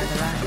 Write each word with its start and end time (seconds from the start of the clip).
Enjoy 0.00 0.14
the 0.14 0.20
ride. 0.20 0.46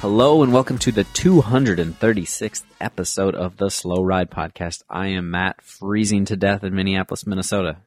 Hello 0.00 0.42
and 0.42 0.52
welcome 0.52 0.78
to 0.78 0.92
the 0.92 1.04
236th 1.04 2.64
episode 2.80 3.34
of 3.34 3.56
the 3.56 3.70
Slow 3.70 4.02
Ride 4.02 4.30
Podcast. 4.30 4.82
I 4.90 5.06
am 5.08 5.30
Matt, 5.30 5.62
freezing 5.62 6.26
to 6.26 6.36
death 6.36 6.62
in 6.64 6.74
Minneapolis, 6.74 7.26
Minnesota. 7.26 7.78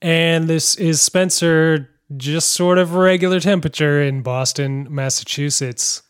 And 0.00 0.48
this 0.48 0.76
is 0.76 1.02
Spencer, 1.02 1.90
just 2.16 2.52
sort 2.52 2.78
of 2.78 2.94
regular 2.94 3.40
temperature 3.40 4.02
in 4.02 4.22
Boston, 4.22 4.86
Massachusetts. 4.90 6.02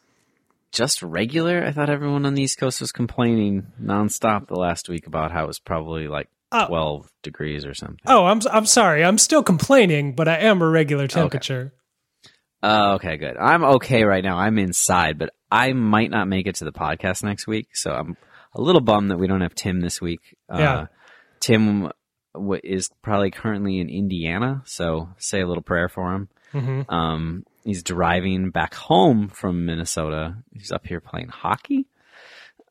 Just 0.70 1.02
regular? 1.02 1.64
I 1.64 1.72
thought 1.72 1.90
everyone 1.90 2.26
on 2.26 2.34
the 2.34 2.42
East 2.42 2.58
Coast 2.58 2.80
was 2.80 2.92
complaining 2.92 3.66
nonstop 3.82 4.46
the 4.46 4.54
last 4.54 4.88
week 4.88 5.06
about 5.08 5.32
how 5.32 5.44
it 5.44 5.48
was 5.48 5.58
probably 5.58 6.06
like 6.06 6.28
Oh. 6.52 6.66
12 6.68 7.08
degrees 7.22 7.64
or 7.66 7.74
something. 7.74 7.98
Oh, 8.06 8.26
I'm 8.26 8.40
I'm 8.50 8.66
sorry. 8.66 9.04
I'm 9.04 9.18
still 9.18 9.42
complaining, 9.42 10.14
but 10.14 10.28
I 10.28 10.38
am 10.38 10.62
a 10.62 10.68
regular 10.68 11.06
temperature. 11.08 11.72
Oh, 12.62 12.92
okay, 12.94 13.16
good. 13.16 13.36
I'm 13.36 13.64
okay 13.64 14.04
right 14.04 14.24
now. 14.24 14.38
I'm 14.38 14.58
inside, 14.58 15.18
but 15.18 15.30
I 15.50 15.72
might 15.72 16.10
not 16.10 16.28
make 16.28 16.46
it 16.46 16.56
to 16.56 16.64
the 16.64 16.72
podcast 16.72 17.22
next 17.22 17.46
week. 17.46 17.68
So 17.74 17.92
I'm 17.92 18.16
a 18.54 18.60
little 18.60 18.80
bummed 18.80 19.10
that 19.10 19.18
we 19.18 19.26
don't 19.26 19.42
have 19.42 19.54
Tim 19.54 19.80
this 19.80 20.00
week. 20.00 20.36
Yeah. 20.48 20.72
Uh, 20.74 20.86
Tim 21.40 21.90
w- 22.34 22.60
is 22.64 22.90
probably 23.02 23.30
currently 23.30 23.78
in 23.78 23.88
Indiana. 23.88 24.62
So 24.66 25.10
say 25.18 25.40
a 25.40 25.46
little 25.46 25.62
prayer 25.62 25.88
for 25.88 26.14
him. 26.14 26.28
hmm 26.52 26.82
Um, 26.88 27.44
he's 27.64 27.82
driving 27.82 28.50
back 28.50 28.74
home 28.74 29.28
from 29.28 29.66
Minnesota. 29.66 30.36
He's 30.52 30.72
up 30.72 30.86
here 30.86 31.00
playing 31.00 31.28
hockey. 31.28 31.86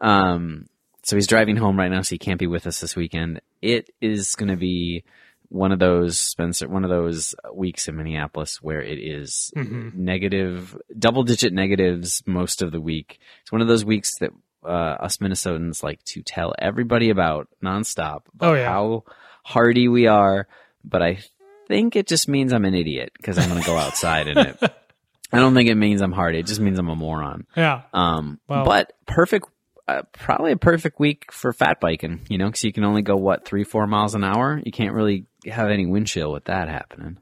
Um, 0.01 0.65
so 1.05 1.15
he's 1.15 1.27
driving 1.27 1.55
home 1.55 1.77
right 1.77 1.89
now, 1.91 2.01
so 2.01 2.09
he 2.15 2.19
can't 2.19 2.39
be 2.39 2.47
with 2.47 2.67
us 2.67 2.79
this 2.81 2.95
weekend. 2.95 3.39
It 3.61 3.89
is 4.01 4.35
going 4.35 4.49
to 4.49 4.57
be 4.57 5.03
one 5.49 5.71
of 5.71 5.77
those 5.79 6.17
Spencer, 6.17 6.67
one 6.67 6.83
of 6.83 6.89
those 6.89 7.35
weeks 7.53 7.87
in 7.87 7.95
Minneapolis 7.95 8.61
where 8.61 8.81
it 8.81 8.97
is 8.97 9.51
Mhm. 9.55 9.93
negative, 9.93 10.75
double 10.97 11.23
digit 11.23 11.53
negatives 11.53 12.23
most 12.25 12.61
of 12.63 12.71
the 12.71 12.81
week. 12.81 13.19
It's 13.41 13.51
one 13.51 13.61
of 13.61 13.67
those 13.67 13.85
weeks 13.85 14.17
that 14.19 14.31
uh, 14.63 14.97
us 14.99 15.17
Minnesotans 15.17 15.83
like 15.83 16.01
to 16.05 16.23
tell 16.23 16.55
everybody 16.57 17.11
about 17.11 17.47
nonstop. 17.63 18.21
About 18.33 18.41
Oh, 18.41 18.53
yeah. 18.55 18.67
how 18.67 19.03
hardy 19.43 19.87
we 19.87 20.07
are. 20.07 20.47
But 20.83 21.03
I 21.03 21.19
think 21.67 21.95
it 21.95 22.07
just 22.07 22.27
means 22.27 22.51
I'm 22.51 22.65
an 22.65 22.73
idiot 22.73 23.11
because 23.15 23.37
I'm 23.37 23.47
going 23.47 23.61
to 23.61 23.67
go 23.67 23.77
outside 23.77 24.27
in 24.27 24.39
it. 24.39 24.57
I 25.31 25.39
don't 25.39 25.53
think 25.53 25.69
it 25.69 25.75
means 25.75 26.01
I'm 26.01 26.11
hardy. 26.11 26.39
It 26.39 26.47
just 26.47 26.61
means 26.61 26.79
I'm 26.79 26.89
a 26.89 26.95
moron. 26.95 27.45
Yeah. 27.55 27.83
Um, 27.93 28.39
Well- 28.47 28.65
but 28.65 28.93
perfect, 29.05 29.47
uh, 29.87 30.01
probably 30.13 30.51
a 30.51 30.57
perfect 30.57 30.99
week 30.99 31.31
for 31.31 31.53
fat 31.53 31.79
biking, 31.79 32.21
you 32.29 32.37
know, 32.37 32.47
because 32.47 32.63
you 32.63 32.73
can 32.73 32.83
only 32.83 33.01
go 33.01 33.15
what 33.15 33.45
three, 33.45 33.63
four 33.63 33.85
miles 33.87 34.15
an 34.15 34.23
hour. 34.23 34.61
You 34.65 34.71
can't 34.71 34.93
really 34.93 35.25
have 35.45 35.69
any 35.69 35.85
wind 35.85 36.07
chill 36.07 36.31
with 36.31 36.45
that 36.45 36.67
happening. 36.67 37.19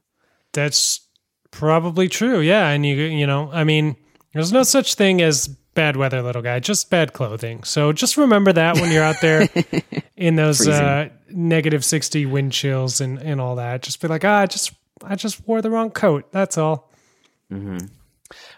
That's 0.53 1.01
probably 1.51 2.07
true. 2.07 2.40
Yeah, 2.40 2.69
and 2.69 2.85
you 2.85 2.96
you 2.96 3.28
know, 3.28 3.50
I 3.51 3.63
mean, 3.63 3.96
there's 4.34 4.53
no 4.53 4.63
such 4.63 4.96
thing 4.96 5.22
as 5.22 5.47
bad 5.47 5.97
weather, 5.97 6.22
little 6.22 6.41
guy, 6.41 6.59
just 6.59 6.90
bad 6.90 7.13
clothing. 7.13 7.63
So 7.63 7.91
just 7.91 8.18
remember 8.18 8.53
that 8.53 8.75
when 8.75 8.91
you're 8.91 9.03
out 9.03 9.22
there 9.22 9.47
in 10.16 10.35
those 10.35 10.68
uh, 10.68 11.09
negative 11.30 11.84
60 11.84 12.25
wind 12.28 12.51
chills 12.51 13.01
and 13.01 13.19
and 13.19 13.41
all 13.41 13.56
that. 13.57 13.81
Just 13.81 14.01
be 14.01 14.07
like, 14.07 14.24
"Ah, 14.24 14.40
I 14.40 14.45
just 14.45 14.72
I 15.03 15.16
just 15.16 15.45
wore 15.47 15.62
the 15.62 15.69
wrong 15.69 15.91
coat." 15.91 16.31
That's 16.31 16.57
all. 16.57 16.90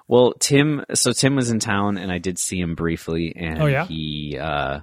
Well, 0.07 0.33
Tim, 0.39 0.83
so 0.93 1.11
Tim 1.11 1.35
was 1.35 1.49
in 1.49 1.59
town, 1.59 1.97
and 1.97 2.11
I 2.11 2.17
did 2.19 2.37
see 2.39 2.59
him 2.59 2.75
briefly, 2.75 3.33
and 3.35 3.61
Oh, 3.61 3.65
yeah? 3.65 3.85
he 3.85 4.37
uh, 4.39 4.81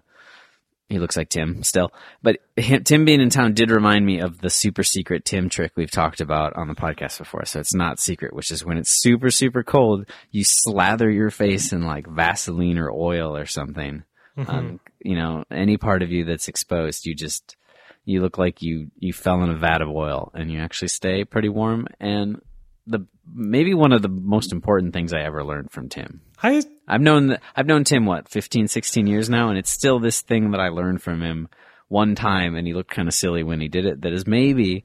he 0.89 0.99
looks 0.99 1.17
like 1.17 1.29
Tim 1.31 1.63
still. 1.63 1.91
But 2.23 2.39
him, 2.57 2.85
Tim 2.85 3.05
being 3.05 3.21
in 3.21 3.31
town 3.31 3.55
did 3.55 3.71
remind 3.71 4.05
me 4.05 4.21
of 4.21 4.41
the 4.41 4.51
super 4.51 4.83
secret 4.83 5.25
Tim 5.25 5.49
trick 5.49 5.73
we've 5.75 5.91
talked 5.91 6.21
about 6.21 6.55
on 6.57 6.69
the 6.69 6.75
podcast 6.75 7.19
before. 7.19 7.45
So 7.47 7.61
it's 7.61 7.75
not 7.75 7.99
secret, 7.99 8.35
which 8.35 8.51
is 8.51 8.65
when 8.65 8.77
it's 8.77 9.01
super 9.03 9.31
super 9.31 9.63
cold, 9.63 10.07
you 10.31 10.45
slather 10.45 11.11
your 11.11 11.31
face 11.31 11.73
in 11.73 11.83
like 11.87 12.07
Vaseline 12.07 12.79
or 12.79 12.91
oil 12.91 13.37
or 13.37 13.47
something. 13.47 14.05
Um, 14.37 14.81
you 15.03 15.15
know, 15.15 15.45
any 15.51 15.77
part 15.77 16.03
of 16.03 16.11
you 16.11 16.25
that's 16.25 16.49
exposed, 16.49 17.05
you 17.07 17.15
just 17.15 17.57
you 18.05 18.21
look 18.21 18.37
like 18.39 18.61
you 18.63 18.91
you 18.99 19.13
fell 19.13 19.43
in 19.43 19.51
a 19.51 19.57
vat 19.57 19.81
of 19.83 19.89
oil, 19.89 20.31
and 20.35 20.51
you 20.51 20.59
actually 20.59 20.89
stay 20.89 21.25
pretty 21.25 21.49
warm. 21.49 21.87
And 22.01 22.41
the 22.87 23.07
maybe 23.33 23.75
one 23.75 23.93
of 23.93 24.03
the 24.03 24.09
most 24.09 24.53
important 24.53 24.93
things 24.93 25.13
I 25.13 25.21
ever 25.21 25.45
learned 25.45 25.71
from 25.71 25.89
Tim. 25.89 26.21
I 26.43 26.63
I've 26.89 27.01
known 27.01 27.39
I've 27.55 27.67
known 27.67 27.85
Tim 27.85 28.07
what 28.07 28.29
15 28.29 28.69
16 28.69 29.07
years 29.07 29.31
now 29.31 29.49
and 29.49 29.59
it's 29.59 29.71
still 29.71 29.99
this 29.99 30.21
thing 30.21 30.51
that 30.51 30.61
I 30.61 30.69
learned 30.69 31.03
from 31.03 31.23
him 31.23 31.49
one 31.89 32.15
time 32.15 32.57
and 32.57 32.67
he 32.67 32.75
looked 32.75 32.91
kind 32.91 33.09
of 33.09 33.15
silly 33.15 33.43
when 33.43 33.61
he 33.61 33.69
did 33.69 33.87
it 33.87 34.03
that 34.03 34.13
is 34.13 34.27
maybe 34.27 34.85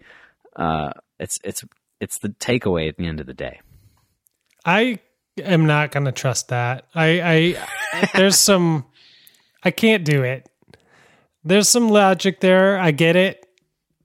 uh 0.55 0.91
it's 1.19 1.39
it's 1.43 1.63
it's 1.99 2.19
the 2.19 2.29
takeaway 2.29 2.89
at 2.89 2.97
the 2.97 3.07
end 3.07 3.19
of 3.19 3.25
the 3.25 3.33
day. 3.33 3.59
I 4.65 4.99
am 5.41 5.65
not 5.65 5.91
going 5.91 6.05
to 6.05 6.11
trust 6.11 6.49
that. 6.49 6.85
I, 6.93 7.55
I, 7.93 8.07
there's 8.13 8.37
some, 8.37 8.85
I 9.63 9.71
can't 9.71 10.03
do 10.03 10.23
it. 10.23 10.49
There's 11.43 11.69
some 11.69 11.89
logic 11.89 12.41
there. 12.41 12.77
I 12.77 12.91
get 12.91 13.15
it. 13.15 13.46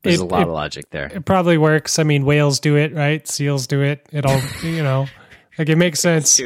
There's 0.03 0.21
It- 0.21 0.23
a 0.23 0.27
lot 0.27 0.43
it- 0.43 0.49
of 0.49 0.55
logic 0.55 0.91
there. 0.91 1.07
It 1.07 1.25
probably 1.25 1.59
works. 1.59 1.99
I 1.99 2.03
mean, 2.03 2.25
whales 2.25 2.59
do 2.61 2.77
it, 2.77 2.95
right? 2.95 3.27
Seals 3.29 3.67
do 3.67 3.83
it. 3.83 4.07
It 4.13 4.27
all, 4.27 4.41
you 4.65 4.83
know, 4.83 5.07
like 5.59 5.69
it 5.69 5.77
makes 5.77 6.01
sense. 6.01 6.41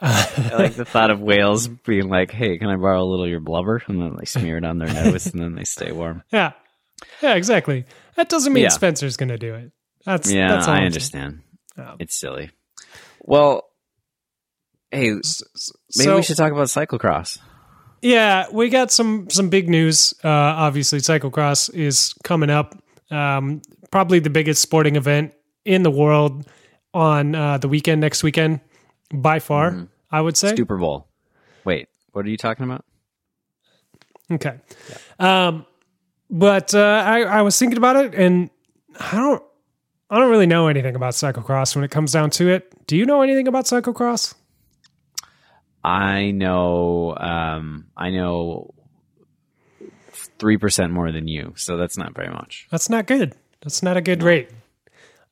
I 0.00 0.50
like 0.56 0.74
the 0.74 0.84
thought 0.84 1.10
of 1.10 1.20
whales 1.20 1.68
being 1.68 2.08
like, 2.08 2.32
"Hey, 2.32 2.58
can 2.58 2.68
I 2.68 2.76
borrow 2.76 3.02
a 3.02 3.04
little 3.04 3.24
of 3.24 3.30
your 3.30 3.40
blubber?" 3.40 3.80
and 3.86 4.00
then 4.00 4.16
they 4.18 4.24
smear 4.24 4.56
it 4.58 4.64
on 4.64 4.78
their 4.78 4.92
nose 4.92 5.26
and 5.26 5.40
then 5.40 5.54
they 5.54 5.64
stay 5.64 5.92
warm. 5.92 6.22
Yeah. 6.32 6.52
Yeah, 7.20 7.34
exactly. 7.34 7.84
That 8.16 8.28
doesn't 8.28 8.52
mean 8.52 8.64
Yeah. 8.64 8.68
Spencer's 8.70 9.16
going 9.16 9.28
to 9.30 9.38
do 9.38 9.54
it. 9.54 9.72
That's, 10.04 10.30
Yeah, 10.32 10.48
that's 10.48 10.68
I 10.68 10.76
I'm 10.78 10.84
understand. 10.86 11.40
saying. 11.76 11.96
It's 12.00 12.18
silly. 12.18 12.50
Well, 13.20 13.64
hey, 14.90 15.10
maybe 15.10 15.20
So- 15.22 16.16
we 16.16 16.22
should 16.22 16.36
talk 16.36 16.52
about 16.52 16.66
cyclocross. 16.68 17.38
Yeah, 18.02 18.46
we 18.52 18.68
got 18.68 18.90
some 18.90 19.30
some 19.30 19.48
big 19.48 19.68
news. 19.68 20.12
Uh, 20.24 20.28
obviously, 20.28 20.98
cyclocross 20.98 21.72
is 21.72 22.14
coming 22.24 22.50
up. 22.50 22.76
Um, 23.10 23.62
probably 23.90 24.18
the 24.18 24.30
biggest 24.30 24.60
sporting 24.60 24.96
event 24.96 25.34
in 25.64 25.84
the 25.84 25.90
world 25.90 26.46
on 26.92 27.34
uh, 27.34 27.58
the 27.58 27.68
weekend 27.68 28.00
next 28.00 28.22
weekend, 28.22 28.60
by 29.12 29.38
far. 29.38 29.70
Mm-hmm. 29.70 29.84
I 30.10 30.20
would 30.20 30.36
say. 30.36 30.54
Super 30.56 30.76
Bowl. 30.76 31.08
Wait, 31.64 31.88
what 32.10 32.26
are 32.26 32.28
you 32.28 32.36
talking 32.36 32.64
about? 32.64 32.84
Okay. 34.30 34.58
Um, 35.18 35.64
but 36.28 36.74
uh, 36.74 37.04
I, 37.06 37.22
I 37.22 37.42
was 37.42 37.58
thinking 37.58 37.78
about 37.78 37.96
it, 37.96 38.14
and 38.14 38.50
I 38.98 39.16
don't 39.16 39.42
I 40.10 40.18
don't 40.18 40.30
really 40.30 40.46
know 40.46 40.68
anything 40.68 40.96
about 40.96 41.14
cyclocross 41.14 41.74
when 41.76 41.84
it 41.84 41.90
comes 41.90 42.12
down 42.12 42.30
to 42.30 42.48
it. 42.48 42.74
Do 42.86 42.96
you 42.96 43.06
know 43.06 43.22
anything 43.22 43.48
about 43.48 43.66
cyclocross? 43.66 44.34
I 45.84 46.30
know, 46.30 47.16
um, 47.16 47.86
I 47.96 48.10
know 48.10 48.74
three 50.38 50.56
percent 50.56 50.92
more 50.92 51.12
than 51.12 51.28
you, 51.28 51.54
so 51.56 51.76
that's 51.76 51.96
not 51.96 52.14
very 52.14 52.30
much. 52.30 52.68
That's 52.70 52.88
not 52.88 53.06
good. 53.06 53.34
That's 53.62 53.82
not 53.82 53.96
a 53.96 54.00
good 54.00 54.22
rate. 54.22 54.50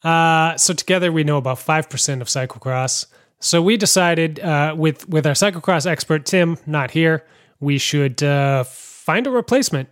Uh, 0.02 0.56
so 0.56 0.72
together 0.72 1.12
we 1.12 1.24
know 1.24 1.36
about 1.36 1.58
five 1.58 1.88
percent 1.88 2.22
of 2.22 2.28
cyclocross. 2.28 3.06
So 3.38 3.62
we 3.62 3.76
decided 3.76 4.40
uh, 4.40 4.74
with 4.76 5.08
with 5.08 5.26
our 5.26 5.34
cyclocross 5.34 5.86
expert 5.86 6.26
Tim 6.26 6.58
not 6.66 6.90
here, 6.90 7.24
we 7.60 7.78
should 7.78 8.22
uh, 8.22 8.64
find 8.64 9.26
a 9.26 9.30
replacement. 9.30 9.88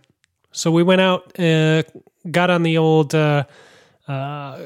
So 0.51 0.71
we 0.71 0.83
went 0.83 1.01
out, 1.01 1.39
uh, 1.39 1.83
got 2.29 2.49
on 2.49 2.63
the 2.63 2.77
old 2.77 3.13
uh, 3.13 3.45
uh, 4.07 4.59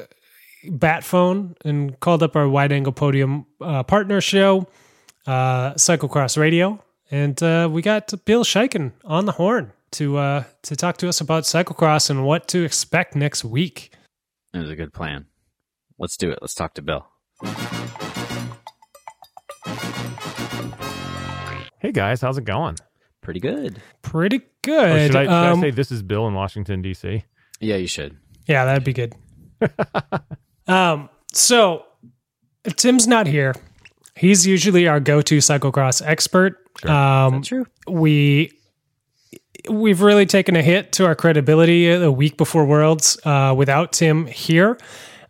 bat 0.70 1.04
phone, 1.04 1.56
and 1.64 1.98
called 2.00 2.22
up 2.22 2.36
our 2.36 2.48
wide 2.48 2.72
angle 2.72 2.92
podium 2.92 3.46
uh, 3.60 3.82
partner 3.82 4.20
show, 4.20 4.66
uh, 5.26 5.74
Cyclocross 5.74 6.36
Radio, 6.38 6.82
and 7.10 7.40
uh, 7.42 7.68
we 7.70 7.82
got 7.82 8.12
Bill 8.24 8.44
Schieken 8.44 8.92
on 9.04 9.26
the 9.26 9.32
horn 9.32 9.72
to 9.92 10.16
uh, 10.18 10.44
to 10.62 10.76
talk 10.76 10.96
to 10.98 11.08
us 11.08 11.20
about 11.20 11.44
cyclocross 11.44 12.10
and 12.10 12.24
what 12.24 12.48
to 12.48 12.64
expect 12.64 13.14
next 13.16 13.44
week. 13.44 13.92
It 14.52 14.58
was 14.58 14.70
a 14.70 14.76
good 14.76 14.92
plan. 14.92 15.26
Let's 15.98 16.16
do 16.16 16.30
it. 16.30 16.38
Let's 16.40 16.54
talk 16.54 16.74
to 16.74 16.82
Bill. 16.82 17.06
Hey 21.80 21.92
guys, 21.92 22.20
how's 22.22 22.38
it 22.38 22.44
going? 22.44 22.76
Pretty 23.20 23.40
good. 23.40 23.80
Pretty 24.02 24.36
Or 24.38 24.42
good. 24.62 25.06
should 25.12 25.16
I, 25.16 25.24
should 25.24 25.30
Um, 25.30 25.58
I 25.58 25.62
say 25.62 25.70
this 25.70 25.92
is 25.92 26.02
Bill 26.02 26.26
in 26.26 26.34
Washington 26.34 26.80
D.C.? 26.82 27.24
Yeah, 27.60 27.76
you 27.76 27.86
should. 27.86 28.16
Yeah, 28.46 28.64
that'd 28.64 28.84
be 28.84 28.92
good. 28.92 29.14
um, 30.66 31.08
so 31.32 31.84
Tim's 32.76 33.06
not 33.06 33.26
here. 33.26 33.54
He's 34.16 34.46
usually 34.46 34.86
our 34.86 35.00
go-to 35.00 35.38
cyclocross 35.38 36.02
expert. 36.04 36.58
Um, 36.84 37.42
True. 37.42 37.66
we 37.88 38.52
we've 39.68 40.02
really 40.02 40.26
taken 40.26 40.56
a 40.56 40.62
hit 40.62 40.92
to 40.92 41.06
our 41.06 41.14
credibility 41.14 41.90
a 41.90 42.10
week 42.10 42.36
before 42.36 42.66
Worlds 42.66 43.18
uh, 43.24 43.54
without 43.56 43.92
Tim 43.92 44.26
here. 44.26 44.78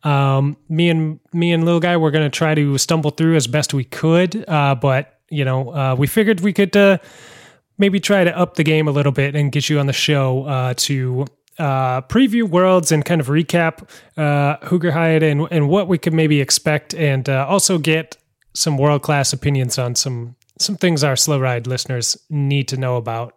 Um, 0.03 0.57
me 0.69 0.91
and 0.91 1.21
me 1.33 1.53
and 1.53 1.65
little 1.65 1.81
guy, 1.81 1.97
we're 1.97 2.11
going 2.11 2.31
to 2.31 2.37
try 2.37 2.55
to 2.55 2.77
stumble 2.79 3.11
through 3.11 3.37
as 3.37 3.47
best 3.47 3.73
we 3.73 3.85
could, 3.85 4.45
uh, 4.49 4.75
but 4.75 5.19
you 5.31 5.45
know, 5.45 5.71
uh, 5.71 5.97
we 5.99 6.07
figured 6.07 6.41
we 6.41 6.53
could 6.53 6.77
uh, 6.77 6.99
maybe 7.79 8.01
try 8.01 8.23
to 8.25 8.37
up 8.37 8.57
the 8.57 8.65
game 8.65 8.87
a 8.87 8.91
little 8.91 9.13
bit 9.13 9.35
and 9.35 9.51
get 9.51 9.69
you 9.69 9.79
on 9.79 9.87
the 9.87 9.93
show 9.93 10.45
uh, 10.45 10.75
to 10.77 11.25
uh, 11.59 12.03
preview 12.03 12.43
Worlds 12.49 12.93
and 12.93 13.05
kind 13.05 13.21
of 13.21 13.29
recap 13.29 13.89
uh, 14.17 14.59
Hoogerheide 14.67 15.23
and 15.23 15.49
and 15.51 15.69
what 15.69 15.89
we 15.89 15.97
could 15.97 16.13
maybe 16.13 16.41
expect, 16.41 16.95
and 16.95 17.29
uh, 17.29 17.47
also 17.49 17.79
get 17.79 18.17
some 18.55 18.79
world 18.79 19.03
class 19.03 19.33
opinions 19.33 19.79
on 19.79 19.95
some 19.95 20.37
some 20.59 20.77
things 20.77 21.03
our 21.03 21.17
slow 21.17 21.39
ride 21.41 21.67
listeners 21.67 22.17
need 22.31 22.69
to 22.69 22.77
know 22.77 22.97
about. 22.97 23.35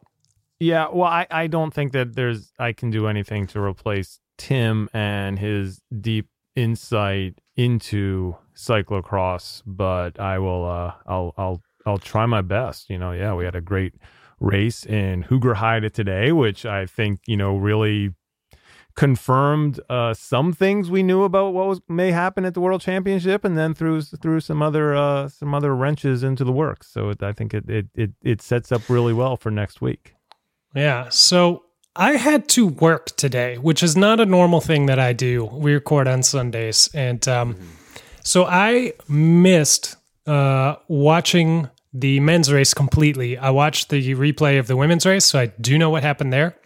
Yeah, 0.60 0.88
well, 0.92 1.10
I, 1.10 1.28
I 1.30 1.48
don't 1.48 1.74
think 1.74 1.92
that 1.94 2.16
there's 2.16 2.52
I 2.60 2.74
can 2.74 2.90
do 2.90 3.08
anything 3.08 3.48
to 3.48 3.60
replace 3.60 4.20
Tim 4.38 4.90
and 4.94 5.38
his 5.40 5.82
deep 6.00 6.30
insight 6.56 7.40
into 7.56 8.36
cyclocross, 8.56 9.62
but 9.66 10.20
I 10.20 10.40
will 10.40 10.66
uh 10.66 10.94
I'll 11.06 11.34
I'll 11.38 11.62
I'll 11.86 11.98
try 11.98 12.26
my 12.26 12.42
best. 12.42 12.90
You 12.90 12.98
know, 12.98 13.12
yeah, 13.12 13.34
we 13.34 13.46
had 13.46 13.56
a 13.56 13.62
great 13.62 13.94
race 14.40 14.86
in 14.86 15.24
Hoogerheide 15.24 15.92
today, 15.94 16.32
which 16.32 16.66
I 16.66 16.86
think, 16.86 17.22
you 17.26 17.38
know, 17.38 17.58
really 17.58 18.14
confirmed 18.98 19.80
uh, 19.90 20.14
some 20.14 20.52
things 20.52 20.90
we 20.90 21.04
knew 21.04 21.24
about 21.24 21.54
what 21.54 21.68
was 21.68 21.82
may 21.88 22.12
happen 22.12 22.44
at 22.44 22.54
the 22.54 22.60
World 22.60 22.82
Championship, 22.82 23.46
and 23.46 23.58
then 23.58 23.74
threw 23.74 24.02
threw 24.02 24.42
some 24.42 24.62
other 24.62 24.94
uh, 24.94 25.30
some 25.30 25.54
other 25.54 25.74
wrenches 25.74 26.24
into 26.24 26.44
the 26.44 26.52
works. 26.52 26.88
So 26.88 27.10
it, 27.12 27.24
I 27.24 27.32
think 27.32 27.54
it, 27.54 27.70
it 27.70 27.86
it 27.96 28.12
it 28.22 28.42
sets 28.42 28.72
up 28.74 28.90
really 28.90 29.14
well 29.14 29.38
for 29.38 29.52
next 29.52 29.80
week. 29.80 30.16
Yeah. 30.76 31.08
So 31.10 31.64
I 31.96 32.14
had 32.14 32.48
to 32.50 32.68
work 32.68 33.16
today, 33.16 33.58
which 33.58 33.82
is 33.82 33.96
not 33.96 34.20
a 34.20 34.26
normal 34.26 34.62
thing 34.62 34.86
that 34.88 35.00
I 35.00 35.14
do. 35.14 35.46
We 35.46 35.74
record 35.74 36.08
on 36.08 36.22
Sundays. 36.22 36.90
And 36.94 37.28
um, 37.28 37.56
so 38.24 38.46
I 38.46 38.94
missed 39.08 39.96
uh, 40.28 40.76
watching 40.88 41.70
the 41.94 42.20
men's 42.20 42.52
race 42.52 42.74
completely. 42.74 43.38
I 43.38 43.50
watched 43.50 43.90
the 43.90 44.14
replay 44.14 44.60
of 44.60 44.68
the 44.68 44.76
women's 44.76 45.06
race, 45.06 45.26
so 45.26 45.40
I 45.40 45.48
do 45.48 45.78
know 45.78 45.90
what 45.90 46.04
happened 46.04 46.32
there. 46.32 46.57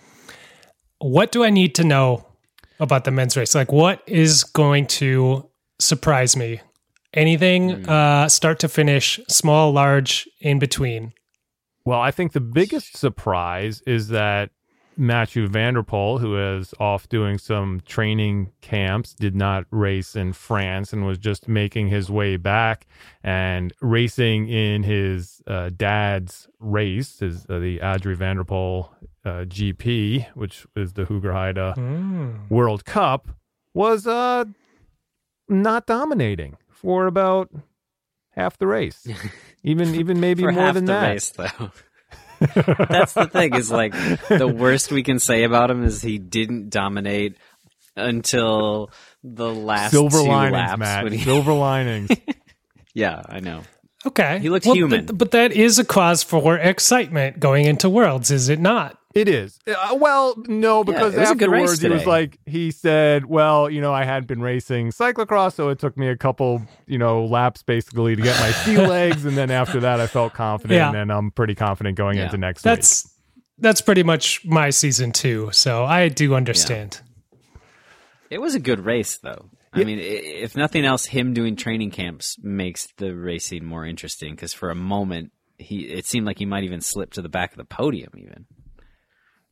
What 1.01 1.31
do 1.31 1.43
I 1.43 1.49
need 1.49 1.73
to 1.75 1.83
know 1.83 2.27
about 2.79 3.05
the 3.05 3.11
men's 3.11 3.35
race? 3.35 3.55
Like, 3.55 3.71
what 3.71 4.03
is 4.05 4.43
going 4.43 4.85
to 4.87 5.49
surprise 5.79 6.37
me? 6.37 6.61
Anything, 7.15 7.89
uh, 7.89 8.29
start 8.29 8.59
to 8.59 8.69
finish, 8.69 9.19
small, 9.27 9.71
large, 9.71 10.29
in 10.39 10.59
between. 10.59 11.13
Well, 11.85 11.99
I 11.99 12.11
think 12.11 12.33
the 12.33 12.39
biggest 12.39 12.95
surprise 12.97 13.81
is 13.87 14.09
that 14.09 14.51
Mathieu 14.95 15.47
van 15.47 15.73
der 15.73 15.81
Poel, 15.81 16.19
who 16.19 16.37
is 16.37 16.71
off 16.79 17.09
doing 17.09 17.39
some 17.39 17.81
training 17.87 18.51
camps, 18.61 19.15
did 19.15 19.35
not 19.35 19.65
race 19.71 20.15
in 20.15 20.33
France 20.33 20.93
and 20.93 21.07
was 21.07 21.17
just 21.17 21.47
making 21.47 21.87
his 21.87 22.11
way 22.11 22.37
back 22.37 22.85
and 23.23 23.73
racing 23.81 24.47
in 24.47 24.83
his 24.83 25.41
uh, 25.47 25.71
dad's 25.75 26.47
race, 26.59 27.19
his, 27.19 27.47
uh, 27.49 27.57
the 27.57 27.79
Adrie 27.81 28.15
van 28.15 28.35
der 28.35 28.43
Poel 28.43 28.89
uh, 29.25 29.45
GP, 29.45 30.27
which 30.35 30.65
is 30.75 30.93
the 30.93 31.03
Hoogerheide 31.05 31.75
Mm. 31.75 32.49
World 32.49 32.85
Cup, 32.85 33.27
was 33.73 34.07
uh, 34.07 34.45
not 35.47 35.85
dominating 35.85 36.57
for 36.69 37.05
about 37.07 37.49
half 38.31 38.57
the 38.57 38.67
race. 38.67 39.07
Even 39.63 39.93
even 39.93 40.19
maybe 40.19 40.41
For 40.41 40.51
more 40.51 40.63
half 40.63 40.73
than 40.73 40.85
the 40.85 40.93
that. 40.93 41.09
race, 41.09 41.29
though. 41.31 41.71
That's 42.89 43.13
the 43.13 43.29
thing. 43.31 43.53
Is 43.53 43.69
like 43.69 43.93
the 44.27 44.47
worst 44.47 44.91
we 44.91 45.03
can 45.03 45.19
say 45.19 45.43
about 45.43 45.69
him 45.69 45.83
is 45.83 46.01
he 46.01 46.17
didn't 46.17 46.69
dominate 46.71 47.37
until 47.95 48.89
the 49.23 49.53
last 49.53 49.91
Silver 49.91 50.23
two 50.23 50.27
linings, 50.27 50.53
laps. 50.53 50.79
Matt. 50.79 51.03
when 51.03 51.13
he- 51.13 51.19
Silver 51.23 51.53
linings. 51.53 52.09
yeah, 52.95 53.21
I 53.29 53.39
know. 53.39 53.61
Okay. 54.07 54.39
He 54.39 54.49
looked 54.49 54.65
Well, 54.65 54.73
human. 54.73 55.05
But, 55.05 55.17
but 55.19 55.31
that 55.31 55.51
is 55.51 55.77
a 55.77 55.85
cause 55.85 56.23
for 56.23 56.57
excitement 56.57 57.39
going 57.39 57.65
into 57.65 57.87
Worlds, 57.87 58.31
is 58.31 58.49
it 58.49 58.59
not? 58.59 58.97
It 59.13 59.27
is. 59.27 59.59
Uh, 59.67 59.97
well, 59.99 60.35
no, 60.47 60.83
because 60.83 61.13
it 61.15 61.19
was 61.19 61.31
a 61.31 61.35
good 61.35 61.49
race 61.49 61.61
afterwards 61.71 61.81
he 61.81 61.89
was 61.89 62.05
like, 62.05 62.37
he 62.45 62.71
said, 62.71 63.25
well, 63.25 63.69
you 63.69 63.81
know, 63.81 63.93
I 63.93 64.05
had 64.05 64.25
been 64.27 64.41
racing 64.41 64.91
cyclocross, 64.91 65.53
so 65.53 65.69
it 65.69 65.79
took 65.79 65.97
me 65.97 66.07
a 66.07 66.15
couple, 66.15 66.61
you 66.87 66.97
know, 66.97 67.25
laps 67.25 67.61
basically 67.63 68.15
to 68.15 68.21
get 68.21 68.39
my 68.39 68.51
sea 68.51 68.77
legs. 68.87 69.25
And 69.25 69.35
then 69.37 69.51
after 69.51 69.81
that, 69.81 69.99
I 69.99 70.07
felt 70.07 70.33
confident, 70.33 70.77
Yeah. 70.77 70.93
and 70.93 71.11
I'm 71.11 71.31
pretty 71.31 71.55
confident 71.55 71.97
going 71.97 72.17
Yeah. 72.17 72.25
into 72.25 72.37
next 72.37 72.59
week. 72.61 72.71
That's 72.75 73.07
that's 73.57 73.81
pretty 73.81 74.03
much 74.03 74.43
my 74.45 74.69
season 74.71 75.11
too. 75.11 75.49
So 75.51 75.83
I 75.85 76.07
do 76.07 76.33
understand. 76.33 77.01
It 78.29 78.39
was 78.41 78.55
a 78.55 78.59
good 78.59 78.79
race, 78.85 79.17
though. 79.17 79.49
I 79.73 79.83
mean, 79.83 79.99
if 79.99 80.55
nothing 80.55 80.83
else, 80.85 81.05
him 81.05 81.33
doing 81.33 81.55
training 81.55 81.91
camps 81.91 82.37
makes 82.41 82.87
the 82.97 83.15
racing 83.15 83.65
more 83.65 83.85
interesting. 83.85 84.35
Because 84.35 84.53
for 84.53 84.69
a 84.69 84.75
moment, 84.75 85.31
he 85.57 85.81
it 85.83 86.05
seemed 86.05 86.25
like 86.25 86.39
he 86.39 86.45
might 86.45 86.63
even 86.63 86.81
slip 86.81 87.11
to 87.13 87.21
the 87.21 87.29
back 87.29 87.51
of 87.51 87.57
the 87.57 87.65
podium. 87.65 88.11
Even 88.17 88.45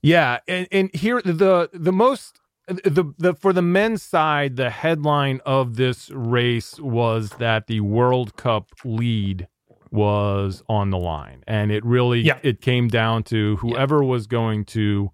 Yeah, 0.02 0.40
and, 0.48 0.68
and 0.72 0.96
here 0.96 1.22
the 1.22 1.70
the 1.74 1.92
most 1.92 2.40
the 2.68 3.14
the 3.18 3.34
for 3.34 3.52
the 3.54 3.62
men's 3.62 4.02
side, 4.04 4.56
the 4.56 4.70
headline 4.70 5.42
of 5.46 5.76
this 5.76 6.10
race 6.12 6.80
was 6.80 7.32
that 7.32 7.68
the 7.68 7.82
World 7.82 8.36
Cup 8.38 8.70
lead 8.86 9.48
was 9.92 10.64
on 10.70 10.92
the 10.92 10.98
line, 10.98 11.44
and 11.48 11.72
it 11.72 11.84
really 11.84 12.22
Yeah. 12.22 12.38
it 12.44 12.62
came 12.62 12.88
down 12.88 13.24
to 13.24 13.58
whoever 13.58 14.04
was 14.04 14.28
going 14.28 14.66
to 14.66 15.12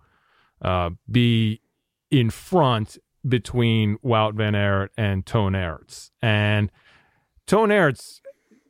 uh, 0.62 0.92
be 1.10 1.62
in 2.12 2.30
front 2.30 2.98
between 3.28 3.98
Wout 4.04 4.36
van 4.36 4.54
Aert 4.54 4.92
and 4.98 5.26
Toon 5.26 5.54
Aerts, 5.54 6.12
and 6.22 6.72
Toon 7.48 7.70
Aerts 7.70 8.20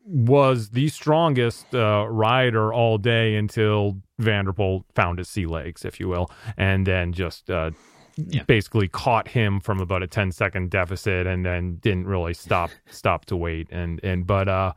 was 0.06 0.70
the 0.70 0.88
strongest 0.90 1.74
uh, 1.74 2.06
rider 2.10 2.72
all 2.74 2.98
day 2.98 3.36
until 3.36 3.98
van 4.20 4.46
der 4.46 4.52
Poel 4.54 4.84
found 4.94 5.18
his 5.20 5.28
sea 5.30 5.46
legs, 5.46 5.84
if 5.84 6.00
you 6.00 6.08
will, 6.08 6.30
and 6.58 6.86
then 6.86 7.12
just 7.12 7.50
uh, 7.50 7.72
Yeah. 8.18 8.44
basically 8.44 8.88
caught 8.88 9.28
him 9.30 9.60
from 9.60 9.82
about 9.82 10.02
a 10.04 10.08
10 10.08 10.32
second 10.32 10.70
deficit, 10.72 11.28
and 11.28 11.46
then 11.46 11.78
didn't 11.82 12.08
really 12.08 12.34
stop 12.34 12.70
stop 12.90 13.26
to 13.26 13.36
wait. 13.36 13.68
And 13.72 14.00
and 14.04 14.26
but 14.26 14.48
uh, 14.48 14.74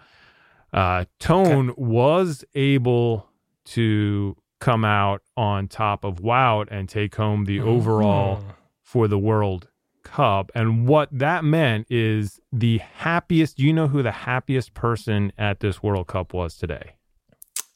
uh, 0.72 1.04
Toon 1.20 1.72
was 1.76 2.44
able 2.54 3.28
to 3.66 4.36
come 4.60 4.84
out 4.84 5.22
on 5.36 5.68
top 5.68 6.04
of 6.04 6.16
Wout 6.20 6.66
and 6.70 6.88
take 6.88 7.14
home 7.14 7.44
the 7.44 7.60
overall 7.60 8.42
for 8.82 9.06
the 9.06 9.18
World 9.18 9.68
Cup. 10.08 10.50
And 10.54 10.86
what 10.88 11.08
that 11.12 11.44
meant 11.44 11.86
is 11.90 12.40
the 12.52 12.78
happiest, 12.78 13.58
you 13.58 13.72
know 13.72 13.86
who 13.88 14.02
the 14.02 14.10
happiest 14.12 14.74
person 14.74 15.32
at 15.38 15.60
this 15.60 15.82
World 15.82 16.06
Cup 16.08 16.32
was 16.34 16.56
today? 16.56 16.94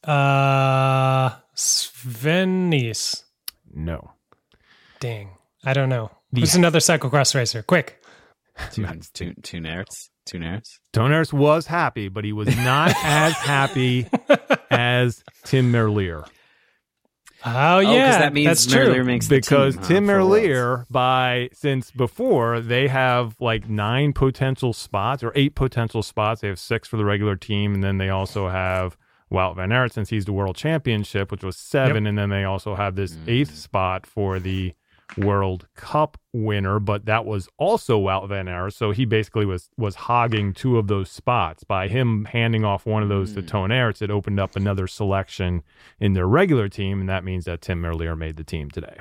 Uh, 0.05 1.31
Sven 1.55 2.71
Nys. 2.71 3.23
No. 3.73 4.13
Dang, 5.01 5.31
I 5.65 5.73
don't 5.73 5.89
know. 5.89 6.11
The- 6.33 6.41
Who's 6.41 6.55
another 6.55 6.79
cyclocross 6.81 7.35
racer? 7.35 7.63
Quick. 7.63 8.03
two 8.73 8.85
two 9.15 9.35
two 9.43 9.59
nerds, 9.59 10.09
two 10.27 10.39
nerds. 10.39 10.69
Toon 10.93 11.11
Aerts 11.13 11.33
was 11.33 11.67
happy, 11.67 12.09
but 12.09 12.25
he 12.25 12.33
was 12.33 12.55
not 12.59 12.93
as 13.05 13.33
happy 13.35 14.07
as 14.71 15.23
Tim 15.45 15.73
Merlier. 15.73 16.27
Oh 17.45 17.77
Oh, 17.77 17.81
yeah, 17.81 18.19
that 18.19 18.33
means 18.33 18.47
that's 18.47 18.67
Merlier 18.67 18.95
true. 18.95 19.05
makes 19.05 19.29
the 19.29 19.37
because 19.37 19.77
team, 19.77 19.85
Tim 19.85 20.07
for 20.07 20.25
Worlds. 20.25 20.37
Merlier, 20.37 20.85
by 20.91 21.49
since 21.53 21.91
before 21.91 22.61
they 22.61 22.89
have 22.89 23.37
like 23.41 23.69
nine 23.69 24.13
potential 24.13 24.73
spots 24.73 25.23
or 25.23 25.33
eight 25.35 25.55
potential 25.55 26.03
spots. 26.03 26.41
They 26.41 26.49
have 26.49 26.59
six 26.59 26.89
for 26.89 26.97
the 26.97 27.05
regular 27.05 27.37
team, 27.37 27.75
and 27.75 27.83
then 27.83 27.99
they 27.99 28.09
also 28.11 28.49
have 28.49 28.97
Wout 29.33 29.57
van 29.57 29.73
Aert 29.73 29.93
since 29.93 30.11
he's 30.11 30.25
the 30.25 30.33
World 30.33 30.57
Championship, 30.57 31.31
which 31.31 31.43
was 31.43 31.57
seven, 31.57 32.07
and 32.07 32.17
then 32.19 32.29
they 32.29 32.45
also 32.45 32.75
have 32.75 32.95
this 32.95 33.15
hmm. 33.15 33.25
eighth 33.29 33.57
spot 33.57 34.07
for 34.07 34.39
the 34.39 34.75
World 35.17 35.67
Cup 35.75 36.19
winner, 36.33 36.79
but 36.79 37.05
that 37.07 37.25
was 37.25 37.49
also 37.59 38.01
Wout 38.01 38.29
van 38.29 38.49
Aert. 38.49 38.75
So 38.75 38.91
he 38.91 39.05
basically 39.05 39.47
was 39.47 39.71
was 39.77 39.95
hogging 39.95 40.53
two 40.53 40.79
of 40.79 40.89
those 40.89 41.11
spots 41.11 41.65
by 41.65 41.89
him 41.89 42.27
handing 42.27 42.65
off 42.65 42.87
one 42.87 43.03
of 43.03 43.09
those 43.09 43.35
to 43.35 43.41
hmm. 43.41 43.47
Toon 43.47 43.71
Aerts. 43.71 44.03
It 44.03 44.11
opened 44.11 44.41
up 44.41 44.57
another 44.57 44.87
selection 44.87 45.63
in 46.01 46.15
their 46.15 46.27
regular 46.27 46.69
team, 46.69 47.01
and 47.01 47.09
that 47.09 47.25
means 47.25 47.45
that 47.45 47.61
Tim 47.61 47.83
Merlier 47.83 48.17
made 48.17 48.37
the 48.37 48.45
team 48.45 48.71
today. 48.71 48.99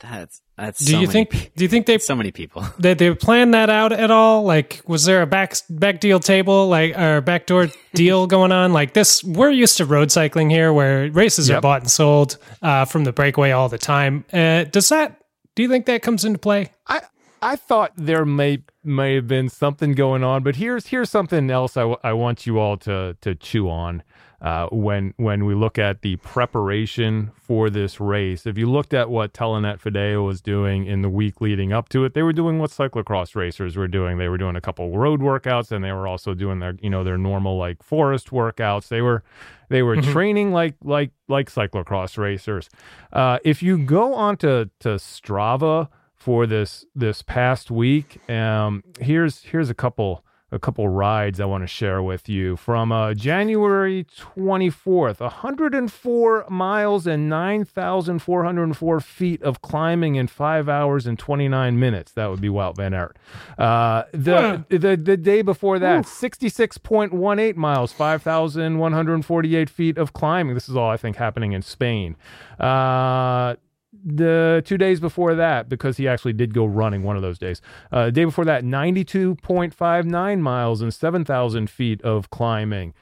That's 0.00 0.40
that's. 0.56 0.78
Do 0.80 0.92
so 0.92 1.00
you 1.00 1.06
many 1.08 1.24
think? 1.24 1.52
Do 1.56 1.64
you 1.64 1.68
think 1.68 1.86
they 1.86 1.98
so 1.98 2.14
many 2.14 2.30
people? 2.30 2.64
they 2.78 2.94
they 2.94 3.14
planned 3.14 3.54
that 3.54 3.70
out 3.70 3.92
at 3.92 4.10
all? 4.10 4.44
Like, 4.44 4.80
was 4.86 5.04
there 5.04 5.22
a 5.22 5.26
back 5.26 5.54
back 5.68 6.00
deal 6.00 6.20
table, 6.20 6.68
like 6.68 6.96
or 6.96 7.20
backdoor 7.20 7.68
deal 7.94 8.26
going 8.26 8.52
on? 8.52 8.72
Like 8.72 8.94
this, 8.94 9.24
we're 9.24 9.50
used 9.50 9.76
to 9.78 9.84
road 9.84 10.12
cycling 10.12 10.50
here, 10.50 10.72
where 10.72 11.10
races 11.10 11.50
are 11.50 11.60
bought 11.60 11.82
and 11.82 11.90
sold 11.90 12.38
uh, 12.62 12.84
from 12.84 13.04
the 13.04 13.12
breakaway 13.12 13.50
all 13.50 13.68
the 13.68 13.78
time. 13.78 14.24
Uh, 14.32 14.64
does 14.64 14.88
that 14.90 15.20
Do 15.54 15.62
you 15.62 15.68
think 15.68 15.86
that 15.86 16.02
comes 16.02 16.24
into 16.24 16.38
play? 16.38 16.72
I 16.86 17.00
I 17.42 17.56
thought 17.56 17.92
there 17.96 18.24
may 18.24 18.62
may 18.84 19.16
have 19.16 19.28
been 19.28 19.48
something 19.48 19.92
going 19.92 20.22
on, 20.24 20.42
but 20.42 20.56
here's 20.56 20.86
here's 20.86 21.10
something 21.10 21.50
else 21.50 21.76
I, 21.76 21.82
w- 21.82 21.98
I 22.02 22.12
want 22.12 22.46
you 22.46 22.58
all 22.58 22.76
to 22.78 23.16
to 23.20 23.34
chew 23.34 23.68
on 23.68 24.02
uh, 24.40 24.68
when 24.70 25.14
when 25.16 25.44
we 25.46 25.54
look 25.54 25.78
at 25.78 26.02
the 26.02 26.16
preparation 26.16 27.30
for 27.40 27.68
this 27.70 27.98
race. 28.00 28.46
If 28.46 28.56
you 28.56 28.70
looked 28.70 28.94
at 28.94 29.10
what 29.10 29.32
Telenet 29.32 29.80
Fidea 29.80 30.24
was 30.24 30.40
doing 30.40 30.86
in 30.86 31.02
the 31.02 31.08
week 31.08 31.40
leading 31.40 31.72
up 31.72 31.88
to 31.90 32.04
it, 32.04 32.14
they 32.14 32.22
were 32.22 32.32
doing 32.32 32.58
what 32.58 32.70
cyclocross 32.70 33.34
racers 33.34 33.76
were 33.76 33.88
doing. 33.88 34.18
They 34.18 34.28
were 34.28 34.38
doing 34.38 34.54
a 34.56 34.60
couple 34.60 34.96
road 34.96 35.20
workouts, 35.20 35.72
and 35.72 35.84
they 35.84 35.92
were 35.92 36.06
also 36.06 36.34
doing 36.34 36.60
their 36.60 36.74
you 36.80 36.90
know 36.90 37.02
their 37.04 37.18
normal 37.18 37.56
like 37.58 37.82
forest 37.82 38.30
workouts. 38.30 38.88
They 38.88 39.02
were 39.02 39.22
they 39.70 39.82
were 39.82 39.96
Mhm. 39.96 40.12
training 40.12 40.52
like 40.52 40.74
like 40.84 41.10
like 41.28 41.50
cyclocross 41.50 42.16
racers. 42.16 42.68
Uh, 43.12 43.38
if 43.44 43.62
you 43.62 43.76
go 43.78 44.14
onto 44.14 44.66
to 44.80 44.88
Strava 44.98 45.88
for 46.14 46.46
this 46.46 46.84
this 46.94 47.22
past 47.22 47.70
week, 47.70 48.18
um, 48.30 48.82
here's 49.00 49.42
here's 49.42 49.68
a 49.70 49.74
couple 49.74 50.24
a 50.50 50.58
couple 50.58 50.88
rides 50.88 51.40
I 51.40 51.44
want 51.44 51.62
to 51.62 51.66
share 51.68 52.02
with 52.02 52.28
you 52.28 52.56
from 52.56 52.90
uh, 52.90 53.12
January 53.12 54.04
24th. 54.04 55.20
104 55.20 56.46
miles 56.48 57.06
and 57.06 57.28
9,404 57.28 59.00
feet 59.00 59.42
of 59.42 59.60
climbing 59.60 60.14
in 60.14 60.26
five 60.26 60.68
hours 60.68 61.06
and 61.06 61.18
29 61.18 61.78
minutes. 61.78 62.12
That 62.12 62.30
would 62.30 62.40
be 62.40 62.48
Wout 62.48 62.76
Van 62.76 62.94
Aert. 62.94 63.16
Uh, 63.58 64.04
the, 64.12 64.64
the 64.70 64.96
the 64.96 65.16
day 65.16 65.42
before 65.42 65.78
that, 65.78 66.04
66.18 66.04 67.56
miles, 67.56 67.92
5,148 67.92 69.70
feet 69.70 69.98
of 69.98 70.12
climbing. 70.12 70.54
This 70.54 70.68
is 70.68 70.76
all 70.76 70.90
I 70.90 70.96
think 70.96 71.16
happening 71.16 71.52
in 71.52 71.62
Spain. 71.62 72.16
Uh, 72.58 73.56
the 74.04 74.62
two 74.64 74.78
days 74.78 75.00
before 75.00 75.34
that, 75.34 75.68
because 75.68 75.96
he 75.96 76.08
actually 76.08 76.32
did 76.32 76.54
go 76.54 76.64
running 76.64 77.02
one 77.02 77.16
of 77.16 77.22
those 77.22 77.38
days. 77.38 77.60
Uh, 77.90 78.06
the 78.06 78.12
day 78.12 78.24
before 78.24 78.44
that, 78.44 78.64
92.59 78.64 80.40
miles 80.40 80.82
and 80.82 80.92
7,000 80.92 81.70
feet 81.70 82.02
of 82.02 82.30
climbing. 82.30 82.94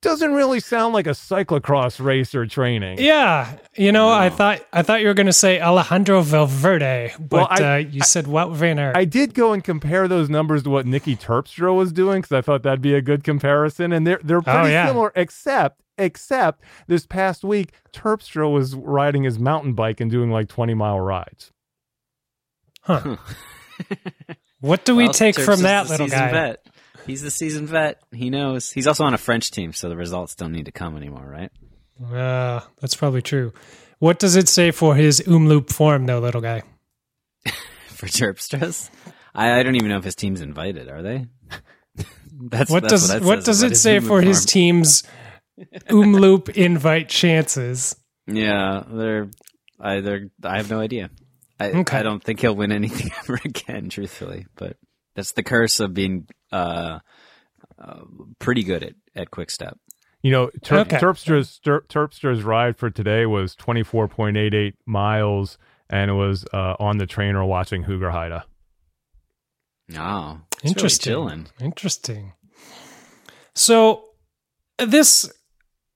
Doesn't 0.00 0.32
really 0.32 0.60
sound 0.60 0.94
like 0.94 1.08
a 1.08 1.10
cyclocross 1.10 1.98
racer 2.02 2.46
training. 2.46 2.98
Yeah, 3.00 3.56
you 3.76 3.90
know, 3.90 4.08
I 4.08 4.28
thought 4.30 4.60
I 4.72 4.82
thought 4.82 5.00
you 5.00 5.08
were 5.08 5.14
going 5.14 5.26
to 5.26 5.32
say 5.32 5.60
Alejandro 5.60 6.22
Valverde, 6.22 7.14
but 7.18 7.32
Well, 7.32 7.48
I- 7.50 7.74
uh, 7.74 7.76
you 7.78 8.02
said 8.02 8.26
Wout 8.26 8.54
Van 8.54 8.78
Aert. 8.78 8.96
I 8.96 9.04
did 9.04 9.34
go 9.34 9.52
and 9.52 9.62
compare 9.64 10.06
those 10.06 10.30
numbers 10.30 10.62
to 10.62 10.70
what 10.70 10.86
Niki 10.86 11.18
Terpstra 11.18 11.74
was 11.74 11.92
doing 11.92 12.20
because 12.22 12.30
I 12.32 12.42
thought 12.42 12.62
that'd 12.62 12.80
be 12.80 12.94
a 12.94 13.02
good 13.02 13.24
comparison, 13.24 13.92
and 13.92 14.06
they're 14.06 14.20
they're 14.22 14.40
pretty 14.40 14.58
Oh, 14.58 14.66
yeah. 14.66 14.86
similar, 14.86 15.12
except 15.16 15.82
except 15.98 16.62
this 16.86 17.04
past 17.04 17.42
week 17.42 17.72
Terpstra 17.92 18.52
was 18.52 18.76
riding 18.76 19.24
his 19.24 19.40
mountain 19.40 19.72
bike 19.72 20.00
and 20.00 20.08
doing 20.08 20.30
like 20.30 20.48
twenty 20.48 20.74
mile 20.74 21.00
rides. 21.00 21.50
huh. 22.82 23.16
What 24.60 24.84
do 24.84 24.96
we 24.96 25.04
Well, 25.04 25.12
take 25.12 25.36
Terps 25.36 25.44
from 25.44 25.62
that 25.62 25.88
little 25.88 26.06
seasoned 26.06 26.20
guy? 26.20 26.30
Vet. 26.32 26.66
He's 27.08 27.22
the 27.22 27.30
seasoned 27.30 27.68
vet. 27.68 28.00
He 28.12 28.30
knows. 28.30 28.70
He's 28.70 28.86
also 28.86 29.04
on 29.04 29.14
a 29.14 29.18
French 29.18 29.50
team, 29.50 29.72
so 29.72 29.88
the 29.88 29.96
results 29.96 30.34
don't 30.36 30.52
need 30.52 30.66
to 30.66 30.72
come 30.72 30.96
anymore, 30.96 31.26
right? 31.28 31.50
Uh, 32.14 32.60
that's 32.80 32.94
probably 32.94 33.22
true. 33.22 33.52
What 33.98 34.20
does 34.20 34.36
it 34.36 34.48
say 34.48 34.70
for 34.70 34.94
his 34.94 35.20
Omloop 35.26 35.70
form, 35.70 36.06
though, 36.06 36.20
little 36.20 36.40
guy? 36.40 36.62
For 37.88 38.06
Terpstras, 38.06 38.90
I, 39.34 39.58
I 39.58 39.62
don't 39.64 39.74
even 39.74 39.88
know 39.88 39.98
if 39.98 40.04
his 40.04 40.14
team's 40.14 40.40
invited. 40.40 40.88
Are 40.88 41.02
they? 41.02 41.26
that's 42.40 42.70
What 42.70 42.82
that's 42.82 42.92
does 42.92 43.08
that 43.08 43.22
what 43.22 43.44
does 43.44 43.64
it 43.64 43.76
say 43.76 43.98
for 43.98 44.20
his 44.22 44.38
form. 44.44 44.46
team's 44.46 45.02
Omloop 45.88 46.48
invite 46.50 47.08
chances? 47.08 47.96
Yeah, 48.28 48.84
they're 48.88 49.30
I 49.80 50.00
they're 50.00 50.28
I 50.44 50.58
have 50.58 50.70
no 50.70 50.78
idea. 50.78 51.10
I 51.58 51.70
Okay. 51.72 51.96
I 51.98 52.02
don't 52.04 52.22
think 52.22 52.38
he'll 52.40 52.54
win 52.54 52.70
anything 52.70 53.10
ever 53.18 53.40
again, 53.44 53.88
truthfully. 53.88 54.46
But 54.54 54.76
that's 55.18 55.32
the 55.32 55.42
curse 55.42 55.80
of 55.80 55.92
being 55.94 56.28
uh, 56.52 57.00
uh 57.76 58.00
pretty 58.38 58.62
good 58.62 58.84
at 58.84 58.94
at 59.16 59.30
quick 59.32 59.50
step. 59.50 59.76
You 60.22 60.30
know, 60.30 60.50
Terp- 60.60 60.86
Okay. 60.86 60.98
Terpstra's 60.98 61.58
Ter- 61.58 61.84
Terpstra's 61.88 62.44
ride 62.44 62.76
for 62.76 62.88
today 62.88 63.26
was 63.26 63.56
twenty 63.56 63.82
four 63.82 64.06
point 64.06 64.36
eight 64.36 64.54
eight 64.54 64.76
miles, 64.86 65.58
and 65.90 66.08
it 66.08 66.14
was 66.14 66.44
uh, 66.52 66.76
on 66.78 66.98
the 66.98 67.06
trainer 67.06 67.44
watching 67.44 67.84
Hoogerheide. 67.84 68.42
Oh, 69.96 70.40
it's 70.52 70.64
really 70.64 70.70
Interesting. 70.70 71.46
Interesting. 71.60 72.32
So 73.56 74.04
this 74.78 75.28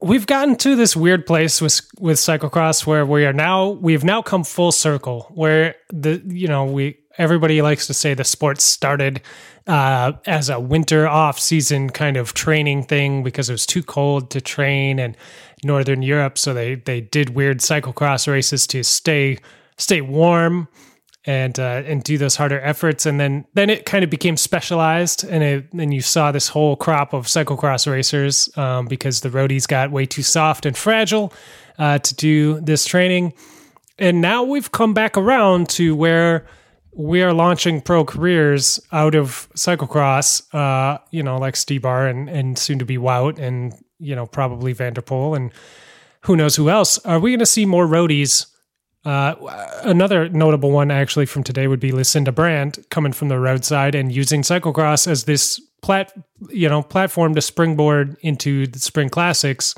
we've 0.00 0.26
gotten 0.26 0.56
to 0.56 0.74
this 0.74 0.96
weird 0.96 1.26
place 1.26 1.60
with 1.60 1.80
with 2.00 2.18
cyclocross 2.18 2.84
where 2.86 3.06
we 3.06 3.24
are 3.24 3.32
now 3.32 3.68
we've 3.68 4.02
now 4.02 4.20
come 4.20 4.42
full 4.42 4.72
circle 4.72 5.30
where 5.32 5.76
the 5.90 6.20
you 6.26 6.48
know 6.48 6.64
we 6.64 6.98
everybody 7.18 7.62
likes 7.62 7.86
to 7.86 7.94
say 7.94 8.14
the 8.14 8.24
sport 8.24 8.60
started 8.60 9.20
uh, 9.66 10.12
as 10.26 10.48
a 10.48 10.58
winter 10.58 11.06
off 11.06 11.38
season 11.38 11.90
kind 11.90 12.16
of 12.16 12.34
training 12.34 12.82
thing 12.82 13.22
because 13.22 13.48
it 13.48 13.52
was 13.52 13.66
too 13.66 13.82
cold 13.82 14.30
to 14.30 14.40
train 14.40 14.98
in 14.98 15.16
northern 15.64 16.02
Europe. 16.02 16.38
So 16.38 16.54
they 16.54 16.76
they 16.76 17.00
did 17.00 17.30
weird 17.30 17.58
cyclocross 17.58 18.26
races 18.26 18.66
to 18.68 18.82
stay 18.82 19.38
stay 19.78 20.00
warm 20.00 20.68
and 21.24 21.58
uh, 21.58 21.82
and 21.86 22.02
do 22.02 22.18
those 22.18 22.34
harder 22.34 22.60
efforts, 22.60 23.06
and 23.06 23.20
then 23.20 23.44
then 23.54 23.70
it 23.70 23.86
kind 23.86 24.02
of 24.02 24.10
became 24.10 24.36
specialized, 24.36 25.24
and 25.24 25.68
then 25.72 25.92
you 25.92 26.00
saw 26.00 26.32
this 26.32 26.48
whole 26.48 26.74
crop 26.74 27.12
of 27.12 27.26
cyclocross 27.26 27.90
racers 27.90 28.50
um, 28.56 28.86
because 28.86 29.20
the 29.20 29.28
roadies 29.28 29.68
got 29.68 29.92
way 29.92 30.04
too 30.04 30.22
soft 30.22 30.66
and 30.66 30.76
fragile 30.76 31.32
uh, 31.78 31.98
to 31.98 32.14
do 32.16 32.60
this 32.60 32.84
training, 32.84 33.32
and 33.98 34.20
now 34.20 34.42
we've 34.42 34.72
come 34.72 34.94
back 34.94 35.16
around 35.16 35.68
to 35.68 35.94
where 35.94 36.44
we 36.94 37.22
are 37.22 37.32
launching 37.32 37.80
pro 37.80 38.04
careers 38.04 38.80
out 38.92 39.14
of 39.14 39.48
cyclocross, 39.56 40.42
uh, 40.54 40.98
you 41.10 41.22
know, 41.22 41.38
like 41.38 41.54
Stybar 41.54 42.10
and 42.10 42.28
and 42.28 42.58
soon 42.58 42.78
to 42.78 42.84
be 42.84 42.98
Wout, 42.98 43.38
and 43.38 43.74
you 43.98 44.14
know 44.14 44.26
probably 44.26 44.72
van 44.72 44.92
der 44.92 45.02
Poel 45.02 45.36
and 45.36 45.52
who 46.22 46.36
knows 46.36 46.56
who 46.56 46.68
else. 46.68 46.98
Are 47.04 47.18
we 47.18 47.30
going 47.30 47.40
to 47.40 47.46
see 47.46 47.66
more 47.66 47.86
roadies? 47.86 48.46
Uh, 49.04 49.34
another 49.82 50.28
notable 50.28 50.70
one 50.70 50.92
actually 50.92 51.26
from 51.26 51.42
today 51.42 51.66
would 51.66 51.80
be 51.80 51.90
Lucinda 51.90 52.30
Brand 52.30 52.78
coming 52.88 53.12
from 53.12 53.28
the 53.28 53.38
roadside 53.38 53.96
and 53.96 54.12
using 54.12 54.42
cyclocross 54.42 55.08
as 55.08 55.24
this 55.24 55.60
plat, 55.82 56.12
you 56.50 56.68
know, 56.68 56.82
platform 56.82 57.34
to 57.34 57.40
springboard 57.40 58.16
into 58.20 58.68
the 58.68 58.78
spring 58.78 59.08
classics. 59.08 59.74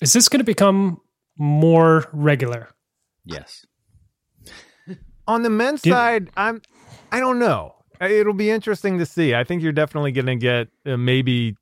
Is 0.00 0.14
this 0.14 0.30
going 0.30 0.38
to 0.38 0.44
become 0.44 1.02
more 1.36 2.08
regular? 2.14 2.70
Yes. 3.26 3.66
On 5.26 5.42
the 5.42 5.50
men's 5.50 5.84
Yeah. 5.84 5.94
side, 5.94 6.30
I'm 6.36 6.62
I 7.10 7.20
don't 7.20 7.38
know. 7.38 7.74
It'll 8.00 8.32
be 8.34 8.50
interesting 8.50 8.98
to 8.98 9.06
see. 9.06 9.34
I 9.34 9.44
think 9.44 9.62
you're 9.62 9.72
definitely 9.72 10.12
going 10.12 10.26
to 10.26 10.36
get 10.36 10.68
uh, 10.86 10.96
maybe 10.96 11.56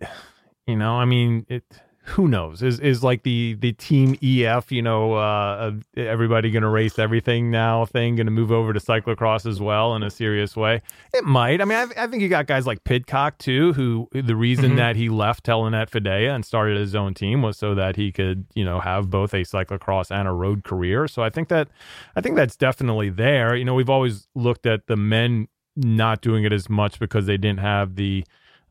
you 0.66 0.76
know, 0.76 0.94
I 0.96 1.04
mean, 1.04 1.46
it 1.48 1.64
who 2.06 2.28
knows? 2.28 2.62
Is 2.62 2.78
is 2.80 3.02
like 3.02 3.22
the 3.24 3.56
the 3.58 3.72
team 3.72 4.16
EF, 4.22 4.70
you 4.70 4.80
know, 4.82 5.14
uh 5.14 5.72
uh, 5.96 6.00
everybody 6.00 6.50
going 6.50 6.62
to 6.62 6.68
race 6.68 6.98
everything 6.98 7.50
now 7.50 7.84
thing 7.84 8.16
going 8.16 8.26
to 8.26 8.30
move 8.32 8.52
over 8.52 8.72
to 8.72 8.78
cyclocross 8.80 9.44
as 9.44 9.60
well 9.60 9.94
in 9.96 10.02
a 10.02 10.10
serious 10.10 10.56
way? 10.56 10.82
It 11.12 11.24
might. 11.24 11.60
I 11.60 11.64
mean, 11.64 11.78
I, 11.78 12.04
I 12.04 12.06
think 12.06 12.22
you 12.22 12.28
got 12.28 12.46
guys 12.46 12.66
like 12.66 12.84
Pidcock 12.84 13.38
too, 13.38 13.72
who 13.72 14.08
the 14.12 14.36
reason 14.36 14.72
Mhm. 14.72 14.76
that 14.76 14.96
he 14.96 15.08
left 15.08 15.44
Telenet 15.44 15.90
Fidea 15.90 16.34
and 16.34 16.44
started 16.44 16.76
his 16.78 16.94
own 16.94 17.12
team 17.14 17.42
was 17.42 17.58
so 17.58 17.74
that 17.74 17.96
he 17.96 18.12
could, 18.12 18.46
you 18.54 18.64
know, 18.64 18.80
have 18.80 19.10
both 19.10 19.34
a 19.34 19.42
cyclocross 19.42 20.10
and 20.10 20.28
a 20.28 20.32
road 20.32 20.64
career. 20.64 21.08
So 21.08 21.22
I 21.22 21.30
think 21.30 21.48
that 21.48 21.68
I 22.14 22.20
think 22.20 22.36
that's 22.36 22.56
definitely 22.56 23.10
there. 23.10 23.56
You 23.56 23.64
know, 23.64 23.74
we've 23.74 23.90
always 23.90 24.28
looked 24.34 24.66
at 24.66 24.86
the 24.86 24.96
men 24.96 25.48
not 25.74 26.22
doing 26.22 26.44
it 26.44 26.52
as 26.52 26.70
much 26.70 26.98
because 26.98 27.26
they 27.26 27.36
didn't 27.36 27.60
have 27.60 27.96
the 27.96 28.24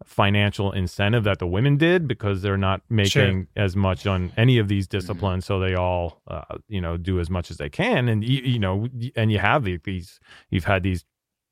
financial 0.04 0.72
incentive 0.72 1.24
that 1.24 1.40
the 1.40 1.48
women 1.48 1.78
did 1.78 2.08
because 2.08 2.42
they're 2.42 2.58
not 2.58 2.82
making 2.90 3.48
as 3.56 3.76
much 3.76 4.06
on 4.06 4.32
any 4.36 4.58
of 4.58 4.68
these 4.68 4.88
disciplines 4.88 5.46
so 5.46 5.60
they 5.60 5.74
all 5.74 6.22
uh, 6.28 6.44
you 6.68 6.82
know 6.82 6.98
do 6.98 7.20
as 7.20 7.30
much 7.30 7.50
as 7.50 7.58
they 7.58 7.70
can. 7.70 8.10
And 8.10 8.24
you, 8.24 8.42
you 8.42 8.60
know 8.60 8.88
and 9.16 9.32
you 9.32 9.40
have 9.40 9.64
these 9.64 10.20
you've 10.50 10.66
had 10.66 10.84
these 10.84 11.06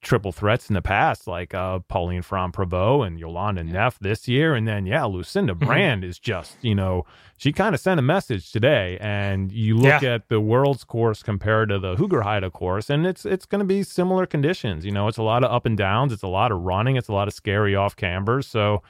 triple 0.04 0.32
threats 0.32 0.70
in 0.70 0.74
the 0.76 0.82
past 0.82 1.26
like 1.28 1.54
uh 1.54 1.80
Pauline 1.88 2.22
Ferrand-Prévot 2.22 3.08
and 3.08 3.20
Jolanda 3.20 3.64
Neff 3.66 3.98
this 4.00 4.28
year. 4.28 4.54
And 4.54 4.68
then 4.68 4.86
yeah 4.86 5.06
Lucinda 5.06 5.54
Mm-hmm. 5.54 5.66
Brand 5.66 6.04
is 6.04 6.20
just 6.20 6.58
you 6.62 6.76
know 6.76 7.06
she 7.38 7.52
kind 7.52 7.74
of 7.74 7.82
sent 7.82 8.00
a 8.00 8.04
message 8.04 8.52
today. 8.52 8.98
And 9.02 9.52
you 9.52 9.76
look 9.78 10.02
Yeah. 10.02 10.16
at 10.16 10.30
the 10.30 10.40
world's 10.40 10.84
course 10.84 11.24
compared 11.24 11.70
to 11.70 11.80
the 11.80 11.96
Hoogerheide 11.96 12.52
course 12.54 12.90
and 12.90 13.08
it's 13.08 13.26
it's 13.26 13.46
going 13.46 13.60
to 13.60 13.66
be 13.66 13.82
similar 13.84 14.26
conditions. 14.26 14.86
You 14.86 14.92
know 14.92 15.08
it's 15.08 15.18
a 15.18 15.24
lot 15.24 15.44
of 15.44 15.52
up 15.52 15.66
and 15.66 15.78
downs 15.78 16.12
it's 16.14 16.24
a 16.24 16.28
lot 16.28 16.52
of 16.52 16.62
running 16.62 16.96
it's 16.98 17.08
a 17.08 17.14
lot 17.14 17.28
of 17.28 17.34
scary 17.34 17.76
off 17.76 17.96
cambers. 17.96 18.46
So 18.48 18.84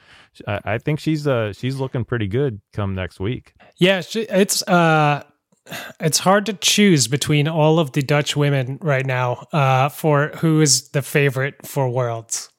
I, 0.46 0.60
I 0.64 0.78
think 0.78 0.98
she's 1.00 1.26
uh 1.26 1.52
she's 1.52 1.76
looking 1.80 2.04
pretty 2.04 2.26
good 2.26 2.60
come 2.72 2.94
next 2.94 3.20
week. 3.20 3.54
Yeah, 3.76 4.00
sh- 4.02 4.16
it's 4.28 4.62
uh, 4.68 5.22
it's 6.00 6.18
hard 6.18 6.46
to 6.46 6.52
choose 6.52 7.08
between 7.08 7.48
all 7.48 7.78
of 7.78 7.92
the 7.92 8.02
Dutch 8.02 8.36
women 8.36 8.78
right 8.82 9.06
now 9.06 9.46
uh, 9.52 9.88
for 9.88 10.28
who 10.36 10.60
is 10.60 10.88
the 10.90 11.02
favorite 11.02 11.66
for 11.66 11.88
Worlds. 11.88 12.50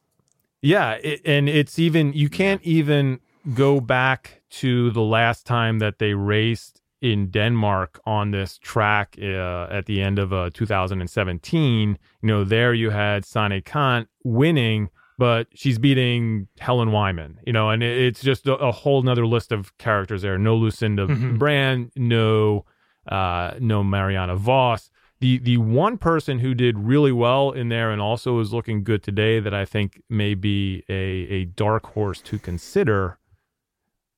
Yeah, 0.61 0.93
it, 0.93 1.21
and 1.25 1.47
it's 1.47 1.77
even 1.77 2.13
you 2.13 2.29
can't 2.29 2.61
even 2.63 3.19
go 3.53 3.79
back 3.79 4.41
to 4.49 4.89
the 4.91 5.01
last 5.01 5.45
time 5.45 5.79
that 5.79 5.99
they 5.99 6.13
raced 6.15 6.81
in 7.01 7.29
Denmark 7.29 7.99
on 8.05 8.31
this 8.31 8.57
track 8.57 9.15
uh, 9.21 9.67
at 9.69 9.85
the 9.85 10.01
end 10.01 10.17
of 10.17 10.33
uh, 10.33 10.49
2017. 10.53 11.89
You 12.21 12.27
know, 12.27 12.43
there 12.43 12.73
you 12.73 12.89
had 12.89 13.23
Sanne 13.23 13.63
Cant 13.63 14.07
winning, 14.23 14.89
but 15.17 15.47
she's 15.53 15.77
beating 15.77 16.47
Helen 16.59 16.91
Wyman. 16.91 17.39
You 17.45 17.53
know, 17.53 17.69
and 17.69 17.83
it, 17.83 17.97
it's 18.01 18.21
just 18.21 18.47
a, 18.47 18.55
a 18.55 18.71
whole 18.71 19.01
nother 19.03 19.27
list 19.27 19.51
of 19.51 19.77
characters 19.77 20.23
there. 20.23 20.37
No 20.39 20.55
Lucinda 20.55 21.05
Mhm. 21.07 21.37
Brand, 21.37 21.91
no 21.95 22.65
uh, 23.07 23.55
no 23.59 23.83
Marianne 23.83 24.35
Vos. 24.35 24.89
The 25.19 25.37
the 25.39 25.57
one 25.57 25.97
person 25.97 26.39
who 26.39 26.53
did 26.53 26.77
really 26.77 27.11
well 27.11 27.51
in 27.51 27.69
there 27.69 27.91
and 27.91 28.01
also 28.01 28.39
is 28.39 28.53
looking 28.53 28.83
good 28.83 29.01
today 29.01 29.39
that 29.39 29.53
I 29.53 29.63
think 29.63 30.01
may 30.09 30.33
be 30.33 30.83
a, 30.89 30.93
a 30.93 31.45
dark 31.45 31.87
horse 31.87 32.21
to 32.21 32.37
consider 32.37 33.17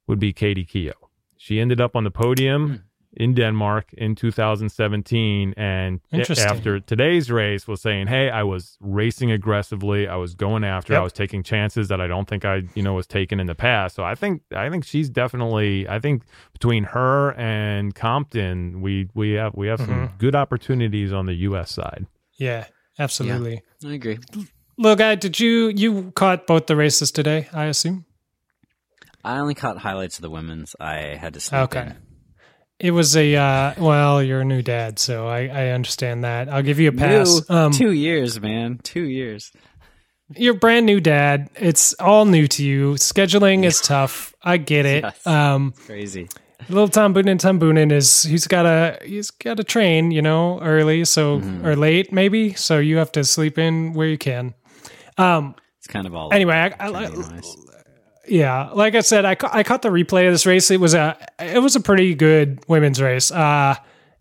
would 0.08 0.20
be 0.20 0.34
Katie 0.34 0.65
Keough. 0.65 0.94
She 1.38 1.60
ended 1.60 1.79
up 1.79 1.96
on 1.96 2.03
the 2.03 2.12
podium 2.12 2.84
in 3.19 3.33
Denmark 3.33 3.86
in 3.97 4.15
2017 4.15 5.53
and 5.57 6.00
after 6.38 6.79
today's 6.79 7.29
race 7.31 7.67
was 7.67 7.81
saying, 7.81 8.07
"Hey, 8.07 8.29
I 8.29 8.43
was 8.43 8.77
racing 8.79 9.31
aggressively. 9.31 10.07
I 10.07 10.15
was 10.15 10.36
going 10.36 10.63
after. 10.63 10.95
I 10.95 11.00
was 11.03 11.13
taking 11.13 11.43
chances 11.43 11.88
that 11.88 12.00
I 12.00 12.07
don't 12.07 12.27
think 12.29 12.43
I, 12.45 12.63
you 12.75 12.83
know, 12.83 12.93
was 12.93 13.07
taken 13.07 13.39
in 13.39 13.47
the 13.47 13.55
past." 13.55 13.95
So 13.95 14.03
I 14.03 14.15
think 14.15 14.41
I 14.55 14.69
think 14.69 14.86
she's 14.86 15.09
definitely 15.09 15.88
I 15.89 16.00
think 16.00 16.24
between 16.53 16.83
her 16.86 17.33
and 17.38 17.93
Compton, 17.95 18.81
we 18.81 19.07
we 19.13 19.31
have 19.38 19.51
we 19.55 19.67
have 19.67 19.79
some 19.79 19.88
Mm-hmm. 19.89 20.17
good 20.17 20.36
opportunities 20.36 21.12
on 21.13 21.25
the 21.25 21.33
US 21.50 21.71
side. 21.71 22.05
Yeah, 22.39 22.65
absolutely. 23.00 23.62
I 23.86 23.93
agree. 23.93 24.19
Look, 24.77 25.00
guy, 25.00 25.15
did 25.15 25.39
you 25.39 25.69
you 25.75 26.12
caught 26.12 26.45
both 26.47 26.65
the 26.67 26.75
races 26.75 27.12
today? 27.12 27.47
I 27.53 27.65
assume. 27.65 28.05
I 29.24 29.39
only 29.39 29.55
caught 29.55 29.77
highlights 29.79 30.17
of 30.19 30.21
the 30.21 30.29
women's. 30.29 30.75
I 30.79 31.17
had 31.19 31.33
to 31.33 31.39
sleep 31.39 31.62
Okay. 31.63 31.81
in. 31.81 31.95
It 32.79 32.91
was 32.91 33.15
a 33.17 33.36
uh, 33.36 33.74
well, 33.79 34.22
you're 34.22 34.41
a 34.41 34.46
new 34.46 34.62
dad, 34.62 35.00
so 35.00 35.27
I, 35.27 35.48
I 35.48 35.67
understand 35.69 36.24
that. 36.24 36.48
I'll 36.50 36.62
give 36.62 36.79
you 36.79 36.89
a 36.89 36.91
pass. 36.91 37.41
New- 37.50 37.55
Um, 37.55 37.72
two 37.72 37.91
years, 37.91 38.39
man. 38.39 38.79
Two 38.84 39.03
years. 39.05 39.51
you're 40.36 40.53
a 40.55 40.57
brand 40.57 40.86
new 40.86 41.00
dad. 41.00 41.50
It's 41.55 41.93
all 41.96 42.25
new 42.25 42.48
to 42.50 42.63
you. 42.63 42.93
Scheduling 42.96 43.63
is 43.65 43.81
tough. 43.81 44.36
I 44.43 44.57
get 44.57 44.86
it. 44.86 45.03
Yes. 45.03 45.25
Um, 45.25 45.74
Crazy. 45.88 46.29
little 46.69 46.88
Tom 46.89 47.13
Boonen, 47.15 47.39
Tom 47.39 47.60
Boonen 47.60 47.91
is 47.91 48.24
he's 48.24 48.46
got 48.46 48.65
a 48.67 49.00
he's 49.03 49.31
got 49.31 49.60
a 49.60 49.63
train, 49.63 50.12
you 50.12 50.22
know, 50.22 50.60
early 50.62 51.03
so 51.05 51.39
Mm-hmm. 51.39 51.65
or 51.65 51.75
late 51.75 52.12
maybe. 52.13 52.53
So 52.53 52.77
you 52.77 52.98
have 52.98 53.12
to 53.13 53.24
sleep 53.24 53.57
in 53.57 53.93
where 53.93 54.07
you 54.07 54.17
can. 54.19 54.53
Um, 55.17 55.55
It's 55.79 55.88
kind 55.88 56.05
of 56.05 56.13
all. 56.13 56.31
anyway, 56.31 56.53
I, 56.55 56.65
I, 56.79 56.89
training-wise. 57.07 57.55
Yeah, 58.27 58.69
like 58.74 58.96
I 58.96 59.01
said, 59.01 59.25
I, 59.25 59.36
ca- 59.36 59.50
I 59.51 59.63
caught 59.63 59.81
the 59.81 59.89
replay 59.89 60.27
of 60.27 60.34
this 60.34 60.46
race. 60.46 60.69
It 60.72 60.79
was 60.79 60.93
a 60.93 61.17
it 61.39 61.62
was 61.62 61.75
a 61.75 61.79
pretty 61.79 62.15
good 62.15 62.60
women's 62.67 63.01
race. 63.01 63.31
Uh, 63.31 63.75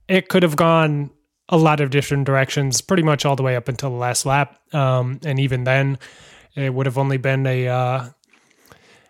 it 0.08 0.28
could 0.28 0.42
have 0.42 0.56
gone 0.56 1.10
a 1.48 1.56
lot 1.56 1.80
of 1.80 1.90
different 1.90 2.24
directions, 2.24 2.80
pretty 2.80 3.02
much 3.02 3.24
all 3.24 3.36
the 3.36 3.42
way 3.42 3.56
up 3.56 3.68
until 3.68 3.90
the 3.90 3.96
last 3.96 4.26
lap. 4.26 4.58
Um, 4.74 5.20
and 5.24 5.38
even 5.38 5.64
then, 5.64 5.98
it 6.54 6.72
would 6.72 6.86
have 6.86 6.98
only 6.98 7.16
been 7.16 7.46
a 7.46 7.68
uh, 7.68 8.08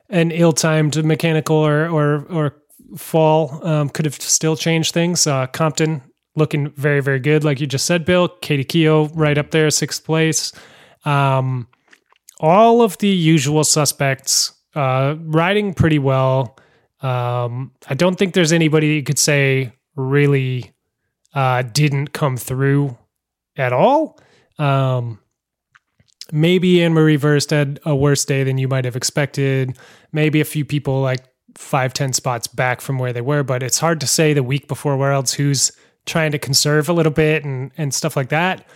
an 0.09 0.31
ill 0.31 0.53
timed 0.53 1.03
mechanical 1.05 1.57
or 1.57 1.89
or 1.89 2.27
or 2.31 2.57
fall 2.97 3.67
um, 3.67 3.89
could 3.89 4.05
have 4.05 4.15
still 4.15 4.57
changed 4.57 4.95
things. 4.95 5.27
Uh, 5.27 5.47
Compton 5.47 6.03
looking 6.35 6.71
very 6.73 7.01
very 7.01 7.21
good, 7.21 7.45
like 7.45 7.61
you 7.61 7.67
just 7.67 7.87
said, 7.87 8.05
Bill. 8.05 8.29
Katie 8.29 8.65
Keough 8.65 9.11
right 9.15 9.39
up 9.39 9.51
there, 9.51 9.71
sixth 9.71 10.05
place. 10.05 10.53
Um, 11.05 11.69
all 12.39 12.83
of 12.83 12.99
the 12.99 13.09
usual 13.09 13.65
suspects 13.65 14.53
uh, 14.77 15.17
riding 15.21 15.75
pretty 15.75 15.99
well. 15.99 16.57
Um, 17.01 17.73
I 17.89 17.95
don't 17.95 18.17
think 18.17 18.35
there's 18.35 18.53
anybody 18.53 18.89
you 18.95 19.03
could 19.03 19.19
say 19.19 19.73
really 19.97 20.73
uh, 21.35 21.63
didn't 21.63 22.13
come 22.13 22.37
through 22.37 22.97
at 23.57 23.73
all. 23.73 24.19
Um, 24.59 25.19
maybe 26.33 26.77
Annemarie 26.77 27.23
Worst 27.23 27.51
had 27.51 27.81
a 27.85 27.95
worse 27.95 28.25
day 28.25 28.45
than 28.45 28.59
you 28.59 28.69
might 28.69 28.85
have 28.85 28.97
expected. 28.97 29.77
Maybe 30.13 30.41
a 30.41 30.45
few 30.45 30.65
people 30.65 31.01
like 31.03 31.25
five, 31.57 31.93
ten 31.93 32.13
spots 32.13 32.47
back 32.47 32.81
from 32.81 32.99
where 32.99 33.13
they 33.13 33.21
were, 33.21 33.43
but 33.43 33.63
it's 33.63 33.79
hard 33.79 34.01
to 34.01 34.07
say 34.07 34.33
the 34.35 34.43
week 34.43 34.69
before 34.69 34.97
Worlds 34.97 35.33
who's 35.35 35.73
trying 36.07 36.33
to 36.33 36.39
conserve 36.39 36.89
a 36.89 36.93
little 36.93 37.13
bit 37.13 37.45
and, 37.45 37.73
and 37.77 37.93
stuff 37.93 38.17
like 38.17 38.29
that. 38.31 38.67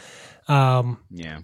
Um, 0.49 0.99
Yeah. 1.11 1.41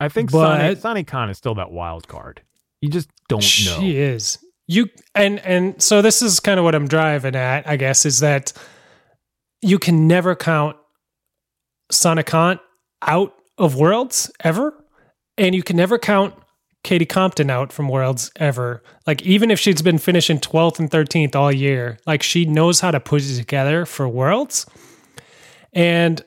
I 0.00 0.08
think 0.08 0.30
But- 0.30 0.60
Sanne, 0.60 0.76
Sanne 0.96 1.06
Cant 1.06 1.30
is 1.30 1.38
still 1.38 1.54
that 1.54 1.70
wild 1.70 2.06
card. 2.08 2.42
You 2.82 2.90
just 2.90 3.08
don't 3.28 3.40
know. 3.40 3.80
She 3.80 3.98
is. 3.98 4.38
You 4.68 4.88
and 5.14 5.38
and 5.40 5.80
so 5.80 6.02
this 6.02 6.22
is 6.22 6.40
kind 6.40 6.58
of 6.58 6.64
what 6.64 6.74
I'm 6.74 6.88
driving 6.88 7.36
at, 7.36 7.68
I 7.68 7.76
guess, 7.76 8.04
is 8.04 8.20
that 8.20 8.52
you 9.62 9.78
can 9.78 10.06
never 10.06 10.34
count 10.34 10.76
Sanne 11.92 12.24
Cant 12.24 12.60
out 13.02 13.34
of 13.58 13.76
Worlds 13.76 14.30
ever, 14.40 14.74
and 15.38 15.54
you 15.54 15.62
can 15.62 15.76
never 15.76 15.98
count 15.98 16.34
Katie 16.86 17.06
Compton 17.06 17.50
out 17.50 17.72
from 17.72 17.88
Worlds 17.88 18.30
ever. 18.36 18.82
Like 19.06 19.22
even 19.22 19.50
if 19.50 19.58
she's 19.58 19.82
been 19.82 19.98
finishing 19.98 20.38
12th 20.38 20.78
and 20.78 20.90
13th 20.90 21.34
all 21.34 21.52
year, 21.52 21.98
like 22.06 22.22
she 22.22 22.44
knows 22.44 22.80
how 22.80 22.90
to 22.90 23.00
put 23.00 23.22
it 23.22 23.36
together 23.36 23.86
for 23.86 24.08
Worlds. 24.08 24.66
And 25.72 26.24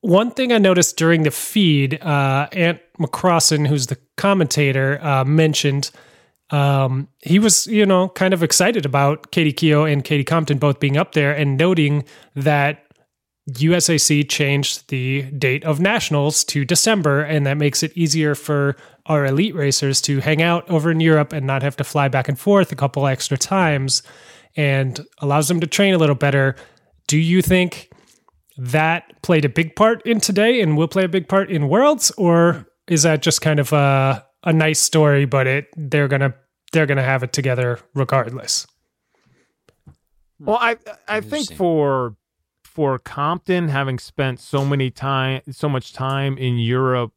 one 0.00 0.30
thing 0.30 0.52
I 0.52 0.58
noticed 0.58 0.96
during 0.96 1.22
the 1.22 1.30
feed, 1.30 2.02
uh, 2.02 2.48
Ant 2.52 2.80
McCrossan, 2.98 3.66
who's 3.66 3.86
the 3.86 3.98
commentator, 4.16 4.98
uh, 5.02 5.24
mentioned 5.24 5.90
um, 6.52 7.08
he 7.22 7.38
was, 7.38 7.66
you 7.66 7.86
know, 7.86 8.10
kind 8.10 8.34
of 8.34 8.42
excited 8.42 8.84
about 8.84 9.32
Katie 9.32 9.54
Keough 9.54 9.90
and 9.90 10.04
Katie 10.04 10.22
Compton 10.22 10.58
both 10.58 10.78
being 10.78 10.98
up 10.98 11.12
there 11.12 11.34
and 11.34 11.56
noting 11.56 12.04
that 12.36 12.84
USAC 13.50 14.28
changed 14.28 14.88
the 14.88 15.22
date 15.32 15.64
of 15.64 15.80
nationals 15.80 16.44
to 16.44 16.64
December, 16.64 17.22
and 17.22 17.46
that 17.46 17.56
makes 17.56 17.82
it 17.82 17.96
easier 17.96 18.34
for 18.34 18.76
our 19.06 19.24
elite 19.24 19.54
racers 19.54 20.00
to 20.02 20.20
hang 20.20 20.42
out 20.42 20.68
over 20.70 20.90
in 20.90 21.00
Europe 21.00 21.32
and 21.32 21.46
not 21.46 21.62
have 21.62 21.76
to 21.76 21.84
fly 21.84 22.06
back 22.06 22.28
and 22.28 22.38
forth 22.38 22.70
a 22.70 22.76
couple 22.76 23.06
extra 23.06 23.36
times 23.36 24.02
and 24.54 25.04
allows 25.18 25.48
them 25.48 25.58
to 25.58 25.66
train 25.66 25.94
a 25.94 25.98
little 25.98 26.14
better. 26.14 26.54
Do 27.08 27.18
you 27.18 27.42
think 27.42 27.90
that 28.58 29.20
played 29.22 29.44
a 29.44 29.48
big 29.48 29.74
part 29.74 30.06
in 30.06 30.20
today 30.20 30.60
and 30.60 30.76
will 30.76 30.86
play 30.86 31.04
a 31.04 31.08
big 31.08 31.28
part 31.28 31.50
in 31.50 31.68
Worlds, 31.68 32.12
or 32.12 32.66
is 32.86 33.02
that 33.02 33.22
just 33.22 33.40
kind 33.40 33.58
of 33.58 33.72
a 33.72 34.24
a 34.44 34.52
nice 34.52 34.80
story, 34.80 35.24
but 35.24 35.46
it 35.46 35.68
they're 35.76 36.08
gonna 36.08 36.34
they're 36.72 36.86
gonna 36.86 37.02
have 37.02 37.22
it 37.22 37.32
together 37.32 37.78
regardless? 37.94 38.66
Well, 40.38 40.58
I 40.60 40.76
I 41.08 41.20
think 41.20 41.52
for 41.54 42.16
for 42.64 42.98
Compton 42.98 43.68
having 43.68 43.98
spent 43.98 44.40
so 44.40 44.64
many 44.64 44.90
time 44.90 45.42
so 45.50 45.68
much 45.68 45.92
time 45.92 46.36
in 46.38 46.58
Europe, 46.58 47.12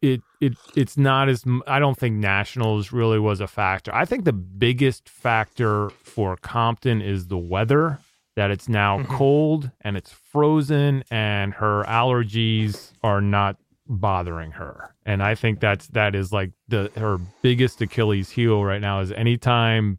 it 0.00 0.20
it 0.40 0.54
it's 0.74 0.96
not 0.96 1.28
as 1.28 1.44
I 1.66 1.78
don't 1.78 1.98
think 1.98 2.16
nationals 2.16 2.92
really 2.92 3.18
was 3.18 3.40
a 3.40 3.46
factor. 3.46 3.94
I 3.94 4.04
think 4.04 4.24
the 4.24 4.32
biggest 4.32 5.08
factor 5.08 5.90
for 6.04 6.36
Compton 6.36 7.02
is 7.02 7.26
the 7.26 7.38
weather. 7.38 7.98
That 8.36 8.50
it's 8.50 8.68
now 8.68 8.98
Mhm. 8.98 9.08
cold 9.08 9.70
and 9.80 9.96
it's 9.96 10.12
frozen, 10.12 11.04
and 11.10 11.54
her 11.54 11.84
allergies 11.84 12.92
are 13.02 13.22
not 13.22 13.56
bothering 13.88 14.52
her. 14.52 14.94
And 15.04 15.22
I 15.22 15.34
think 15.34 15.60
that's 15.60 15.86
that 15.88 16.14
is 16.14 16.32
like 16.32 16.52
the 16.68 16.90
her 16.96 17.18
biggest 17.42 17.80
Achilles 17.80 18.30
heel 18.30 18.64
right 18.64 18.80
now 18.80 19.00
is 19.00 19.12
anytime 19.12 19.98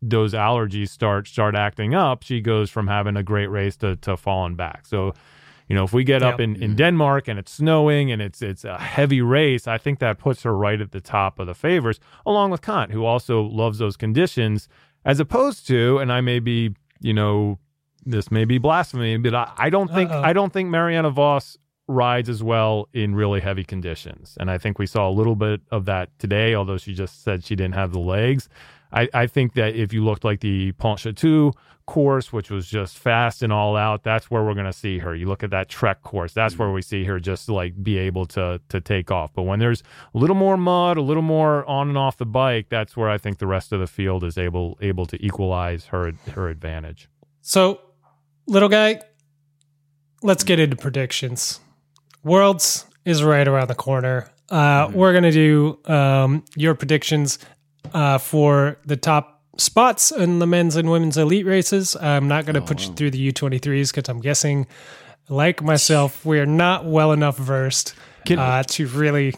those 0.00 0.32
allergies 0.32 0.88
start 0.88 1.26
start 1.26 1.54
acting 1.54 1.94
up, 1.94 2.22
she 2.22 2.40
goes 2.40 2.70
from 2.70 2.86
having 2.86 3.16
a 3.16 3.22
great 3.22 3.48
race 3.48 3.76
to, 3.78 3.96
to 3.96 4.16
falling 4.16 4.54
back. 4.54 4.86
So, 4.86 5.14
you 5.68 5.74
know, 5.74 5.84
if 5.84 5.92
we 5.92 6.04
get 6.04 6.22
up 6.22 6.40
in, 6.40 6.56
in 6.56 6.70
mm-hmm. 6.70 6.76
Denmark 6.76 7.28
and 7.28 7.38
it's 7.38 7.52
snowing 7.52 8.12
and 8.12 8.22
it's 8.22 8.40
it's 8.42 8.64
a 8.64 8.78
heavy 8.78 9.20
race, 9.20 9.66
I 9.66 9.78
think 9.78 9.98
that 9.98 10.18
puts 10.18 10.42
her 10.42 10.56
right 10.56 10.80
at 10.80 10.92
the 10.92 11.00
top 11.00 11.38
of 11.38 11.46
the 11.46 11.54
favors, 11.54 11.98
along 12.24 12.50
with 12.50 12.62
Cant, 12.62 12.92
who 12.92 13.04
also 13.04 13.42
loves 13.42 13.78
those 13.78 13.96
conditions, 13.96 14.68
as 15.04 15.20
opposed 15.20 15.66
to, 15.68 15.98
and 15.98 16.12
I 16.12 16.20
may 16.20 16.38
be, 16.38 16.74
you 17.00 17.12
know, 17.12 17.58
this 18.06 18.30
may 18.30 18.44
be 18.44 18.58
blasphemy, 18.58 19.16
but 19.16 19.34
I, 19.34 19.52
I 19.56 19.70
don't 19.70 19.90
think 19.90 20.10
Uh-oh. 20.10 20.22
I 20.22 20.32
don't 20.32 20.52
think 20.52 20.68
Marianne 20.68 21.10
Vos 21.10 21.58
rides 21.86 22.28
as 22.28 22.42
well 22.42 22.88
in 22.92 23.14
really 23.14 23.40
heavy 23.40 23.64
conditions. 23.64 24.36
And 24.40 24.50
I 24.50 24.58
think 24.58 24.78
we 24.78 24.86
saw 24.86 25.08
a 25.08 25.12
little 25.12 25.36
bit 25.36 25.60
of 25.70 25.84
that 25.84 26.16
today, 26.18 26.54
although 26.54 26.78
she 26.78 26.94
just 26.94 27.22
said 27.22 27.44
she 27.44 27.54
didn't 27.56 27.74
have 27.74 27.92
the 27.92 27.98
legs. 27.98 28.48
I, 28.92 29.08
I 29.12 29.26
think 29.26 29.54
that 29.54 29.74
if 29.74 29.92
you 29.92 30.04
looked 30.04 30.24
like 30.24 30.40
the 30.40 30.72
Pontchateau 30.72 31.52
course, 31.86 32.32
which 32.32 32.50
was 32.50 32.66
just 32.66 32.96
fast 32.96 33.42
and 33.42 33.52
all 33.52 33.76
out, 33.76 34.04
that's 34.04 34.30
where 34.30 34.42
we're 34.42 34.54
going 34.54 34.66
to 34.66 34.72
see 34.72 34.98
her. 34.98 35.14
You 35.14 35.26
look 35.26 35.42
at 35.42 35.50
that 35.50 35.68
Trek 35.68 36.02
course, 36.02 36.32
that's 36.32 36.58
where 36.58 36.68
mm-hmm. 36.68 36.76
we 36.76 36.82
see 36.82 37.04
her 37.04 37.18
just 37.20 37.48
like 37.48 37.82
be 37.82 37.98
able 37.98 38.24
to 38.26 38.60
to 38.68 38.80
take 38.80 39.10
off. 39.10 39.32
But 39.34 39.42
when 39.42 39.58
there's 39.58 39.82
a 40.14 40.18
little 40.18 40.36
more 40.36 40.56
mud, 40.56 40.96
a 40.96 41.02
little 41.02 41.22
more 41.22 41.64
on 41.66 41.88
and 41.88 41.98
off 41.98 42.16
the 42.16 42.26
bike, 42.26 42.68
that's 42.68 42.96
where 42.96 43.10
I 43.10 43.18
think 43.18 43.38
the 43.38 43.46
rest 43.46 43.72
of 43.72 43.80
the 43.80 43.86
field 43.86 44.24
is 44.24 44.38
able 44.38 44.78
able 44.80 45.06
to 45.06 45.24
equalize 45.24 45.86
her 45.86 46.12
her 46.32 46.48
advantage. 46.48 47.08
So, 47.42 47.80
little 48.46 48.68
guy, 48.68 49.02
let's 50.22 50.44
get 50.44 50.58
into 50.58 50.76
predictions. 50.76 51.60
Worlds 52.24 52.86
is 53.04 53.22
right 53.22 53.46
around 53.46 53.68
the 53.68 53.74
corner. 53.74 54.28
Uh, 54.50 54.90
We're 54.92 55.12
gonna 55.12 55.32
do 55.32 55.78
um, 55.86 56.44
your 56.56 56.74
predictions 56.74 57.38
uh, 57.92 58.18
for 58.18 58.78
the 58.84 58.96
top 58.96 59.42
spots 59.56 60.10
in 60.10 60.38
the 60.40 60.46
men's 60.46 60.74
and 60.76 60.90
women's 60.90 61.16
elite 61.16 61.46
races. 61.46 61.94
I'm 61.96 62.26
not 62.26 62.44
going 62.44 62.54
to 62.54 62.60
put 62.60 62.84
you 62.88 62.92
through 62.94 63.12
the 63.12 63.30
U23s 63.32 63.94
because 63.94 64.08
I'm 64.08 64.20
guessing, 64.20 64.66
like 65.28 65.62
myself, 65.62 66.24
we're 66.24 66.46
not 66.46 66.84
well 66.86 67.12
enough 67.12 67.36
versed 67.36 67.94
Can- 68.26 68.38
uh, 68.40 68.62
to 68.64 68.86
really. 68.88 69.32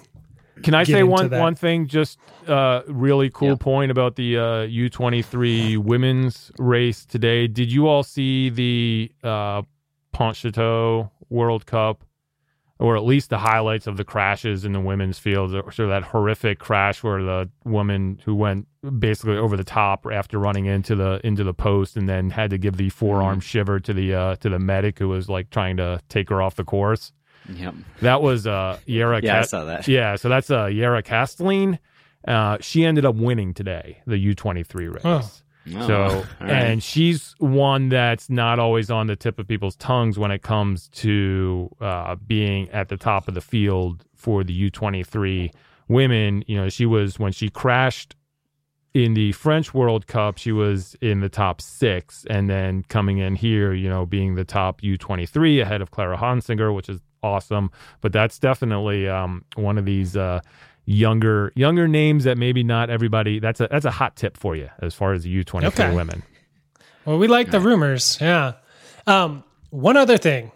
Can 0.63 0.73
I 0.75 0.85
say 0.85 1.03
one 1.03 1.29
that. 1.29 1.39
one 1.41 1.55
thing? 1.55 1.87
Just 1.87 2.19
uh, 2.49 2.81
really 2.89 3.29
cool 3.29 3.51
Yeah. 3.51 3.55
point 3.57 3.91
about 3.91 4.17
the 4.17 4.39
uh, 4.39 4.61
U 4.63 4.89
twenty 4.89 5.21
three 5.21 5.77
women's 5.77 6.51
race 6.59 7.05
today. 7.05 7.47
Did 7.47 7.71
you 7.71 7.87
all 7.89 8.03
see 8.03 8.49
the 8.49 9.13
uh, 9.23 9.63
Pontchateau 10.15 11.11
World 11.29 11.67
Cup, 11.67 12.05
or 12.79 12.97
at 12.97 13.05
least 13.05 13.31
the 13.31 13.39
highlights 13.39 13.87
of 13.87 13.97
the 13.97 14.05
crashes 14.05 14.65
in 14.65 14.73
the 14.73 14.81
women's 14.81 15.19
field? 15.19 15.55
So 15.73 15.89
that 15.89 16.03
horrific 16.03 16.59
crash 16.59 17.03
where 17.03 17.23
the 17.23 17.49
woman 17.65 18.21
who 18.25 18.35
went 18.35 18.67
basically 18.99 19.37
over 19.37 19.57
the 19.57 19.65
top 19.65 20.07
after 20.11 20.39
running 20.39 20.67
into 20.67 20.95
the 20.95 21.21
into 21.25 21.45
the 21.45 21.55
post 21.55 21.97
and 21.97 22.09
then 22.09 22.31
had 22.31 22.51
to 22.51 22.59
give 22.59 22.77
the 22.77 22.91
forearm 22.91 23.41
shiver 23.41 23.81
to 23.81 23.93
the 23.93 24.15
uh, 24.15 24.37
to 24.37 24.49
the 24.49 24.59
medic 24.59 24.99
who 24.99 25.09
was 25.09 25.29
like 25.29 25.51
trying 25.51 25.77
to 25.79 26.01
take 26.09 26.29
her 26.29 26.41
off 26.43 26.57
the 26.57 26.65
course. 26.65 27.13
Yep. 27.49 27.75
That 28.01 28.23
was 28.23 28.47
uh, 28.47 28.79
Yara. 28.87 29.21
Yeah, 29.23 29.39
I 29.39 29.43
saw 29.43 29.65
that. 29.65 29.87
yeah, 29.89 30.17
so 30.17 30.29
that's 30.29 30.51
uh, 30.51 30.67
Yara 30.67 31.03
Kastelijn. 31.03 31.79
Uh, 32.27 32.59
she 32.61 32.85
ended 32.85 33.05
up 33.05 33.15
winning 33.15 33.55
today 33.55 34.03
the 34.07 34.17
U23 34.35 34.93
race. 34.95 35.03
Oh. 35.05 35.31
Oh, 35.75 35.87
So, 35.87 36.25
right. 36.41 36.51
and 36.51 36.83
she's 36.83 37.35
one 37.39 37.89
that's 37.89 38.31
not 38.31 38.59
always 38.59 38.91
on 38.91 39.07
the 39.07 39.17
tip 39.17 39.39
of 39.39 39.49
people's 39.49 39.77
tongues 39.77 40.19
when 40.19 40.31
it 40.31 40.43
comes 40.43 40.89
to 40.91 41.71
uh, 41.81 42.15
being 42.27 42.69
at 42.71 42.89
the 42.89 42.97
top 42.97 43.29
of 43.29 43.35
the 43.35 43.41
field 43.41 44.05
for 44.15 44.45
the 44.45 44.71
U23 44.71 45.51
women. 45.89 46.45
You 46.47 46.57
know, 46.57 46.69
she 46.69 46.87
was 46.87 47.19
when 47.19 47.33
she 47.33 47.49
crashed 47.49 48.15
in 48.95 49.13
the 49.15 49.33
French 49.33 49.75
World 49.75 50.07
Cup, 50.07 50.39
she 50.39 50.53
was 50.53 50.97
in 51.03 51.21
the 51.21 51.29
top 51.29 51.61
six, 51.61 52.25
and 52.31 52.49
then 52.49 52.83
coming 52.89 53.19
in 53.19 53.35
here, 53.35 53.75
you 53.75 53.91
know, 53.91 54.07
being 54.07 54.37
the 54.37 54.45
top 54.45 54.81
U23 54.81 55.61
ahead 55.61 55.83
of 55.83 55.91
Clara 55.91 56.17
Honsinger, 56.17 56.75
which 56.75 56.89
is 56.89 57.01
awesome. 57.23 57.71
But 58.01 58.13
that's 58.15 58.39
definitely 58.39 59.07
um, 59.07 59.45
one 59.57 59.77
of 59.77 59.85
these 59.85 60.17
uh, 60.17 60.41
younger 60.87 61.53
younger 61.55 61.87
names 61.87 62.25
that 62.25 62.39
maybe 62.39 62.63
not 62.63 62.89
everybody. 62.89 63.39
That's 63.39 63.61
a 63.61 63.69
that's 63.71 63.85
a 63.85 63.91
hot 63.91 64.17
tip 64.17 64.37
for 64.37 64.57
you 64.57 64.71
as 64.81 64.95
far 64.95 65.13
as 65.13 65.25
the 65.25 65.45
U23 65.45 65.95
women. 65.95 66.23
Well, 67.05 67.19
we 67.19 67.29
like 67.29 67.51
the 67.51 67.61
rumors. 67.61 68.19
Yeah. 68.21 68.55
Um, 69.07 69.45
one 69.71 69.97
other 69.97 70.17
thing, 70.17 70.51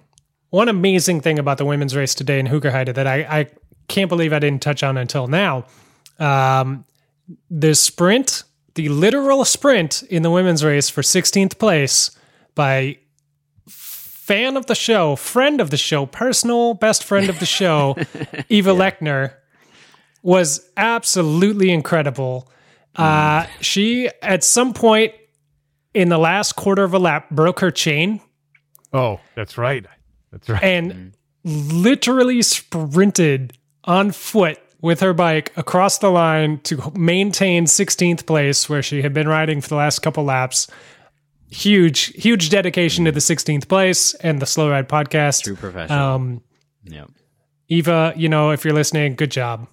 one 0.51 0.69
amazing 0.69 1.21
thing 1.21 1.39
about 1.39 1.59
the 1.59 1.65
women's 1.65 1.95
race 1.95 2.15
today 2.15 2.41
in 2.41 2.47
Hoogerheide 2.47 2.95
that 2.95 3.07
I, 3.07 3.41
I 3.41 3.47
can't 3.87 4.09
believe 4.09 4.33
I 4.33 4.39
didn't 4.39 4.63
touch 4.63 4.83
on 4.83 4.97
until 4.97 5.29
now. 5.29 5.67
Um, 6.19 6.85
the 7.49 7.75
sprint, 7.75 8.43
the 8.75 8.89
literal 8.89 9.45
sprint 9.45 10.03
in 10.05 10.23
the 10.23 10.31
women's 10.31 10.65
race 10.65 10.89
for 10.89 11.03
16th 11.03 11.59
place 11.59 12.11
by 12.57 12.99
fan 13.69 14.57
of 14.57 14.67
the 14.67 14.75
show, 14.75 15.17
friend 15.17 15.61
of 15.61 15.71
the 15.71 15.77
show, 15.77 16.07
personal 16.07 16.75
best 16.75 17.05
friend 17.05 17.29
of 17.29 17.39
the 17.39 17.47
show, 17.47 17.97
Eva 18.49 18.71
Lechner, 18.71 19.35
was 20.23 20.69
absolutely 20.77 21.71
incredible. 21.71 22.51
Uh, 22.97 23.47
she, 23.61 24.09
at 24.23 24.45
some 24.45 24.75
point 24.75 25.15
in 25.95 26.09
the 26.09 26.19
last 26.19 26.57
quarter 26.57 26.85
of 26.85 26.93
a 26.95 26.99
lap, 26.99 27.31
broke 27.31 27.61
her 27.61 27.71
chain 27.71 28.21
Oh, 28.93 29.21
that's 29.37 29.57
right. 29.57 29.87
That's 30.33 30.49
right. 30.49 30.63
and 30.63 31.13
literally 31.45 32.43
sprinted 32.43 33.57
on 33.85 34.11
foot 34.11 34.59
with 34.81 35.01
her 35.01 35.13
bike 35.13 35.53
across 35.57 35.99
the 35.99 36.11
line 36.11 36.59
to 36.61 36.93
maintain 36.97 37.67
16th 37.67 38.27
place 38.27 38.69
where 38.69 38.83
she 38.83 39.03
had 39.03 39.15
been 39.15 39.29
riding 39.29 39.61
for 39.61 39.69
the 39.69 39.75
last 39.77 40.01
couple 40.01 40.25
laps. 40.25 40.67
Huge, 41.51 42.07
huge 42.21 42.49
dedication 42.51 43.05
to 43.05 43.13
the 43.13 43.21
16th 43.21 43.69
place 43.69 44.15
and 44.15 44.41
the 44.41 44.47
Slow 44.47 44.71
Ride 44.71 44.89
podcast. 44.89 45.43
True 45.45 45.57
professional. 45.57 45.99
Um, 45.99 46.43
Yep. 46.85 47.11
Eva, 47.69 48.13
you 48.17 48.29
know, 48.29 48.51
if 48.51 48.65
you're 48.65 48.75
listening, 48.75 49.15
good 49.15 49.31
job. 49.31 49.69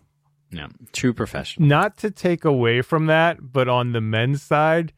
Yeah. 0.52 0.68
True 0.94 1.14
professional. 1.14 1.68
Not 1.68 1.98
to 1.98 2.12
take 2.12 2.46
away 2.46 2.82
from 2.82 3.08
that, 3.08 3.52
but 3.52 3.68
on 3.68 3.92
the 3.92 4.02
men's 4.02 4.42
side, 4.42 4.94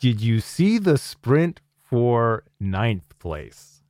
did 0.00 0.20
you 0.20 0.40
see 0.40 0.78
the 0.78 0.96
sprint 0.96 1.60
for 1.82 2.44
ninth 2.58 3.18
place? 3.18 3.82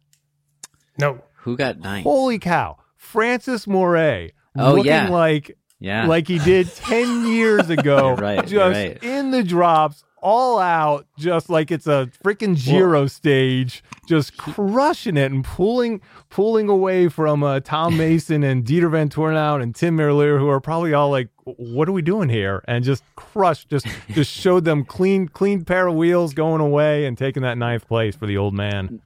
No. 0.98 1.22
Who 1.42 1.56
got 1.56 1.78
ninth? 1.78 2.04
Holy 2.04 2.38
cow. 2.38 2.78
Francis 2.96 3.66
Mourey. 3.66 4.32
Oh, 4.56 4.74
looking 4.74 4.86
yeah. 4.86 5.08
like 5.08 5.56
yeah. 5.78 6.06
like 6.06 6.28
he 6.28 6.38
did 6.38 6.72
10 6.74 7.26
years 7.28 7.70
ago. 7.70 8.14
Right, 8.14 8.46
Just 8.46 8.76
right. 8.76 9.02
in 9.02 9.30
the 9.30 9.42
drops, 9.42 10.04
all 10.22 10.58
out, 10.58 11.06
just 11.18 11.48
like 11.50 11.70
it's 11.70 11.86
a 11.86 12.10
freaking 12.24 12.56
Giro 12.62 13.06
stage, 13.06 13.82
just 14.08 14.36
crushing 14.36 15.16
it 15.16 15.32
and 15.32 15.44
pulling 15.44 16.00
pulling 16.28 16.68
away 16.68 17.08
from 17.08 17.42
uh, 17.42 17.60
Tom 17.60 17.94
Meeusen 17.98 18.44
and 18.44 18.64
Dieter 18.64 18.90
Vanthourenhout 18.90 19.62
and 19.62 19.74
Tim 19.74 19.96
Merlier, 19.96 20.38
who 20.38 20.48
are 20.48 20.60
probably 20.60 20.94
all 20.94 21.10
like, 21.10 21.28
what 21.44 21.88
are 21.88 21.92
we 21.92 22.02
doing 22.02 22.28
here? 22.28 22.62
And 22.68 22.84
just 22.84 23.02
crushed, 23.16 23.68
just 23.68 23.86
just 24.10 24.30
showed 24.30 24.64
them 24.64 24.84
clean, 24.84 25.28
clean 25.28 25.64
pair 25.64 25.86
of 25.86 25.94
wheels 25.94 26.34
going 26.34 26.60
away 26.60 27.06
and 27.06 27.16
taking 27.18 27.42
that 27.42 27.58
ninth 27.58 27.86
place 27.88 28.14
for 28.16 28.26
the 28.26 28.36
old 28.36 28.54
man. 28.54 29.00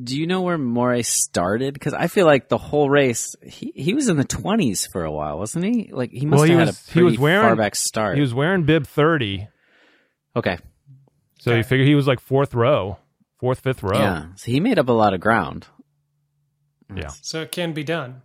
Do 0.00 0.16
you 0.16 0.28
know 0.28 0.42
where 0.42 0.56
Mourey 0.56 1.02
started? 1.02 1.74
Because 1.74 1.92
I 1.92 2.06
feel 2.06 2.24
like 2.24 2.48
the 2.48 2.56
whole 2.56 2.88
race, 2.88 3.34
he, 3.42 3.72
he 3.74 3.94
was 3.94 4.08
in 4.08 4.16
the 4.16 4.22
twenties 4.22 4.86
for 4.86 5.02
a 5.04 5.10
while, 5.10 5.38
wasn't 5.38 5.64
he? 5.64 5.90
Like 5.92 6.12
he 6.12 6.24
must 6.24 6.38
Well, 6.38 6.44
he 6.44 6.50
have 6.52 6.58
had 6.60 6.66
was- 6.68 6.76
a 6.78 6.86
he 6.86 6.92
pretty 6.92 7.04
was 7.04 7.18
wearing- 7.18 7.42
far 7.48 7.56
back 7.56 7.74
start. 7.74 8.14
He 8.14 8.20
was 8.20 8.32
wearing 8.32 8.62
bib 8.62 8.86
30, 8.86 9.48
okay, 10.36 10.58
so 11.40 11.50
you 11.52 11.58
Okay. 11.58 11.68
figure 11.68 11.84
he 11.86 11.94
was 11.94 12.06
like 12.06 12.20
fourth 12.20 12.54
row, 12.54 12.98
fourth, 13.40 13.60
fifth 13.60 13.82
row. 13.82 13.98
yeah. 13.98 14.26
So 14.36 14.50
he 14.50 14.60
made 14.60 14.78
up 14.78 14.88
a 14.88 14.92
lot 14.92 15.14
of 15.14 15.20
ground. 15.20 15.66
Yeah. 16.94 17.08
So 17.22 17.42
it 17.42 17.52
can 17.52 17.72
be 17.72 17.84
done. 17.84 18.22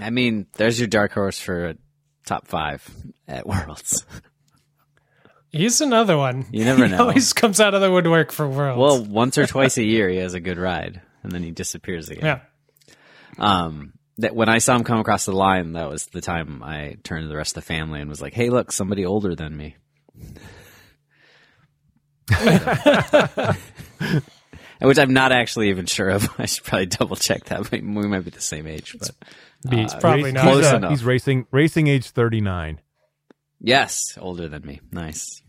I 0.00 0.10
mean, 0.10 0.46
there's 0.56 0.78
your 0.78 0.88
dark 0.88 1.12
horse 1.12 1.38
for 1.40 1.68
a 1.70 1.74
top 2.26 2.46
five 2.48 2.86
at 3.26 3.46
Worlds. 3.46 4.04
He's 5.52 5.80
another 5.80 6.18
one. 6.18 6.44
You 6.50 6.64
never 6.64 6.80
know. 6.80 6.86
he 6.88 6.92
know. 6.92 6.98
always 7.08 7.32
comes 7.32 7.60
out 7.60 7.72
of 7.74 7.80
the 7.80 7.90
woodwork 7.90 8.30
for 8.30 8.46
worlds. 8.46 8.78
well, 8.78 9.02
once 9.04 9.38
or 9.38 9.46
twice 9.46 9.78
a 9.78 9.84
year, 9.84 10.08
he 10.10 10.18
has 10.18 10.34
a 10.34 10.40
good 10.40 10.58
ride, 10.58 11.00
and 11.22 11.32
then 11.32 11.42
he 11.42 11.50
disappears 11.50 12.10
again. 12.10 12.24
yeah. 12.24 12.40
Um, 13.38 13.94
that 14.18 14.34
when 14.34 14.48
I 14.50 14.58
saw 14.58 14.76
him 14.76 14.84
come 14.84 14.98
across 14.98 15.24
the 15.26 15.32
line, 15.32 15.72
that 15.72 15.88
was 15.88 16.06
the 16.06 16.20
time 16.20 16.62
I 16.62 16.96
turned 17.04 17.24
to 17.24 17.28
the 17.28 17.36
rest 17.36 17.56
of 17.56 17.62
the 17.62 17.66
family 17.66 18.00
and 18.00 18.08
was 18.10 18.20
like, 18.20 18.32
"Hey, 18.34 18.50
look, 18.50 18.72
somebody 18.72 19.04
older 19.06 19.34
than 19.34 19.56
me." 19.56 19.76
Which 24.80 24.98
I'm 24.98 25.12
not 25.14 25.32
actually 25.32 25.70
even 25.70 25.86
sure 25.86 26.08
of. 26.10 26.28
I 26.38 26.46
should 26.46 26.64
probably 26.64 26.86
double 26.86 27.16
check 27.16 27.44
that. 27.46 27.70
We 27.70 27.80
we 27.80 28.06
might 28.08 28.24
be 28.24 28.30
the 28.30 28.40
same 28.40 28.66
age, 28.66 28.94
but 28.98 29.10
Be- 29.68 29.84
Uh, 29.84 30.00
probably 30.00 30.24
race- 30.24 30.34
not. 30.34 30.54
He's, 30.54 30.66
uh, 30.72 30.76
enough. 30.76 30.90
he's 30.90 31.04
racing 31.04 31.46
racing 31.50 31.86
age 31.86 32.10
39. 32.10 32.80
yes, 33.60 34.02
older 34.20 34.48
than 34.48 34.64
me. 34.66 34.80
Nice. 34.92 35.42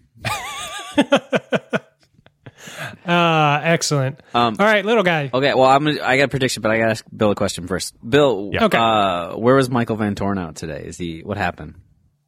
Uh, 3.05 3.59
excellent. 3.63 4.19
Um, 4.33 4.55
All 4.59 4.65
right, 4.65 4.83
little 4.85 5.03
guy. 5.03 5.29
Okay, 5.33 5.53
well, 5.53 5.65
I'm 5.69 5.83
gonna, 5.83 6.01
I 6.01 6.17
got 6.17 6.23
a 6.25 6.27
prediction, 6.29 6.61
but 6.61 6.71
I 6.71 6.77
got 6.79 6.85
to 6.85 6.91
ask 6.91 7.05
Bill 7.15 7.31
a 7.31 7.35
question 7.35 7.67
first. 7.67 7.95
Bill, 8.07 8.49
Yeah. 8.53 8.65
Okay. 8.65 8.77
uh, 8.77 9.35
where 9.37 9.55
was 9.55 9.69
Michael 9.69 9.97
Vanthourenhout 9.97 10.55
today? 10.55 10.83
Is 10.85 10.97
he? 10.97 11.19
What 11.21 11.37
happened? 11.37 11.75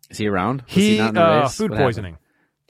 Is 0.09 0.17
he 0.17 0.27
around? 0.27 0.63
Was 0.63 0.73
He, 0.73 0.97
not 0.97 1.09
in 1.09 1.15
the 1.15 1.21
uh, 1.23 1.41
race? 1.43 1.55
food 1.55 1.71
What 1.71 1.77
happened? 1.79 1.87
poisoning. 1.95 2.17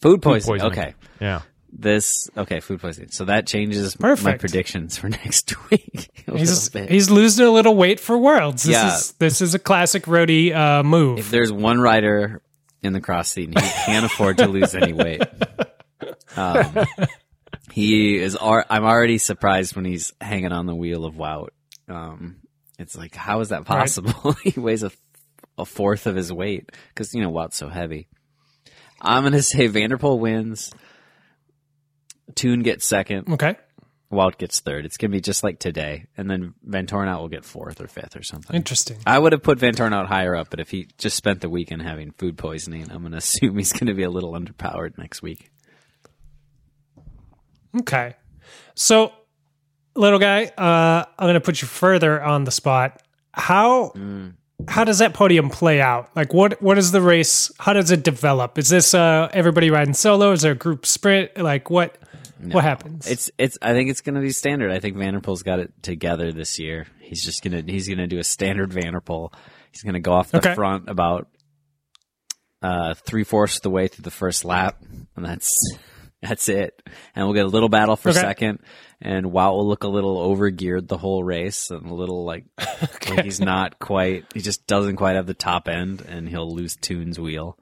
Food 0.02 0.22
poisoning. 0.22 0.60
poisoning. 0.60 0.72
Okay. 0.80 0.94
Yeah. 1.20 1.42
This 1.72 2.30
okay, 2.36 2.60
food 2.60 2.82
poisoning. 2.82 3.12
So 3.12 3.26
that 3.26 3.46
changes 3.48 4.00
my 4.00 4.16
predictions 4.16 4.98
for 4.98 5.08
next 5.10 5.54
week. 5.70 6.10
He's 6.36 6.72
he's 6.74 7.10
losing 7.10 7.46
a 7.46 7.50
little 7.52 7.76
weight 7.76 8.00
for 8.00 8.18
worlds. 8.18 8.64
This 8.64 8.74
Yeah. 8.74 8.96
is 8.96 9.12
this 9.14 9.42
is 9.42 9.54
a 9.56 9.60
classic 9.60 10.04
roadie 10.06 10.54
uh, 10.56 10.84
move. 10.84 11.20
if 11.20 11.30
there's 11.32 11.52
one 11.52 11.80
rider 11.80 12.42
in 12.82 12.94
the 12.94 13.02
cross 13.02 13.30
seat 13.30 13.50
he 13.50 13.70
can't 13.86 14.06
afford 14.06 14.38
to 14.40 14.48
lose 14.48 14.74
any 14.76 14.94
weight, 14.94 15.22
um, 16.38 16.86
he 17.72 18.18
is. 18.20 18.38
I'm 18.42 18.84
already 18.84 19.18
surprised 19.18 19.76
when 19.76 19.86
he's 19.86 20.14
hanging 20.22 20.52
on 20.52 20.66
the 20.66 20.76
wheel 20.76 21.06
of 21.06 21.16
Wout. 21.16 21.50
Um, 21.88 22.38
it's 22.78 22.96
like, 22.98 23.16
how 23.16 23.40
is 23.42 23.50
that 23.50 23.66
possible? 23.66 24.34
he 24.44 24.60
weighs 24.60 24.84
a, 24.84 24.92
a 25.58 25.66
fourth 25.66 26.08
of 26.08 26.16
his 26.16 26.32
weight 26.32 26.72
because 26.90 27.14
you 27.14 27.22
know 27.22 27.32
Wout's 27.32 27.58
so 27.58 27.70
heavy. 27.70 28.08
I'm 29.02 29.24
gonna 29.24 29.42
say 29.42 29.68
van 29.68 29.90
der 29.90 29.98
Poel 29.98 30.20
wins. 30.20 30.72
Toon 32.36 32.64
gets 32.64 32.86
second. 32.86 33.32
okay. 33.34 33.56
Wout 34.12 34.40
gets 34.40 34.60
third. 34.60 34.86
It's 34.86 34.98
gonna 34.98 35.12
be 35.12 35.22
just 35.22 35.44
like 35.44 35.60
today, 35.60 36.08
and 36.18 36.28
then 36.30 36.56
Vanthourenhout 36.68 37.20
will 37.20 37.28
get 37.28 37.46
fourth 37.46 37.80
or 37.80 37.88
fifth 37.88 38.16
or 38.16 38.24
something. 38.24 38.56
Interesting. 38.56 38.98
I 39.06 39.20
would 39.20 39.34
have 39.34 39.44
put 39.44 39.60
Vanthourenhout 39.60 40.08
higher 40.08 40.36
up, 40.36 40.50
but 40.50 40.60
if 40.60 40.72
he 40.72 40.88
just 40.98 41.16
spent 41.16 41.42
the 41.42 41.50
weekend 41.50 41.84
having 41.84 42.10
food 42.12 42.36
poisoning, 42.36 42.90
I'm 42.90 43.04
gonna 43.04 43.18
assume 43.24 43.58
he's 43.58 43.72
gonna 43.72 43.94
be 43.94 44.02
a 44.04 44.10
little 44.10 44.32
underpowered 44.32 44.98
next 44.98 45.22
week. 45.22 45.52
Okay. 47.82 48.16
So, 48.76 49.12
little 49.96 50.20
guy, 50.20 50.46
uh, 50.46 51.06
I'm 51.18 51.26
going 51.26 51.34
to 51.36 51.42
put 51.42 51.62
you 51.62 51.68
further 51.68 52.22
on 52.22 52.44
the 52.46 52.52
spot. 52.52 53.02
How 53.34 53.94
how 54.68 54.84
does 54.84 55.00
that 55.00 55.14
podium 55.14 55.50
play 55.50 55.80
out? 55.80 56.10
Like 56.16 56.34
what 56.34 56.62
what 56.62 56.78
is 56.78 56.92
the 56.92 57.02
race? 57.02 57.52
How 57.60 57.74
does 57.74 57.92
it 57.92 58.04
develop? 58.04 58.58
Is 58.58 58.70
this 58.70 58.94
uh 58.94 59.30
everybody 59.32 59.70
riding 59.70 59.94
solo? 59.94 60.32
Is 60.32 60.42
there 60.42 60.52
a 60.54 60.56
group 60.56 60.86
sprint? 60.86 61.38
Like 61.38 61.70
what 61.70 61.98
what 62.42 62.64
happens? 62.64 63.08
It's 63.10 63.30
it's. 63.38 63.58
I 63.62 63.74
think 63.74 63.90
it's 63.90 64.02
going 64.02 64.16
to 64.16 64.22
be 64.22 64.32
standard. 64.32 64.72
I 64.72 64.80
think 64.80 64.98
van 64.98 65.14
der 65.14 65.20
Poel's 65.20 65.44
got 65.44 65.60
it 65.60 65.72
together 65.84 66.32
this 66.32 66.58
year. 66.60 66.88
He's 67.02 67.24
just 67.24 67.44
gonna 67.44 67.64
he's 67.66 67.88
gonna 67.90 68.08
do 68.08 68.20
a 68.20 68.24
standard 68.24 68.72
van 68.74 68.94
der 68.94 69.02
Poel. 69.02 69.34
He's 69.72 69.84
gonna 69.84 70.00
go 70.00 70.14
off 70.14 70.32
the 70.32 70.38
Okay. 70.40 70.56
front 70.56 70.90
about 70.90 71.28
uh, 72.62 72.94
three 72.94 73.24
fourths 73.24 73.58
of 73.58 73.62
the 73.64 73.70
way 73.70 73.88
through 73.88 74.04
the 74.04 74.12
first 74.12 74.44
lap, 74.46 74.82
and 75.16 75.26
that's 75.26 75.52
that's 76.22 76.50
it. 76.50 76.82
And 77.16 77.26
we'll 77.26 77.34
get 77.36 77.46
a 77.46 77.50
little 77.50 77.70
battle 77.70 77.96
for 77.96 78.10
Okay. 78.10 78.20
second, 78.20 78.60
and 79.02 79.28
Wout 79.28 79.52
will 79.54 79.68
look 79.68 79.84
a 79.84 79.88
little 79.88 80.18
overgeared 80.18 80.88
the 80.88 80.98
whole 80.98 81.24
race, 81.24 81.70
and 81.72 81.86
a 81.90 81.94
little 81.94 82.26
like 82.26 82.46
like 83.10 83.24
he's 83.24 83.40
not 83.40 83.80
quite. 83.80 84.26
He 84.34 84.42
just 84.42 84.68
doesn't 84.68 84.98
quite 84.98 85.16
have 85.16 85.28
the 85.28 85.34
top 85.34 85.68
end, 85.68 86.02
and 86.02 86.28
he'll 86.28 86.54
lose 86.54 86.76
Toon's 86.76 87.20
wheel, 87.20 87.58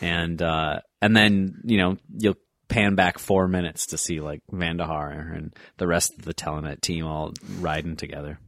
and 0.00 0.40
uh, 0.40 0.80
and 1.02 1.14
then 1.16 1.60
you 1.64 1.76
know 1.78 1.96
you'll 2.18 2.36
pan 2.70 2.94
back 2.94 3.18
four 3.18 3.46
minutes 3.48 3.86
to 3.86 3.98
see 3.98 4.20
like 4.20 4.40
Vandahar 4.50 5.36
and 5.36 5.52
the 5.76 5.86
rest 5.86 6.14
of 6.18 6.24
the 6.24 6.32
Telenet 6.32 6.80
team 6.80 7.04
all 7.06 7.32
riding 7.58 7.96
together. 7.96 8.38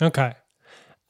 Okay. 0.00 0.32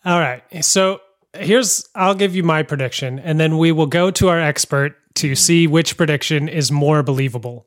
All 0.05 0.19
right. 0.19 0.43
So 0.65 1.01
here's 1.35 1.85
I'll 1.95 2.15
give 2.15 2.35
you 2.35 2.43
my 2.43 2.63
prediction 2.63 3.19
and 3.19 3.39
then 3.39 3.59
we 3.59 3.71
will 3.71 3.87
go 3.87 4.11
to 4.13 4.29
our 4.29 4.41
expert 4.41 4.97
to 5.17 5.35
see 5.35 5.67
which 5.67 5.97
prediction 5.97 6.49
is 6.49 6.73
more 6.73 7.03
believable. 7.03 7.67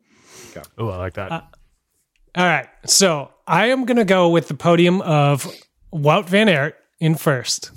Oh, 0.78 0.90
I 0.90 0.98
like 0.98 1.14
that. 1.14 1.32
All 1.32 2.46
right. 2.46 2.68
So 2.86 3.32
I 3.48 3.68
am 3.68 3.86
going 3.86 3.98
to 3.98 4.06
go 4.06 4.30
with 4.30 4.48
the 4.48 4.54
podium 4.54 5.02
of 5.02 5.48
Wout 5.94 6.28
van 6.28 6.50
Aert 6.50 6.76
in 7.00 7.16
first, 7.16 7.72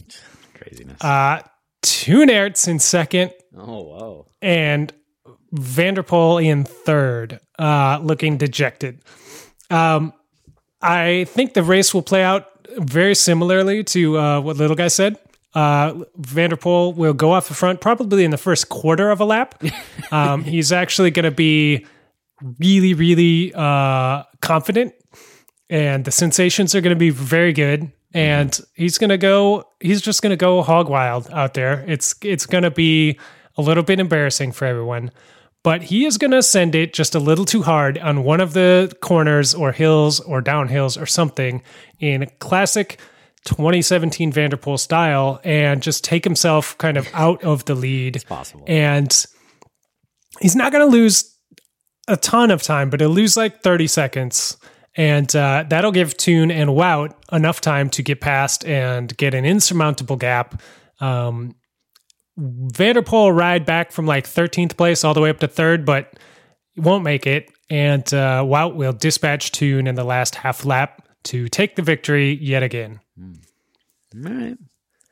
Craziness. 0.55 1.03
uh, 1.03 1.40
Toon 1.83 2.29
Aerts 2.29 2.68
in 2.68 2.79
second, 2.79 3.33
oh 3.57 3.83
whoa. 3.83 4.27
and 4.42 4.92
van 5.54 5.94
der 5.94 6.02
Poel 6.02 6.44
in 6.44 6.64
third, 6.64 7.40
uh, 7.58 7.98
looking 8.02 8.36
dejected. 8.36 9.00
Um, 9.70 10.12
I 10.82 11.24
think 11.24 11.54
the 11.54 11.62
race 11.62 11.94
will 11.94 12.02
play 12.02 12.22
out 12.22 12.46
very 12.76 13.14
similarly 13.14 13.84
to 13.84 14.18
uh, 14.18 14.40
what 14.40 14.56
Little 14.56 14.76
Guy 14.76 14.88
said. 14.88 15.18
Uh, 15.54 16.04
van 16.16 16.50
der 16.50 16.56
Poel 16.56 16.94
will 16.96 17.12
go 17.12 17.32
off 17.32 17.46
the 17.46 17.54
front 17.54 17.80
probably 17.80 18.24
in 18.24 18.32
the 18.32 18.36
first 18.36 18.68
quarter 18.68 19.10
of 19.10 19.20
a 19.20 19.24
lap. 19.24 19.62
Um, 20.12 20.44
he's 20.44 20.70
actually 20.70 21.10
going 21.10 21.24
to 21.24 21.32
be 21.32 21.86
really, 22.60 22.94
really 22.94 23.52
uh, 23.54 24.22
confident, 24.40 24.94
and 25.68 26.04
the 26.04 26.12
sensations 26.12 26.72
are 26.74 26.80
going 26.80 26.94
to 26.94 26.98
be 26.98 27.10
very 27.10 27.52
good. 27.52 27.90
And 28.12 28.60
he's 28.74 28.96
going 28.98 29.10
to 29.10 29.18
go. 29.18 29.64
He's 29.80 30.00
just 30.00 30.22
going 30.22 30.30
to 30.30 30.36
go 30.36 30.62
hog 30.62 30.88
wild 30.88 31.28
out 31.32 31.54
there. 31.54 31.84
It's 31.88 32.14
it's 32.22 32.46
going 32.46 32.62
to 32.62 32.70
be 32.70 33.18
a 33.56 33.62
little 33.62 33.82
bit 33.82 33.98
embarrassing 33.98 34.52
for 34.52 34.66
everyone, 34.66 35.10
but 35.64 35.83
he 35.83 36.05
is 36.05 36.18
going 36.18 36.31
to 36.31 36.42
send 36.42 36.74
it 36.77 36.92
just 36.92 37.14
a 37.16 37.18
little 37.18 37.46
too 37.46 37.62
hard 37.62 37.98
on 37.98 38.22
one 38.22 38.40
of 38.40 38.53
the 38.53 38.94
corners 39.00 39.55
or 39.55 39.72
hills 39.72 40.20
or 40.20 40.40
downhills 40.40 41.00
or 41.00 41.07
something 41.07 41.62
in 41.98 42.31
classic 42.38 43.00
2017 43.46 44.31
van 44.31 44.50
der 44.50 44.57
Poel 44.57 44.79
style 44.79 45.40
and 45.42 45.83
just 45.83 46.05
take 46.05 46.22
himself 46.22 46.77
kind 46.79 46.96
of 46.96 47.09
out 47.14 47.42
of 47.42 47.64
the 47.64 47.74
lead. 47.74 48.14
It's 48.14 48.24
possible. 48.24 48.64
And 48.66 49.27
he's 50.40 50.55
not 50.55 50.70
going 50.70 50.87
to 50.87 50.92
lose 50.92 51.35
a 52.09 52.16
ton 52.18 52.50
of 52.50 52.62
time, 52.62 52.90
but 52.90 53.00
he'll 53.00 53.09
lose 53.09 53.37
like 53.37 53.62
30 53.62 53.87
seconds. 53.87 54.59
And 54.96 55.35
uh, 55.35 55.64
that'll 55.68 55.92
give 55.92 56.16
Toon 56.16 56.50
and 56.50 56.70
Wout 56.70 57.14
enough 57.33 57.61
time 57.62 57.88
to 57.90 58.03
get 58.03 58.20
past 58.20 58.64
and 58.66 59.16
get 59.16 59.33
an 59.35 59.46
insurmountable 59.46 60.16
gap. 60.16 60.61
Um, 61.00 61.57
van 62.37 62.94
der 62.94 63.03
Poel 63.03 63.25
will 63.25 63.33
ride 63.33 63.64
back 63.64 63.92
from 63.92 64.07
like 64.07 64.27
13th 64.27 64.77
place 64.77 65.05
all 65.05 65.14
the 65.14 65.20
way 65.20 65.31
up 65.31 65.40
to 65.40 65.49
third, 65.49 65.85
but 65.85 66.18
won't 66.77 67.05
make 67.05 67.27
it. 67.27 67.51
And 67.70 68.03
uh, 68.12 68.42
Wout 68.44 68.75
will 68.75 68.92
dispatch 68.92 69.53
Toon 69.53 69.87
in 69.87 69.94
the 69.94 70.05
last 70.05 70.35
half 70.35 70.64
lap 70.64 71.07
to 71.25 71.49
take 71.49 71.77
the 71.77 71.83
victory 71.83 72.35
yet 72.40 72.62
again. 72.62 73.01
All 73.18 73.31
right. 74.33 74.57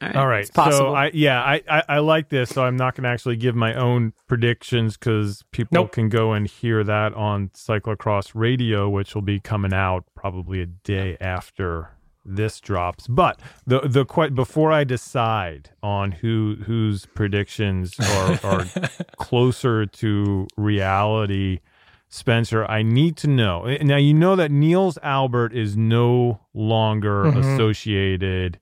All 0.02 0.08
right. 0.08 0.16
All 0.16 0.26
right. 0.26 0.46
So 0.72 0.94
I 0.94 1.10
yeah, 1.14 1.40
I, 1.40 1.62
I 1.68 1.82
I 1.88 1.98
like 2.00 2.28
this. 2.28 2.50
So 2.50 2.64
I'm 2.64 2.76
not 2.76 2.96
going 2.96 3.04
to 3.04 3.08
actually 3.10 3.36
give 3.36 3.54
my 3.54 3.72
own 3.74 4.12
predictions 4.26 4.96
because 4.96 5.44
people 5.52 5.76
Nope. 5.76 5.92
can 5.92 6.08
go 6.08 6.32
and 6.32 6.48
hear 6.48 6.82
that 6.82 7.14
on 7.14 7.50
Cyclocross 7.50 8.32
Radio, 8.34 8.88
which 8.88 9.14
will 9.14 9.22
be 9.22 9.38
coming 9.38 9.72
out 9.72 10.04
probably 10.16 10.60
a 10.60 10.66
day 10.66 11.16
after 11.20 11.90
this 12.24 12.60
drops. 12.60 13.06
But 13.08 13.40
the 13.66 13.80
the 13.80 14.04
quite 14.04 14.34
before 14.34 14.70
I 14.72 14.84
decide 14.84 15.70
on 15.82 16.12
who 16.12 16.56
whose 16.66 17.06
predictions 17.06 17.98
are, 17.98 18.38
are 18.44 18.64
closer 19.16 19.86
to 19.86 20.46
reality. 20.56 21.60
Spencer, 22.08 22.64
I 22.66 22.82
need 22.82 23.16
to 23.18 23.26
know. 23.26 23.64
Now 23.80 23.96
you 23.96 24.12
know 24.12 24.36
that 24.36 24.50
Niels 24.50 24.98
Albert 25.02 25.54
is 25.54 25.76
no 25.78 26.40
longer 26.52 27.24
Mhm. 27.24 27.38
associated 27.54 28.58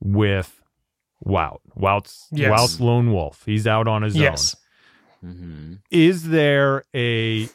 with 0.00 0.62
Wout. 1.24 1.60
Wout's 1.76 2.26
Yes. 2.32 2.50
Wout's 2.50 2.80
lone 2.80 3.12
wolf. 3.12 3.42
He's 3.46 3.66
out 3.68 3.86
on 3.86 4.02
his 4.02 4.16
Yes. 4.16 4.56
own. 5.22 5.30
Mhm. 5.34 5.78
Is 5.92 6.28
there 6.30 6.82
a 6.94 7.48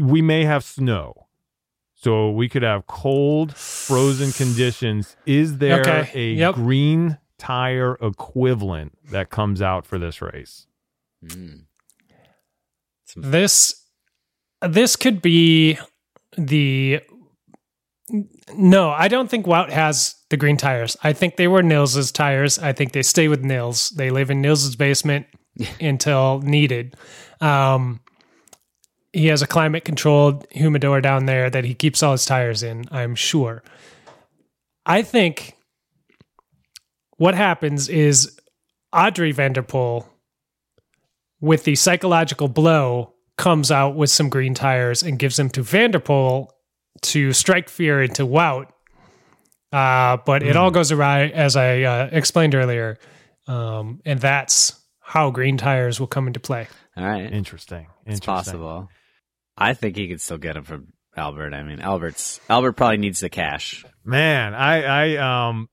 we 0.00 0.22
may 0.22 0.44
have 0.44 0.62
snow. 0.62 1.26
So 2.00 2.30
we 2.30 2.48
could 2.48 2.62
have 2.62 2.86
cold, 2.86 3.56
frozen 3.56 4.30
conditions. 4.32 5.16
Is 5.26 5.58
there 5.58 5.80
Okay. 5.80 6.10
a 6.14 6.32
Yep. 6.34 6.54
green 6.54 7.18
tire 7.38 7.96
equivalent 8.00 8.96
that 9.10 9.30
comes 9.30 9.60
out 9.60 9.84
for 9.84 9.98
this 9.98 10.22
race? 10.22 10.66
Mm. 11.24 11.62
This 13.16 13.84
this 14.62 14.96
could 14.96 15.20
be 15.22 15.78
the 16.36 17.00
no, 18.54 18.90
I 18.90 19.08
don't 19.08 19.28
think 19.28 19.46
Wout 19.46 19.70
has 19.70 20.14
the 20.30 20.36
green 20.36 20.56
tires. 20.56 20.96
I 21.02 21.12
think 21.12 21.36
they 21.36 21.48
were 21.48 21.62
Niels's 21.62 22.10
tires. 22.12 22.58
I 22.58 22.72
think 22.72 22.92
they 22.92 23.02
stay 23.02 23.28
with 23.28 23.42
Niels. 23.42 23.90
They 23.90 24.10
live 24.10 24.30
in 24.30 24.40
Niels's 24.40 24.76
basement 24.76 25.26
until 25.80 26.40
needed. 26.42 26.96
Um, 27.40 28.00
he 29.12 29.26
has 29.26 29.42
a 29.42 29.46
climate 29.46 29.84
controlled 29.84 30.46
humidor 30.50 31.00
down 31.00 31.26
there 31.26 31.48
that 31.50 31.64
he 31.64 31.74
keeps 31.74 32.02
all 32.02 32.12
his 32.12 32.26
tires 32.26 32.62
in, 32.62 32.84
I'm 32.90 33.14
sure. 33.14 33.62
I 34.84 35.02
think 35.02 35.56
what 37.16 37.34
happens 37.34 37.88
is 37.88 38.38
Adrie 38.92 39.32
van 39.32 39.52
der 39.52 39.62
Poel 39.62 40.06
with 41.40 41.64
the 41.64 41.74
psychological 41.74 42.48
blow 42.48 43.14
comes 43.36 43.70
out 43.70 43.94
with 43.94 44.10
some 44.10 44.28
green 44.28 44.54
tires 44.54 45.02
and 45.02 45.18
gives 45.18 45.36
them 45.36 45.48
to 45.50 45.62
van 45.62 45.92
der 45.92 46.00
Poel 46.00 46.48
to 47.02 47.32
strike 47.32 47.68
fear 47.68 48.02
into 48.02 48.26
Wout. 48.26 48.66
Uh, 49.70 50.16
but 50.24 50.42
it 50.42 50.56
all 50.56 50.70
goes 50.70 50.90
awry, 50.90 51.26
as 51.28 51.54
I 51.54 51.82
uh, 51.82 52.08
explained 52.10 52.54
earlier. 52.54 52.98
Um, 53.46 54.00
and 54.04 54.18
that's 54.18 54.80
how 55.00 55.30
green 55.30 55.56
tires 55.56 56.00
will 56.00 56.06
come 56.06 56.26
into 56.26 56.40
play. 56.40 56.68
All 56.98 57.06
right. 57.06 57.32
Interesting. 57.32 57.86
Interesting. 58.06 58.06
It's 58.06 58.26
possible. 58.26 58.88
I 59.56 59.74
think 59.74 59.96
he 59.96 60.08
could 60.08 60.20
still 60.20 60.38
get 60.38 60.56
him 60.56 60.64
from 60.64 60.92
Albert. 61.16 61.54
I 61.54 61.62
mean, 61.62 61.80
Albert's 61.80 62.40
Albert 62.48 62.72
probably 62.72 62.98
needs 62.98 63.20
the 63.20 63.28
cash. 63.28 63.84
Man, 64.04 64.54
I 64.54 64.82
I 64.82 65.48
um 65.48 65.68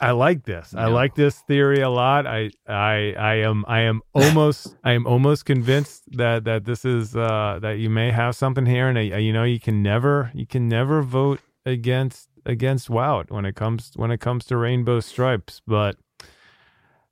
I 0.00 0.12
like 0.12 0.44
this. 0.44 0.74
I 0.74 0.86
like 0.86 1.14
this 1.14 1.40
theory 1.46 1.80
a 1.80 1.90
lot. 1.90 2.26
I 2.26 2.50
I 2.66 3.14
I 3.18 3.34
am 3.36 3.64
I 3.66 3.80
am 3.80 4.00
almost 4.14 4.76
I 4.82 4.92
am 4.92 5.06
almost 5.06 5.44
convinced 5.44 6.04
that 6.12 6.44
that 6.44 6.64
this 6.64 6.84
is 6.84 7.14
uh 7.14 7.58
that 7.62 7.78
you 7.78 7.90
may 7.90 8.10
have 8.10 8.34
something 8.36 8.66
here 8.66 8.88
and 8.88 8.96
uh, 8.96 9.16
you 9.16 9.32
know 9.32 9.44
you 9.44 9.60
can 9.60 9.82
never 9.82 10.30
you 10.34 10.46
can 10.46 10.68
never 10.68 11.02
vote 11.02 11.40
against 11.66 12.28
against 12.46 12.88
Wout 12.88 13.30
when 13.30 13.44
it 13.44 13.54
comes 13.54 13.92
when 13.96 14.10
it 14.10 14.20
comes 14.20 14.44
to 14.46 14.56
rainbow 14.56 15.00
stripes, 15.00 15.60
but 15.66 15.96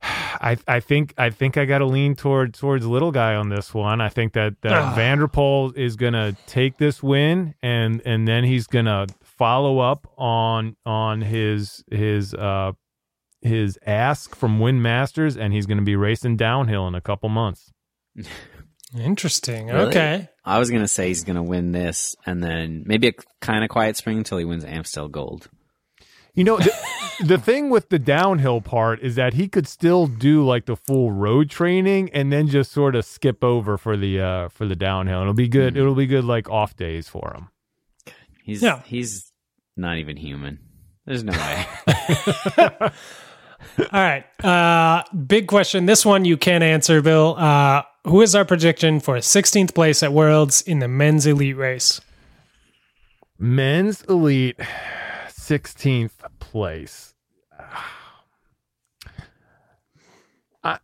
I 0.01 0.57
I 0.69 0.81
think 0.81 1.13
I 1.19 1.31
think 1.31 1.57
I 1.57 1.65
got 1.65 1.79
to 1.79 1.87
lean 1.87 2.15
toward 2.15 2.55
towards 2.55 2.87
little 2.87 3.11
guy 3.11 3.35
on 3.35 3.49
this 3.49 3.75
one. 3.75 4.01
I 4.01 4.09
think 4.09 4.33
that 4.35 4.55
that 4.63 4.73
Ah. 4.73 4.95
van 4.95 5.19
der 5.19 5.27
Poel 5.27 5.77
is 5.77 5.97
gonna 5.97 6.37
take 6.47 6.77
this 6.79 7.03
win 7.03 7.55
and 7.63 8.01
and 8.05 8.27
then 8.29 8.45
he's 8.45 8.67
gonna 8.69 9.07
follow 9.23 9.81
up 9.81 10.07
on 10.17 10.77
on 10.87 11.21
his 11.23 11.83
his 11.91 12.33
uh 12.35 12.73
his 13.43 13.79
ask 13.87 14.35
from 14.37 14.61
Win 14.61 14.81
Masters 14.83 15.37
and 15.37 15.53
he's 15.53 15.67
gonna 15.67 15.83
be 15.83 15.97
racing 15.97 16.37
downhill 16.37 16.87
in 16.87 16.95
a 16.95 17.01
couple 17.01 17.29
months. 17.29 17.73
Interesting. 18.99 19.67
Really? 19.67 19.87
Okay. 19.89 20.29
I 20.45 20.59
was 20.59 20.71
gonna 20.71 20.89
say 20.89 21.09
he's 21.09 21.25
gonna 21.25 21.43
win 21.43 21.73
this, 21.73 22.17
and 22.25 22.43
then 22.43 22.85
maybe 22.87 23.09
a 23.09 23.13
kind 23.43 23.63
of 23.63 23.69
quiet 23.69 23.97
spring 23.99 24.19
until 24.19 24.39
he 24.39 24.45
wins 24.47 24.65
Amstel 24.65 25.09
Gold. 25.09 25.49
You 26.35 26.45
know, 26.45 26.57
the, 26.59 26.73
the 27.25 27.39
thing 27.39 27.69
with 27.71 27.89
the 27.89 27.99
downhill 27.99 28.61
part 28.61 29.01
is 29.01 29.17
that 29.17 29.35
he 29.35 29.49
could 29.49 29.67
still 29.67 30.07
do 30.07 30.45
like 30.47 30.67
the 30.67 30.77
full 30.77 31.11
road 31.11 31.51
training 31.51 32.11
and 32.13 32.33
then 32.33 32.47
just 32.47 32.71
sort 32.71 32.95
of 32.95 33.05
skip 33.05 33.43
over 33.43 33.77
for 33.77 33.97
the 33.97 34.21
uh 34.21 34.49
for 34.49 34.65
the 34.67 34.77
downhill. 34.77 35.23
It'll 35.23 35.35
be 35.35 35.49
good. 35.49 35.77
It'll 35.77 35.95
be 35.97 36.07
good 36.07 36.25
like 36.25 36.49
off 36.49 36.77
days 36.77 37.09
for 37.09 37.33
him. 37.35 37.49
He's 38.45 38.63
Yeah. 38.63 38.83
he's 38.85 39.33
not 39.77 39.99
even 39.99 40.17
human. 40.17 40.61
There's 41.07 41.25
no 41.25 41.33
way. 41.33 41.67
All 42.91 42.91
right. 43.93 44.25
Uh, 44.45 45.03
big 45.27 45.49
question. 45.49 45.87
This 45.87 46.05
one 46.07 46.25
you 46.25 46.37
can 46.37 46.63
answer, 46.63 47.01
Bill. 47.03 47.35
Uh, 47.37 47.83
who 48.05 48.23
is 48.23 48.35
our 48.35 48.45
prediction 48.45 49.01
for 49.01 49.17
16th 49.17 49.75
place 49.75 50.03
at 50.03 50.13
Worlds 50.13 50.63
in 50.63 50.79
the 50.79 50.89
men's 50.89 51.27
elite 51.27 51.57
race? 51.57 52.01
Men's 53.39 54.03
elite, 54.03 54.59
sixteenth 55.29 56.18
place. 56.51 57.15
I, 60.65 60.79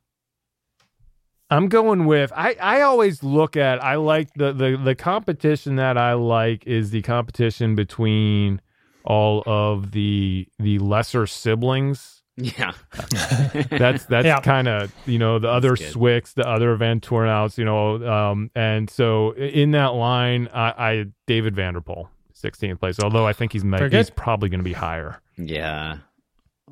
I'm 1.51 1.69
going 1.69 2.07
with. 2.07 2.33
I 2.35 2.57
I 2.61 2.81
always 2.83 3.23
look 3.23 3.57
at. 3.57 3.83
I 3.83 3.97
like 3.97 4.33
the 4.35 4.53
the 4.53 4.77
the 4.83 4.95
competition 4.95 5.77
that 5.77 5.97
I 5.99 6.15
like 6.15 6.67
is 6.67 6.91
the 6.91 7.03
competition 7.03 7.75
between 7.75 8.61
all 9.05 9.43
of 9.47 9.91
the 9.93 10.49
the 10.59 10.79
lesser 10.79 11.27
siblings 11.27 12.23
Yeah. 12.37 12.73
that's 13.71 14.07
that's 14.07 14.25
Yeah. 14.27 14.41
kind 14.41 14.67
of 14.69 14.91
you 15.07 15.19
know 15.19 15.39
the 15.39 15.49
other 15.51 15.77
good. 15.77 15.93
Sweecks, 15.93 16.33
the 16.33 16.49
other 16.49 16.77
Vanthourenhouts, 16.77 17.59
you 17.59 17.65
know, 17.67 18.03
um, 18.11 18.51
and 18.55 18.89
so 18.89 19.33
in 19.33 19.73
that 19.73 19.89
line, 19.95 20.49
I, 20.55 20.71
I 20.91 21.05
David 21.27 21.55
van 21.55 21.75
der 21.75 21.81
Poel, 21.81 22.09
16th 22.35 22.81
place. 22.81 22.99
Although 22.99 23.27
I 23.27 23.33
think 23.35 23.53
he's 23.53 23.65
ma- 23.65 23.87
he's 23.89 24.09
probably 24.11 24.49
going 24.49 24.61
to 24.61 24.65
be 24.65 24.73
higher. 24.73 25.21
Yeah. 25.37 25.99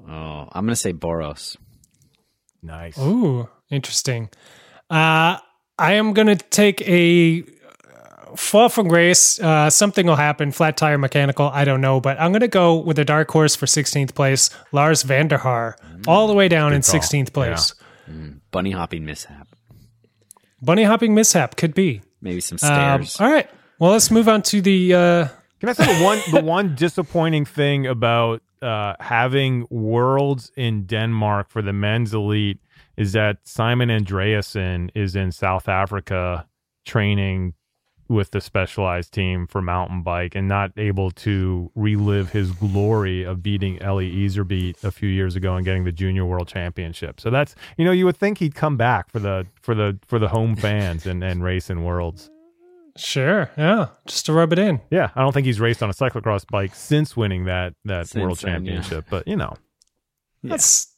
Oh, 0.09 0.49
I'm 0.53 0.65
gonna 0.65 0.77
say 0.77 0.93
Boros. 0.93 1.57
Nice. 2.63 2.99
Ooh, 2.99 3.49
interesting. 3.71 4.31
Uh, 4.89 5.39
I 5.79 5.95
am 5.95 6.13
going 6.13 6.29
to 6.29 6.37
take 6.37 6.81
a 6.83 7.43
uh, 7.43 8.37
fall 8.37 8.69
from 8.69 8.87
grace. 8.87 9.41
Uh, 9.41 9.69
something 9.71 10.07
will 10.07 10.15
happen. 10.17 10.53
Flat 10.53 10.77
tire 10.77 10.97
mechanical. 10.99 11.49
I 11.49 11.65
don't 11.65 11.81
know, 11.81 12.01
but 12.01 12.21
I'm 12.21 12.31
going 12.31 12.43
to 12.43 12.49
go 12.49 12.77
with 12.77 12.99
a 13.01 13.05
dark 13.05 13.31
horse 13.31 13.57
for 13.57 13.67
16th 13.67 14.15
place. 14.15 14.51
Lars 14.71 15.03
van 15.03 15.27
der 15.29 15.39
Haar, 15.39 15.77
all 16.07 16.29
the 16.29 16.35
way 16.35 16.47
down 16.49 16.73
in 16.73 16.83
call. 16.83 17.01
16th 17.01 17.33
place. 17.33 17.75
Bunny 18.53 18.71
hopping 18.71 19.05
mishap. 19.07 19.49
Bunny 20.61 20.85
hopping 20.85 21.15
mishap 21.15 21.57
could 21.57 21.75
be. 21.75 22.03
Maybe 22.21 22.41
some 22.41 22.57
Um, 22.63 23.03
stairs. 23.05 23.19
all 23.21 23.29
right. 23.33 23.51
Well, 23.81 23.91
let's 23.93 24.11
move 24.11 24.29
on 24.29 24.43
to 24.43 24.61
the. 24.61 24.95
Uh, 24.95 25.29
Can 25.59 25.69
I 25.71 25.73
say 25.73 25.99
the 25.99 26.05
one 26.05 26.19
the 26.31 26.45
one 26.45 26.75
disappointing 26.77 27.47
thing 27.47 27.87
about 27.87 28.43
uh, 28.63 28.95
having 29.01 29.67
worlds 29.71 30.51
in 30.57 30.85
Denmark 30.85 31.51
for 31.51 31.63
the 31.63 31.73
men's 31.73 32.15
elite 32.15 32.61
is 32.97 33.13
that 33.13 33.39
Simon 33.45 33.89
Andreassen 33.89 34.91
is 34.95 35.17
in 35.17 35.33
South 35.33 35.69
Africa 35.69 36.47
training 36.85 37.55
with 38.09 38.31
the 38.33 38.41
specialized 38.41 39.13
team 39.13 39.47
for 39.47 39.63
mountain 39.63 40.03
bike 40.03 40.35
and 40.35 40.47
not 40.47 40.71
able 40.77 41.11
to 41.11 41.71
relive 41.75 42.31
his 42.31 42.53
glory 42.53 43.23
of 43.23 43.43
beating 43.43 43.77
Eli 43.77 44.05
Iserbyt 44.05 44.85
a 44.85 44.91
few 44.91 45.09
years 45.09 45.35
ago 45.35 45.57
and 45.57 45.65
getting 45.65 45.85
the 45.85 45.93
junior 45.93 46.27
world 46.27 46.49
championship. 46.49 47.21
So 47.21 47.31
that's 47.31 47.55
you 47.79 47.85
know 47.85 47.93
you 47.93 48.05
would 48.05 48.17
think 48.17 48.39
he'd 48.39 48.55
come 48.55 48.77
back 48.77 49.11
for 49.11 49.19
the 49.19 49.47
for 49.61 49.75
the 49.75 49.99
for 50.07 50.19
the 50.19 50.29
home 50.29 50.57
fans 50.57 51.07
and 51.07 51.25
and 51.25 51.43
race 51.43 51.71
in 51.71 51.85
worlds. 51.85 52.32
Sure. 52.97 53.51
Yeah. 53.57 53.89
Just 54.07 54.27
to 54.27 54.33
rub 54.33 54.53
it 54.53 54.59
in. 54.59 54.81
Yeah, 54.91 55.11
I 55.15 55.21
don't 55.23 55.33
think 55.33 55.47
he's 55.47 55.61
raced 55.61 55.83
on 55.83 55.91
a 55.91 55.95
cyclocross 55.95 56.47
bike 56.47 56.75
since 56.75 57.17
winning 57.17 57.45
that 57.47 57.75
that 57.85 58.09
Since 58.09 58.23
world 58.23 58.39
then, 58.39 58.65
yeah. 58.65 58.73
championship. 58.73 59.07
But 59.11 59.27
you 59.29 59.37
know, 59.37 59.55
That's 60.43 60.89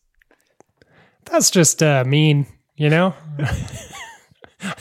that's 1.25 1.51
just 1.51 1.83
uh, 1.83 2.05
mean, 2.07 2.47
you 2.77 2.91
know. 2.91 3.15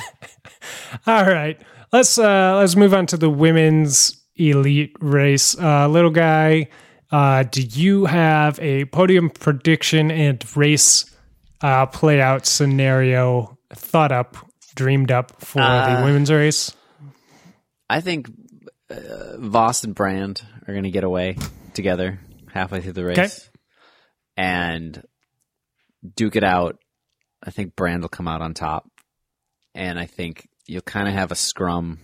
All 1.08 1.26
right, 1.26 1.60
let's 1.92 2.18
uh, 2.18 2.58
let's 2.58 2.76
move 2.76 2.94
on 2.94 3.06
to 3.08 3.18
the 3.18 3.30
women's 3.30 4.22
elite 4.36 4.96
race. 5.02 5.58
Uh, 5.60 5.88
little 5.88 6.12
guy, 6.12 6.70
uh, 7.12 7.44
do 7.44 7.62
you 7.62 8.06
have 8.06 8.60
a 8.60 8.86
podium 8.86 9.30
prediction 9.30 10.12
and 10.12 10.44
race 10.56 11.06
uh, 11.62 11.86
play 11.88 12.22
out 12.22 12.46
scenario 12.46 13.58
thought 13.74 14.12
up, 14.12 14.38
dreamed 14.76 15.12
up 15.12 15.42
for 15.42 15.60
the 15.60 15.64
Uh, 16.00 16.06
women's 16.06 16.32
race? 16.32 16.74
I 17.90 18.02
think 18.02 18.30
uh, 18.90 19.38
Vos 19.38 19.84
and 19.84 19.94
Brand 19.96 20.42
are 20.68 20.74
going 20.74 20.84
to 20.84 20.92
get 20.92 21.04
away 21.04 21.38
together 21.74 22.20
halfway 22.52 22.82
through 22.82 22.94
the 22.94 23.06
race 23.06 23.18
Okay. 23.20 23.30
and 24.38 25.04
duke 26.16 26.36
it 26.36 26.44
out. 26.44 26.78
I 27.46 27.50
think 27.52 27.76
Brand 27.76 28.02
will 28.02 28.10
come 28.10 28.28
out 28.28 28.42
on 28.42 28.54
top, 28.54 28.90
and 29.76 30.00
I 30.00 30.06
think 30.06 30.48
you'll 30.66 30.82
kind 30.82 31.08
of 31.08 31.14
have 31.14 31.32
a 31.32 31.36
scrum 31.36 32.00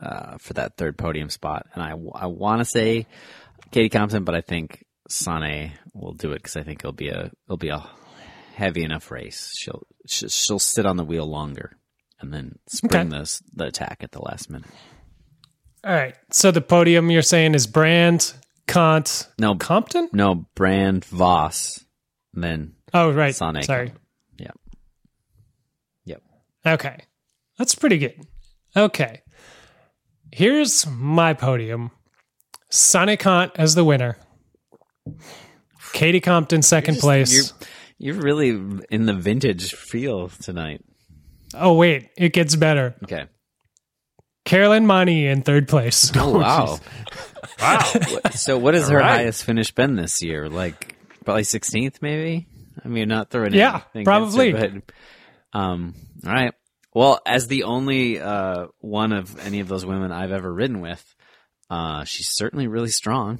uh, 0.00 0.38
for 0.38 0.54
that 0.54 0.76
third 0.76 0.96
podium 0.96 1.28
spot. 1.30 1.66
And 1.74 1.82
I, 1.82 1.90
I 2.14 2.26
want 2.26 2.60
to 2.60 2.64
say 2.64 3.06
Katie 3.70 3.90
Compton, 3.90 4.24
but 4.24 4.34
I 4.34 4.40
think 4.40 4.84
Sanne 5.10 5.72
will 5.92 6.14
do 6.14 6.32
it 6.32 6.36
because 6.36 6.56
I 6.56 6.62
think 6.62 6.80
it'll 6.80 6.92
be 6.92 7.08
a 7.10 7.30
it'll 7.46 7.56
be 7.58 7.68
a 7.68 7.84
heavy 8.54 8.82
enough 8.82 9.10
race. 9.10 9.52
She'll 9.58 9.82
she'll, 10.06 10.58
sit 10.58 10.86
on 10.86 10.96
the 10.96 11.04
wheel 11.04 11.26
longer 11.26 11.76
and 12.20 12.32
then 12.32 12.58
spring 12.68 13.12
Okay. 13.12 13.18
the 13.24 13.40
the 13.54 13.66
attack 13.66 13.98
at 14.02 14.12
the 14.12 14.22
last 14.22 14.48
minute. 14.48 14.70
All 15.84 15.92
right, 15.94 16.14
so 16.30 16.50
the 16.50 16.60
podium 16.60 17.10
you're 17.10 17.22
saying 17.22 17.54
is 17.54 17.66
Brand, 17.66 18.34
Cant, 18.66 19.28
No, 19.38 19.54
Compton. 19.54 20.08
No, 20.12 20.46
Brand 20.54 21.04
Vos. 21.06 21.84
And 22.34 22.44
then 22.44 22.72
Oh, 22.92 23.10
right. 23.12 23.34
Sanne. 23.34 23.62
Sorry. 23.64 23.92
Yeah. 24.38 24.50
Yep. 26.06 26.22
Okay. 26.66 26.96
That's 27.58 27.74
pretty 27.74 27.98
good. 27.98 28.14
Okay. 28.76 29.22
Here's 30.32 30.86
my 30.86 31.34
podium. 31.34 31.90
Sanne 32.72 33.18
Cant 33.18 33.52
as 33.56 33.74
the 33.74 33.84
winner. 33.84 34.16
Katie 35.92 36.20
Compton 36.20 36.62
second 36.62 36.94
Just- 36.94 37.04
place. 37.04 37.32
You're, 37.98 38.14
you're 38.14 38.22
really 38.22 38.50
in 38.90 39.06
the 39.06 39.14
vintage 39.14 39.74
feel 39.74 40.28
tonight. 40.28 40.84
Oh 41.54 41.74
wait, 41.74 42.10
it 42.18 42.32
gets 42.34 42.54
better. 42.56 42.94
Okay. 43.04 43.24
Caroline 44.44 44.86
Mani 44.86 45.26
in 45.26 45.42
third 45.42 45.68
place. 45.68 46.10
Oh, 46.16 46.38
wow. 46.38 46.78
wow, 47.60 47.80
so 48.32 48.58
what 48.58 48.74
has 48.74 48.88
her 48.88 48.96
right. 48.98 49.18
highest 49.18 49.44
finish 49.44 49.72
been 49.72 49.96
this 49.96 50.22
year? 50.22 50.48
Like 50.48 50.96
probably 51.24 51.42
16th 51.42 52.00
maybe? 52.00 52.46
I 52.84 52.88
mean, 52.88 53.08
not 53.08 53.30
throwing 53.30 53.52
Yeah, 53.52 53.82
anything 53.94 54.04
probably. 54.04 54.52
her, 54.52 54.82
but, 55.52 55.58
um, 55.58 55.94
all 56.26 56.32
right. 56.32 56.54
Well, 56.94 57.20
as 57.26 57.48
the 57.48 57.64
only 57.64 58.18
uh, 58.20 58.68
one 58.78 59.12
of 59.12 59.38
any 59.44 59.60
of 59.60 59.68
those 59.68 59.84
women 59.84 60.12
I've 60.12 60.32
ever 60.32 60.52
ridden 60.52 60.80
with, 60.80 61.04
uh, 61.70 62.04
she's 62.04 62.28
certainly 62.28 62.66
really 62.66 62.88
strong. 62.90 63.38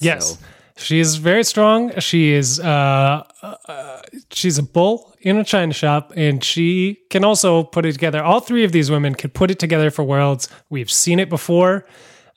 Yes. 0.00 0.30
So- 0.38 0.38
She 0.76 0.98
is 0.98 1.16
very 1.16 1.44
strong. 1.44 1.92
She 2.00 2.32
is 2.32 2.58
uh, 2.60 3.22
uh 3.42 4.02
she's 4.30 4.58
a 4.58 4.62
bull 4.62 5.14
in 5.20 5.36
a 5.38 5.44
china 5.44 5.72
shop 5.72 6.12
and 6.16 6.42
she 6.42 6.98
can 7.10 7.24
also 7.24 7.62
put 7.62 7.86
it 7.86 7.92
together. 7.92 8.22
All 8.22 8.40
three 8.40 8.64
of 8.64 8.72
these 8.72 8.90
women 8.90 9.14
can 9.14 9.30
put 9.30 9.50
it 9.50 9.58
together 9.58 9.90
for 9.90 10.02
worlds. 10.02 10.48
We've 10.70 10.90
seen 10.90 11.20
it 11.20 11.28
before. 11.28 11.86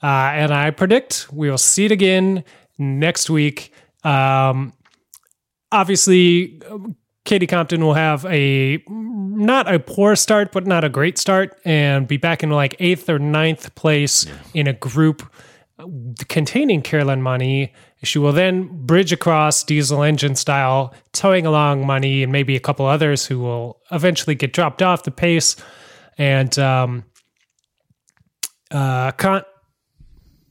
Uh, 0.04 0.30
and 0.34 0.54
I 0.54 0.70
predict 0.70 1.28
we 1.34 1.50
will 1.50 1.58
see 1.58 1.86
it 1.86 1.92
again 1.92 2.44
next 2.78 3.30
week. 3.30 3.74
Um, 4.04 4.74
obviously 5.72 6.62
Katie 7.26 7.48
Compton 7.48 7.84
will 7.84 7.96
have 7.96 8.26
a 8.26 8.82
not 8.88 9.72
a 9.72 9.80
poor 9.80 10.16
start, 10.16 10.52
but 10.52 10.66
not 10.66 10.84
a 10.84 10.90
great 10.90 11.18
start, 11.18 11.60
and 11.66 12.08
be 12.08 12.18
back 12.18 12.42
in 12.42 12.50
like 12.50 12.76
eighth 12.80 13.10
or 13.10 13.20
ninth 13.20 13.76
place 13.76 14.26
in 14.54 14.66
a 14.66 14.74
group 14.74 15.30
containing 16.30 16.82
Caroline 16.82 17.22
Mani. 17.22 17.74
She 18.04 18.20
will 18.20 18.32
then 18.32 18.86
bridge 18.86 19.12
across 19.12 19.64
diesel 19.64 20.04
engine 20.04 20.36
style, 20.36 20.94
towing 21.14 21.46
along 21.46 21.86
Mani 21.86 22.22
and 22.22 22.32
maybe 22.32 22.56
a 22.56 22.60
couple 22.60 22.86
others 22.86 23.26
who 23.26 23.40
will 23.40 23.82
eventually 23.92 24.36
get 24.36 24.54
dropped 24.54 24.84
off 24.84 25.04
the 25.04 25.12
pace. 25.12 25.56
And 26.18 26.58
um, 26.60 27.06
uh, 28.70 29.12
Cant 29.12 29.46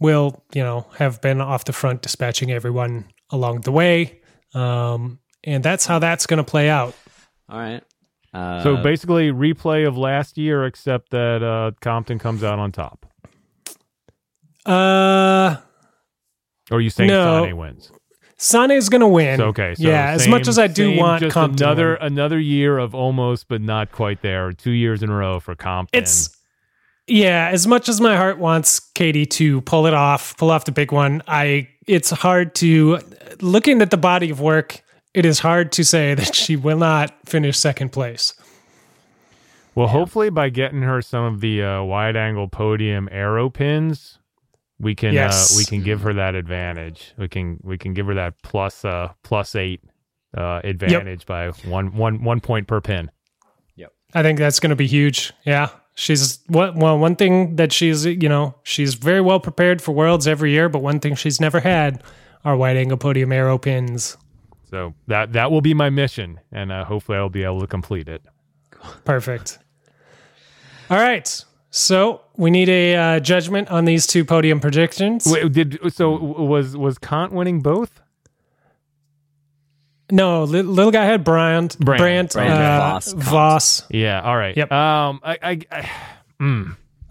will, 0.01 0.43
you 0.55 0.63
know, 0.63 0.87
have 0.99 1.21
been 1.21 1.41
off 1.41 1.65
the 1.65 1.73
front 1.73 2.03
dispatching 2.03 2.51
everyone 2.51 3.07
along 3.31 3.61
the 3.61 3.73
way. 3.73 4.21
Um, 4.55 5.21
and 5.45 5.63
that's 5.63 5.87
how 5.87 6.01
that's 6.01 6.27
going 6.27 6.39
to 6.39 6.45
play 6.45 6.69
out. 6.69 6.95
All 7.49 7.59
right. 7.59 7.83
Uh, 8.35 8.63
so 8.63 8.77
basically 8.77 9.31
replay 9.31 9.87
of 9.87 9.97
last 9.97 10.37
year, 10.37 10.67
except 10.67 11.11
that 11.11 11.43
uh, 11.43 11.71
Compton 11.81 12.19
comes 12.19 12.43
out 12.43 12.59
on 12.59 12.73
top. 12.73 13.07
Uh, 14.67 15.57
Or 16.71 16.79
are 16.79 16.81
you 16.81 16.91
saying 16.91 17.09
No. 17.09 17.45
Sanne 17.45 17.55
wins? 17.55 17.91
Sanne 18.39 18.77
is 18.77 18.89
going 18.89 19.01
to 19.01 19.07
win. 19.09 19.39
So, 19.39 19.47
okay, 19.47 19.75
so 19.75 19.89
yeah, 19.89 20.11
as 20.11 20.29
much 20.29 20.47
as 20.47 20.59
I 20.59 20.67
do 20.67 20.91
same, 20.91 20.99
want 20.99 21.23
just 21.23 21.33
Compton 21.33 21.57
to 21.59 21.65
another 21.65 21.95
another 21.95 22.39
year 22.39 22.77
of 22.77 22.95
almost 22.95 23.49
but 23.49 23.63
not 23.63 23.93
quite 23.93 24.21
there. 24.21 24.53
Two 24.53 24.73
years 24.73 25.03
in 25.03 25.09
a 25.09 25.15
row 25.15 25.41
for 25.41 25.55
Compton. 25.55 26.03
It's 26.03 26.37
yeah, 27.07 27.49
as 27.51 27.67
much 27.67 27.89
as 27.89 28.01
my 28.01 28.17
heart 28.17 28.39
wants 28.39 28.81
Katie 28.81 29.27
to 29.27 29.61
pull 29.63 29.87
it 29.87 29.95
off, 29.95 30.37
pull 30.37 30.51
off 30.51 30.65
the 30.65 30.73
big 30.73 30.93
one, 30.93 31.23
I 31.27 31.69
it's 31.87 32.11
hard 32.11 32.55
to 32.57 32.99
looking 33.41 33.81
at 33.81 33.91
the 33.91 33.97
body 33.97 34.29
of 34.29 34.41
work, 34.41 34.83
it 35.15 35.25
is 35.25 35.39
hard 35.39 35.73
to 35.73 35.85
say 35.85 36.15
that 36.15 36.35
she 36.35 36.57
will 36.57 36.79
not 36.79 37.15
finish 37.25 37.59
second 37.59 37.91
place. 37.91 38.35
Well, 39.75 39.89
hopefully 39.89 40.31
by 40.31 40.49
getting 40.49 40.83
her 40.83 41.01
some 41.01 41.25
of 41.25 41.41
the 41.41 41.63
uh, 41.63 41.83
wide 41.83 42.17
angle 42.17 42.49
podium 42.49 43.09
arrow 43.13 43.51
pins, 43.51 44.19
we 44.79 44.95
can 44.95 45.15
Yes. 45.15 45.55
uh, 45.55 45.59
we 45.59 45.65
can 45.65 45.83
give 45.83 46.01
her 46.03 46.13
that 46.15 46.35
advantage. 46.35 47.13
We 47.17 47.29
can 47.29 47.59
we 47.63 47.79
can 47.79 47.95
give 47.95 48.07
her 48.07 48.15
that 48.15 48.35
plus 48.43 48.85
uh 48.85 49.13
plus 49.23 49.55
eight 49.55 49.81
uh, 50.37 50.61
advantage 50.65 51.25
by 51.27 51.49
one 51.65 51.95
one 51.97 52.23
one 52.23 52.41
point 52.41 52.67
per 52.67 52.81
pin. 52.81 53.11
Yep, 53.77 53.93
I 54.15 54.23
think 54.23 54.39
that's 54.39 54.61
going 54.61 54.71
to 54.71 54.77
be 54.77 54.87
huge. 54.87 55.33
Yeah. 55.45 55.71
She's 55.95 56.41
what 56.49 56.77
well 56.77 56.99
one 56.99 57.17
thing 57.17 57.57
that 57.57 57.73
she's 57.73 58.05
you 58.05 58.29
know 58.29 58.55
she's 58.65 58.95
very 58.95 59.23
well 59.23 59.41
prepared 59.41 59.81
for 59.81 59.93
worlds 59.93 60.27
every 60.29 60.51
year, 60.51 60.69
but 60.69 60.81
one 60.81 61.01
thing 61.01 61.15
she's 61.15 61.41
never 61.41 61.61
had 61.61 62.03
are 62.45 62.55
wide 62.55 62.77
angle 62.77 62.99
podium 62.99 63.33
arrow 63.33 63.57
pins. 63.57 64.19
So 64.69 64.93
that 65.07 65.33
that 65.33 65.51
will 65.51 65.63
be 65.63 65.73
my 65.73 65.89
mission, 65.89 66.39
and 66.53 66.71
uh, 66.71 66.85
hopefully 66.85 67.17
I'll 67.17 67.31
be 67.31 67.45
able 67.45 67.61
to 67.61 67.67
complete 67.67 68.09
it. 68.09 68.21
Perfect. 69.05 69.59
All 70.91 70.99
right, 70.99 71.45
so 71.77 72.23
we 72.39 72.51
need 72.51 72.71
a 72.71 72.97
uh, 72.97 73.21
judgment 73.21 73.71
on 73.71 73.85
these 73.85 74.07
two 74.07 74.25
podium 74.25 74.61
predictions. 74.61 75.27
Wait, 75.27 75.53
did 75.53 75.79
so 75.93 76.11
was 76.17 76.75
was 76.75 76.97
Cant 76.97 77.33
winning 77.33 77.61
both? 77.61 78.01
No, 80.11 80.45
li- 80.45 80.63
little 80.63 80.91
guy 80.91 81.05
had 81.05 81.23
Brand, 81.23 81.77
Brand. 81.79 81.99
Brand, 82.01 82.31
Brand, 82.33 82.53
uh, 82.53 82.93
Vos, 82.93 83.13
Vos. 83.13 83.83
Yeah. 83.91 84.23
All 84.23 84.37
right. 84.37 84.57
Yep. 84.57 84.73
Um. 84.73 85.21
I. 85.23 85.39
I. 85.43 85.61
I 85.71 85.91
mm. 86.41 86.77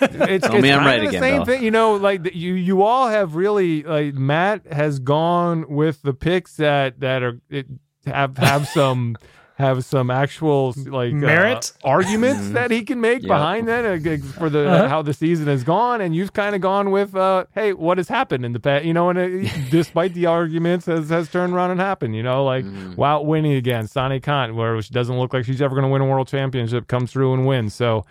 Tell 0.00 0.20
me 0.20 0.34
it's 0.34 0.46
I'm 0.46 0.62
kinda 0.62 0.78
right 0.78 1.00
the 1.02 1.08
again, 1.08 1.22
Same 1.22 1.36
Bill. 1.36 1.44
thing, 1.44 1.62
you 1.62 1.70
know. 1.70 1.94
Like 1.94 2.24
the- 2.24 2.36
you, 2.36 2.54
you 2.54 2.82
all 2.82 3.08
have 3.08 3.36
really 3.36 3.84
like 3.84 4.14
Matt 4.14 4.66
has 4.66 4.98
gone 4.98 5.68
with 5.68 6.02
the 6.02 6.12
picks 6.12 6.56
that 6.56 6.98
that 7.00 7.22
are 7.22 7.40
it, 7.50 7.66
have 8.04 8.36
have 8.38 8.66
some 8.68 9.16
have 9.58 9.84
some 9.84 10.10
actual 10.10 10.74
like 10.86 11.12
uh, 11.12 11.16
Merit? 11.16 11.72
arguments 11.82 12.50
that 12.50 12.70
he 12.70 12.82
can 12.84 13.00
make 13.00 13.22
Yep. 13.22 13.28
behind 13.28 13.68
that 13.68 13.84
uh, 13.84 14.16
for 14.38 14.50
the 14.50 14.68
Uh-huh. 14.68 14.88
how 14.88 15.02
the 15.02 15.14
season 15.14 15.46
has 15.48 15.64
gone, 15.64 16.00
and 16.00 16.14
you've 16.14 16.32
kind 16.34 16.54
of 16.54 16.60
gone 16.60 16.90
with 16.90 17.16
uh, 17.16 17.44
hey, 17.54 17.72
what 17.72 17.96
has 17.98 18.08
happened 18.08 18.44
in 18.44 18.52
the 18.52 18.60
past? 18.60 18.84
You 18.84 18.92
know, 18.94 19.08
and 19.10 19.18
uh, 19.18 19.48
despite 19.70 20.12
the 20.14 20.26
arguments, 20.26 20.86
has 20.86 21.08
has 21.10 21.28
turned 21.30 21.52
around 21.54 21.70
and 21.70 21.80
happened. 21.80 22.14
You 22.14 22.22
know, 22.22 22.44
like 22.44 22.64
Wout 22.96 23.24
winning 23.24 23.52
again, 23.54 23.86
Sanne 23.86 24.22
Cant, 24.22 24.54
where 24.54 24.80
she 24.82 24.92
doesn't 24.92 25.18
look 25.18 25.32
like 25.32 25.44
she's 25.44 25.62
ever 25.62 25.74
going 25.74 25.84
to 25.86 25.90
win 25.90 26.02
a 26.02 26.06
world 26.06 26.28
championship, 26.28 26.86
comes 26.86 27.10
through 27.10 27.32
and 27.34 27.46
wins. 27.46 27.74
So, 27.74 28.04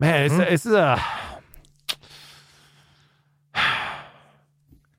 man, 0.00 0.24
it's 0.26 0.34
it's 0.52 0.66
a. 0.66 1.02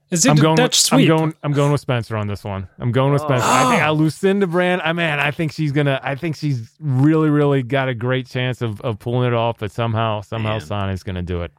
Is 0.09 0.25
it 0.25 0.29
I'm 0.29 0.37
going. 0.37 0.55
Dutch 0.55 0.71
With, 0.71 0.75
sweep? 0.75 1.09
I'm 1.11 1.17
going. 1.17 1.33
I'm 1.43 1.51
going 1.53 1.71
with 1.71 1.81
Spencer 1.81 2.15
on 2.15 2.27
this 2.27 2.43
one. 2.43 2.67
I'm 2.79 2.91
going 2.91 3.11
with 3.11 3.21
Spencer. 3.21 3.45
I 3.45 3.69
think 3.69 3.83
uh, 3.83 3.91
Lucinda 3.91 4.47
Brand. 4.47 4.81
I 4.83 4.93
man, 4.93 5.19
I 5.19 5.31
think 5.31 5.51
she's 5.51 5.71
gonna. 5.73 5.99
I 6.01 6.15
think 6.15 6.35
she's 6.37 6.71
really, 6.79 7.29
really 7.29 7.61
got 7.63 7.89
a 7.89 7.93
great 7.93 8.27
chance 8.27 8.61
of, 8.61 8.79
of 8.81 8.99
pulling 8.99 9.27
it 9.27 9.33
off. 9.33 9.57
But 9.59 9.71
somehow, 9.71 10.21
somehow, 10.21 10.51
Man. 10.59 10.61
Sanne's 10.61 11.03
gonna 11.03 11.21
do 11.23 11.41
it. 11.41 11.51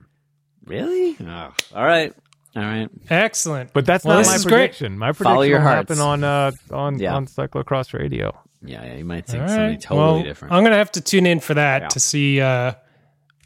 Really? 0.65 1.17
Oh, 1.21 1.53
all 1.75 1.85
right. 1.87 2.15
All 2.57 2.63
right. 2.63 2.89
Excellent. 3.11 3.73
But 3.73 3.85
that's 3.87 4.05
Well, 4.05 4.17
not 4.19 4.27
my 4.27 4.35
is 4.35 4.45
great. 4.45 4.53
prediction. 4.53 4.99
My 4.99 5.09
prediction 5.09 5.25
Follow 5.25 5.43
your 5.43 5.59
will 5.59 5.67
hearts. 5.67 5.91
happen 5.91 6.01
on 6.03 6.25
uh 6.25 6.51
on 6.73 6.99
Yeah. 6.99 7.15
on 7.15 7.27
cyclocross 7.27 7.93
radio. 7.93 8.37
Yeah, 8.63 8.85
yeah, 8.85 8.95
you 8.95 9.05
might 9.05 9.27
think 9.27 9.43
All 9.43 9.49
something 9.49 9.67
right. 9.67 9.81
totally 9.81 10.01
well, 10.15 10.23
different. 10.23 10.55
I'm 10.55 10.65
gonna 10.65 10.77
have 10.77 10.91
to 10.93 11.01
tune 11.01 11.27
in 11.27 11.41
for 11.41 11.55
that 11.55 11.83
Yeah. 11.83 11.89
to 11.89 12.01
see 12.01 12.41
uh, 12.41 12.73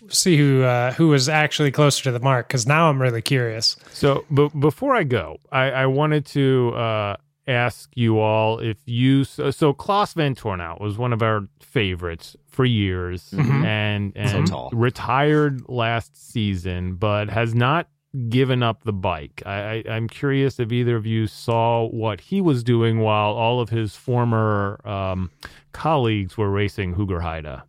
see 0.08 0.36
who 0.36 0.62
uh, 0.62 0.92
who 0.92 1.08
was 1.08 1.28
actually 1.28 1.70
closer 1.70 2.04
to 2.04 2.12
the 2.12 2.20
mark 2.20 2.48
because 2.48 2.66
now 2.66 2.88
I'm 2.90 3.00
really 3.00 3.22
curious. 3.22 3.76
So, 3.92 4.24
but 4.30 4.48
before 4.58 4.94
I 4.94 5.04
go, 5.04 5.38
I, 5.50 5.70
I 5.70 5.86
wanted 5.86 6.26
to 6.26 6.72
uh, 6.74 7.16
ask 7.46 7.90
you 7.94 8.18
all 8.18 8.58
if 8.58 8.76
you 8.86 9.24
so, 9.24 9.50
so 9.50 9.72
Klaas 9.72 10.14
Vantornout 10.14 10.80
was 10.80 10.98
one 10.98 11.12
of 11.12 11.22
our 11.22 11.48
favorites 11.60 12.36
for 12.48 12.64
years 12.64 13.30
Mhm. 13.32 13.64
and 13.64 14.12
and 14.14 14.46
tall. 14.46 14.70
retired 14.72 15.62
last 15.68 16.30
season, 16.32 16.94
but 16.96 17.30
has 17.30 17.54
not 17.54 17.88
given 18.28 18.62
up 18.62 18.82
the 18.84 18.92
bike. 18.92 19.42
I, 19.46 19.82
I, 19.88 19.92
I'm 19.92 20.06
curious 20.06 20.60
if 20.60 20.70
either 20.70 20.96
of 20.96 21.06
you 21.06 21.26
saw 21.26 21.86
what 21.88 22.20
he 22.20 22.42
was 22.42 22.62
doing 22.62 22.98
while 23.00 23.30
all 23.32 23.58
of 23.60 23.70
his 23.70 23.96
former 23.96 24.78
um, 24.86 25.30
colleagues 25.72 26.36
were 26.36 26.50
racing 26.50 26.94
Hoogerheide. 26.94 27.62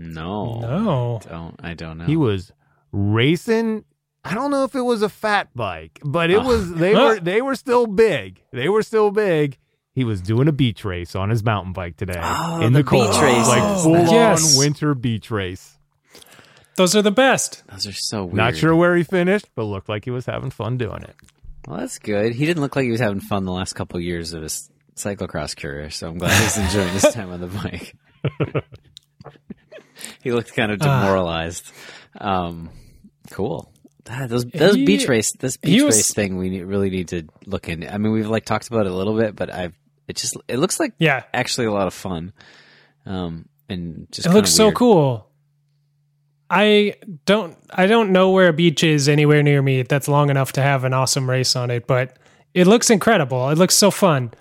No, 0.00 0.60
No, 0.60 1.20
don't 1.28 1.54
I 1.62 1.74
don't 1.74 1.98
know. 1.98 2.04
He 2.06 2.16
was 2.16 2.52
racing. 2.92 3.84
I 4.24 4.34
don't 4.34 4.50
know 4.50 4.64
if 4.64 4.74
it 4.74 4.80
was 4.82 5.02
a 5.02 5.08
fat 5.08 5.48
bike, 5.54 6.00
but 6.04 6.30
it 6.30 6.42
was. 6.42 6.70
They 6.74 6.94
were 6.94 7.20
they 7.20 7.42
were 7.42 7.54
still 7.54 7.86
big. 7.86 8.42
They 8.52 8.68
were 8.68 8.82
still 8.82 9.10
big. 9.10 9.56
He 9.92 10.04
was 10.04 10.20
doing 10.20 10.46
a 10.48 10.52
beach 10.52 10.84
race 10.84 11.14
on 11.16 11.30
his 11.30 11.42
mountain 11.44 11.72
bike 11.72 11.96
today 11.96 12.18
Oh, 12.22 12.60
in 12.62 12.72
the 12.72 12.78
the, 12.78 12.84
cold, 12.84 13.10
beach 13.10 13.20
races. 13.20 13.48
like 13.48 13.82
full 13.82 13.96
Yes. 14.14 14.54
on 14.56 14.58
winter 14.64 14.94
beach 14.94 15.30
race. 15.30 15.76
those 16.76 16.94
are 16.96 17.02
the 17.02 17.10
best. 17.10 17.62
Those 17.70 17.86
are 17.88 17.92
so 17.92 18.24
weird. 18.24 18.36
Not 18.36 18.56
sure 18.56 18.74
where 18.74 18.96
he 18.96 19.02
finished, 19.02 19.46
but 19.54 19.64
looked 19.64 19.88
like 19.88 20.04
he 20.04 20.10
was 20.10 20.26
having 20.26 20.50
fun 20.50 20.78
doing 20.78 21.02
it. 21.02 21.14
Well, 21.66 21.78
that's 21.80 21.98
good. 21.98 22.34
He 22.34 22.46
didn't 22.46 22.62
look 22.62 22.76
like 22.76 22.84
he 22.84 22.90
was 22.90 23.00
having 23.00 23.20
fun 23.20 23.44
the 23.44 23.52
last 23.52 23.74
couple 23.74 23.98
of 23.98 24.02
years 24.04 24.32
of 24.32 24.42
his 24.42 24.70
cyclocross 24.96 25.56
career, 25.56 25.90
so 25.90 26.08
I'm 26.08 26.18
glad 26.18 26.40
he's 26.40 26.56
enjoying 26.56 26.88
his 26.88 27.02
time 27.12 27.30
on 27.30 27.40
the 27.40 27.46
bike. 27.48 27.94
he 30.22 30.32
looked 30.32 30.54
kind 30.54 30.72
of 30.72 30.78
Ah. 30.82 31.00
demoralized. 31.02 31.70
Um, 32.20 32.70
cool. 33.30 33.72
Ah, 34.08 34.26
those 34.26 34.44
those 34.46 34.74
He- 34.74 34.84
beach 34.84 35.06
race, 35.08 35.32
this 35.32 35.56
beach 35.56 35.82
was- 35.82 35.96
race 35.96 36.12
thing, 36.14 36.36
we 36.36 36.50
need, 36.50 36.62
really 36.64 36.90
need 36.90 37.08
to 37.08 37.24
look 37.46 37.68
in. 37.68 37.86
I 37.88 37.98
mean, 37.98 38.12
we've 38.12 38.28
like 38.28 38.44
talked 38.44 38.66
about 38.68 38.86
it 38.86 38.92
a 38.92 38.94
little 38.94 39.16
bit, 39.16 39.36
but 39.36 39.52
I've 39.52 39.74
it 40.08 40.16
just 40.16 40.36
it 40.48 40.56
looks 40.58 40.80
like 40.80 40.92
Yeah, 40.98 41.22
actually 41.32 41.66
a 41.66 41.72
lot 41.72 41.86
of 41.86 41.94
fun. 41.94 42.32
Um, 43.06 43.46
and 43.68 44.06
just 44.10 44.26
it 44.26 44.30
looks 44.32 44.50
kinda 44.50 44.72
so 44.72 44.72
cool. 44.72 45.26
I 46.52 46.94
don't 47.26 47.56
I 47.70 47.86
don't 47.86 48.10
know 48.10 48.30
where 48.30 48.48
a 48.48 48.52
beach 48.52 48.82
is 48.82 49.08
anywhere 49.08 49.42
near 49.44 49.62
me 49.62 49.82
that's 49.82 50.08
long 50.08 50.30
enough 50.30 50.52
to 50.54 50.62
have 50.62 50.82
an 50.82 50.92
awesome 50.92 51.30
race 51.30 51.54
on 51.54 51.70
it, 51.70 51.86
but 51.86 52.18
it 52.54 52.66
looks 52.66 52.90
incredible. 52.90 53.48
It 53.50 53.58
looks 53.58 53.76
so 53.76 53.92
fun. 53.92 54.32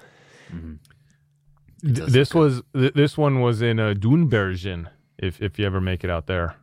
Th- 1.84 1.96
does 1.96 2.12
this 2.12 2.34
was 2.34 2.62
th- 2.74 2.94
this 2.94 3.18
one 3.18 3.42
was 3.42 3.62
in 3.62 3.80
uh, 3.80 3.94
Doenbergen. 3.96 4.88
If 5.22 5.42
if 5.42 5.60
you 5.60 5.66
ever 5.66 5.82
make 5.82 6.04
it 6.04 6.10
out 6.10 6.28
there, 6.28 6.56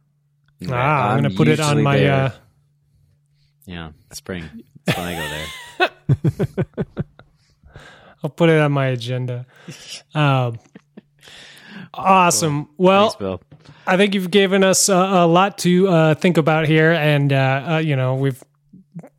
Yeah, 0.59 0.70
ah, 0.72 1.11
I'm, 1.11 1.22
gonna 1.22 1.34
put 1.34 1.48
it 1.48 1.61
on 1.61 1.82
my 1.82 2.04
uh, 2.04 2.30
yeah 3.66 3.90
spring. 4.12 4.48
That's 4.84 4.98
when 4.98 5.07
I 5.07 5.14
go 5.78 5.88
there. 6.09 6.96
I'll 8.24 8.30
put 8.30 8.48
it 8.48 8.59
on 8.59 8.72
my 8.72 8.86
agenda. 8.86 9.46
Um, 10.14 10.59
awesome. 11.92 12.70
Well, 12.78 13.11
Thanks, 13.11 13.16
Bill. 13.16 13.40
I 13.86 13.96
think 13.96 14.14
you've 14.14 14.30
given 14.30 14.64
us 14.64 14.88
a, 14.88 14.94
a 14.94 15.26
lot 15.26 15.59
to 15.59 15.88
uh, 15.88 16.14
think 16.14 16.38
about 16.38 16.66
here, 16.66 16.92
and 16.92 17.32
uh, 17.32 17.64
uh, 17.68 17.78
you 17.78 17.94
know 17.94 18.14
we've 18.14 18.42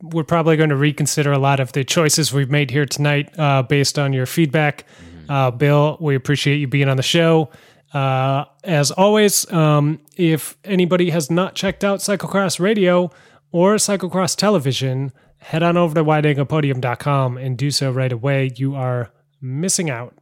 we're 0.02 0.24
probably 0.24 0.56
going 0.56 0.70
to 0.70 0.76
reconsider 0.76 1.32
a 1.32 1.38
lot 1.38 1.60
of 1.60 1.72
the 1.72 1.84
choices 1.84 2.32
we've 2.32 2.50
made 2.50 2.70
here 2.70 2.86
tonight 2.86 3.38
uh, 3.38 3.62
based 3.62 3.98
on 3.98 4.12
your 4.12 4.26
feedback. 4.26 4.84
Uh, 5.28 5.50
Bill, 5.50 5.96
we 6.00 6.14
appreciate 6.14 6.56
you 6.56 6.66
being 6.66 6.88
on 6.88 6.96
the 6.96 7.02
show. 7.02 7.50
Uh, 7.92 8.44
as 8.64 8.90
always, 8.90 9.50
um, 9.52 10.00
if 10.16 10.56
anybody 10.64 11.10
has 11.10 11.30
not 11.30 11.54
checked 11.54 11.84
out 11.84 12.00
Cyclocross 12.00 12.60
Radio 12.60 13.10
or 13.50 13.76
Cyclocross 13.76 14.36
Television, 14.36 15.12
head 15.38 15.62
on 15.62 15.76
over 15.76 15.94
to 15.94 16.04
wideanglepodium.com 16.04 17.38
and 17.38 17.56
do 17.56 17.70
so 17.70 17.90
right 17.90 18.12
away. 18.12 18.50
You 18.56 18.74
are 18.74 19.10
missing 19.40 19.88
out. 19.88 20.14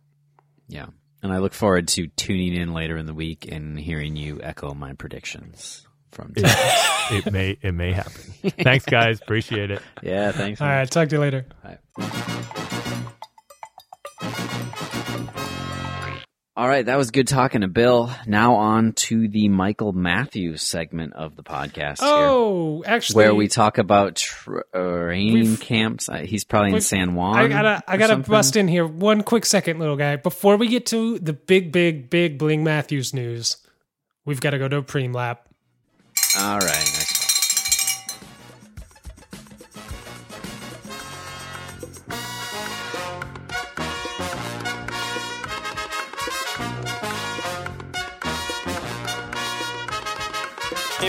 Yeah. 0.68 0.86
And 1.22 1.32
I 1.32 1.38
look 1.38 1.54
forward 1.54 1.88
to 1.88 2.06
tuning 2.08 2.54
in 2.54 2.72
later 2.72 2.96
in 2.96 3.06
the 3.06 3.14
week 3.14 3.50
and 3.50 3.78
hearing 3.78 4.16
you 4.16 4.40
echo 4.42 4.74
my 4.74 4.92
predictions 4.92 5.86
from 6.12 6.32
it, 6.36 6.44
it 7.26 7.32
may 7.32 7.58
it 7.60 7.72
may 7.72 7.92
happen. 7.92 8.12
Thanks, 8.62 8.86
guys. 8.86 9.20
Appreciate 9.20 9.70
it. 9.70 9.82
Yeah, 10.02 10.32
thanks. 10.32 10.60
All 10.60 10.66
man. 10.66 10.78
right, 10.78 10.90
talk 10.90 11.08
to 11.08 11.16
you 11.16 11.20
later. 11.20 11.46
All 16.59 16.66
right, 16.66 16.86
that 16.86 16.96
was 16.96 17.11
good 17.11 17.28
talking 17.28 17.61
to 17.61 17.68
Bill. 17.68 18.11
Now 18.26 18.54
on 18.54 18.94
to 18.94 19.28
the 19.28 19.50
Michael 19.50 19.92
Matthews 19.92 20.62
segment 20.62 21.12
of 21.12 21.36
the 21.36 21.42
podcast 21.42 22.00
here, 22.00 22.09
Oh, 22.09 22.82
actually, 22.86 23.16
where 23.16 23.34
we 23.34 23.46
talk 23.48 23.76
about 23.76 24.16
train 24.16 25.34
We've- 25.34 25.57
camps. 25.59 26.09
Uh, 26.09 26.20
He's 26.20 26.44
probably 26.44 26.72
in 26.72 26.80
San 26.80 27.14
Juan. 27.14 27.36
I 27.36 27.48
gotta, 27.48 27.82
I 27.86 27.98
gotta 27.98 28.14
something. 28.14 28.30
bust 28.32 28.57
in 28.57 28.68
here 28.68 28.86
one 28.86 29.22
quick 29.22 29.44
second, 29.44 29.80
little 29.80 29.96
guy. 29.96 30.16
Before 30.16 30.57
we 30.57 30.68
get 30.68 30.86
to 30.86 31.18
the 31.18 31.34
big, 31.34 31.72
big, 31.72 32.09
big 32.09 32.38
Bling 32.38 32.64
Matthews 32.64 33.12
news, 33.12 33.59
we've 34.24 34.40
got 34.40 34.50
to 34.50 34.59
go 34.59 34.66
to 34.66 34.78
a 34.78 34.82
preem 34.82 35.14
lap. 35.14 35.46
All 36.38 36.59
right, 36.59 37.05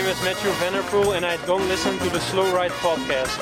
name 0.08 0.16
is 0.16 0.24
Mathieu 0.24 0.50
van 0.52 0.72
der 0.72 0.82
Poel, 0.84 1.16
and 1.16 1.26
I 1.26 1.36
don't 1.44 1.68
listen 1.68 1.98
to 1.98 2.08
the 2.08 2.20
Slow 2.20 2.50
Ride 2.54 2.70
podcast. 2.70 3.36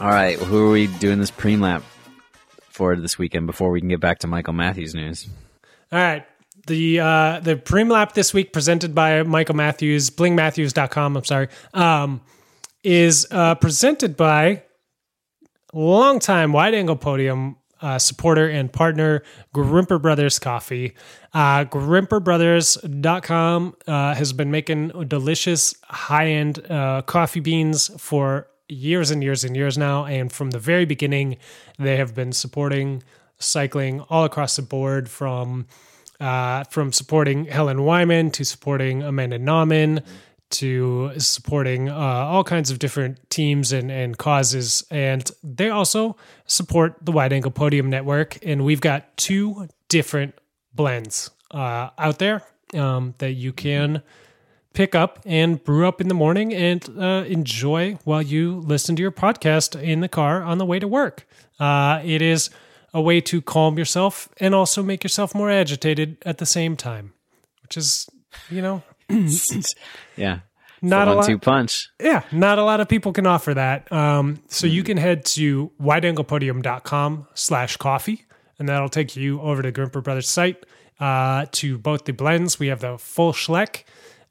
All 0.00 0.08
right, 0.08 0.38
who 0.38 0.66
are 0.66 0.70
we 0.70 0.86
doing 0.86 1.18
this 1.18 1.30
preem 1.30 1.60
lap 1.60 1.82
for 2.68 2.94
this 2.94 3.18
weekend 3.18 3.46
before 3.46 3.70
we 3.70 3.80
can 3.80 3.88
get 3.88 4.00
back 4.00 4.18
to 4.18 4.26
Michael 4.26 4.52
Matthews 4.52 4.94
news? 4.94 5.28
All 5.90 5.98
right. 5.98 6.26
The 6.66 7.00
uh, 7.00 7.40
the 7.40 7.56
preem 7.56 7.90
lap 7.90 8.12
this 8.12 8.34
week 8.34 8.52
presented 8.52 8.94
by 8.94 9.22
Michael 9.22 9.56
Matthews, 9.56 10.10
blingmatthews.com, 10.10 11.16
I'm 11.16 11.24
sorry. 11.24 11.48
Um, 11.72 12.20
is 12.84 13.26
uh, 13.30 13.54
presented 13.54 14.16
by 14.16 14.64
longtime 15.72 16.52
wide 16.52 16.74
angle 16.74 16.96
podium 16.96 17.56
uh, 17.80 17.98
supporter 17.98 18.48
and 18.48 18.72
partner 18.72 19.22
Grimpeur 19.52 19.98
Brothers 19.98 20.38
Coffee. 20.38 20.94
Uh, 21.32 21.64
GrimperBrothers.com 21.64 23.76
uh, 23.86 24.14
has 24.14 24.32
been 24.32 24.50
making 24.50 24.88
delicious 25.08 25.74
high 25.84 26.28
end 26.28 26.70
uh, 26.70 27.02
coffee 27.02 27.40
beans 27.40 27.90
for 28.00 28.48
years 28.68 29.10
and 29.10 29.22
years 29.22 29.44
and 29.44 29.56
years 29.56 29.78
now. 29.78 30.04
And 30.04 30.32
from 30.32 30.50
the 30.50 30.58
very 30.58 30.84
beginning, 30.84 31.36
they 31.78 31.96
have 31.96 32.14
been 32.14 32.32
supporting 32.32 33.02
cycling 33.38 34.00
all 34.10 34.24
across 34.24 34.56
the 34.56 34.62
board 34.62 35.08
from 35.08 35.66
uh, 36.20 36.64
from 36.64 36.92
supporting 36.92 37.44
Helen 37.44 37.84
Wyman 37.84 38.32
to 38.32 38.44
supporting 38.44 39.02
Amanda 39.02 39.38
Nauman 39.38 40.02
to 40.50 41.12
supporting 41.18 41.88
uh, 41.88 41.94
all 41.94 42.44
kinds 42.44 42.70
of 42.70 42.78
different 42.78 43.18
teams 43.30 43.72
and, 43.72 43.90
and 43.90 44.16
causes. 44.16 44.84
And 44.90 45.30
they 45.42 45.70
also 45.70 46.16
support 46.46 46.96
the 47.02 47.12
Wide 47.12 47.32
Angle 47.32 47.50
Podium 47.50 47.90
Network. 47.90 48.38
And 48.44 48.64
we've 48.64 48.80
got 48.80 49.16
two 49.16 49.68
different 49.88 50.34
blends 50.74 51.30
uh, 51.50 51.90
out 51.98 52.18
there 52.18 52.42
um, 52.74 53.14
that 53.18 53.32
you 53.32 53.52
can 53.52 54.02
pick 54.74 54.94
up 54.94 55.18
and 55.24 55.62
brew 55.64 55.88
up 55.88 56.00
in 56.00 56.08
the 56.08 56.14
morning 56.14 56.54
and 56.54 56.88
uh, 56.98 57.24
enjoy 57.26 57.98
while 58.04 58.22
you 58.22 58.60
listen 58.60 58.94
to 58.96 59.02
your 59.02 59.10
podcast 59.10 59.80
in 59.80 60.00
the 60.00 60.08
car 60.08 60.42
on 60.42 60.58
the 60.58 60.64
way 60.64 60.78
to 60.78 60.86
work. 60.86 61.26
Uh, 61.58 62.00
it 62.04 62.22
is 62.22 62.50
a 62.94 63.00
way 63.00 63.20
to 63.20 63.42
calm 63.42 63.76
yourself 63.76 64.28
and 64.38 64.54
also 64.54 64.82
make 64.82 65.02
yourself 65.02 65.34
more 65.34 65.50
agitated 65.50 66.16
at 66.24 66.38
the 66.38 66.46
same 66.46 66.76
time, 66.76 67.12
which 67.62 67.76
is, 67.76 68.08
you 68.50 68.62
know, 68.62 68.82
Yeah. 70.16 70.40
not 70.82 71.08
a 71.08 71.14
lot. 71.14 71.24
two 71.26 71.38
punch. 71.38 71.88
Yeah, 72.00 72.22
not 72.32 72.58
a 72.58 72.64
lot 72.64 72.80
of 72.80 72.88
people 72.88 73.12
can 73.12 73.26
offer 73.26 73.54
that. 73.54 73.90
Um, 73.92 74.40
so 74.48 74.66
you 74.66 74.82
can 74.82 74.96
head 74.96 75.24
to 75.26 75.70
wideanglepodium.com 75.80 77.26
slash 77.34 77.76
coffee, 77.76 78.24
and 78.58 78.68
that'll 78.68 78.88
take 78.88 79.16
you 79.16 79.40
over 79.40 79.62
to 79.62 79.72
Grimpeur 79.72 80.00
Brothers 80.02 80.28
site 80.28 80.64
uh, 81.00 81.46
to 81.52 81.78
both 81.78 82.04
the 82.04 82.12
blends. 82.12 82.58
We 82.58 82.68
have 82.68 82.80
the 82.80 82.98
full 82.98 83.32
Schleck, 83.32 83.84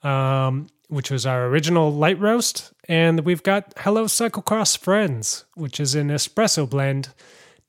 um, 0.03 0.67
which 0.89 1.11
was 1.11 1.25
our 1.25 1.47
original 1.47 1.91
light 1.91 2.19
roast, 2.19 2.71
and 2.87 3.21
we've 3.21 3.43
got 3.43 3.73
Hello 3.77 4.05
Cyclocross 4.05 4.77
Friends, 4.77 5.45
which 5.55 5.79
is 5.79 5.95
an 5.95 6.09
espresso 6.09 6.69
blend 6.69 7.09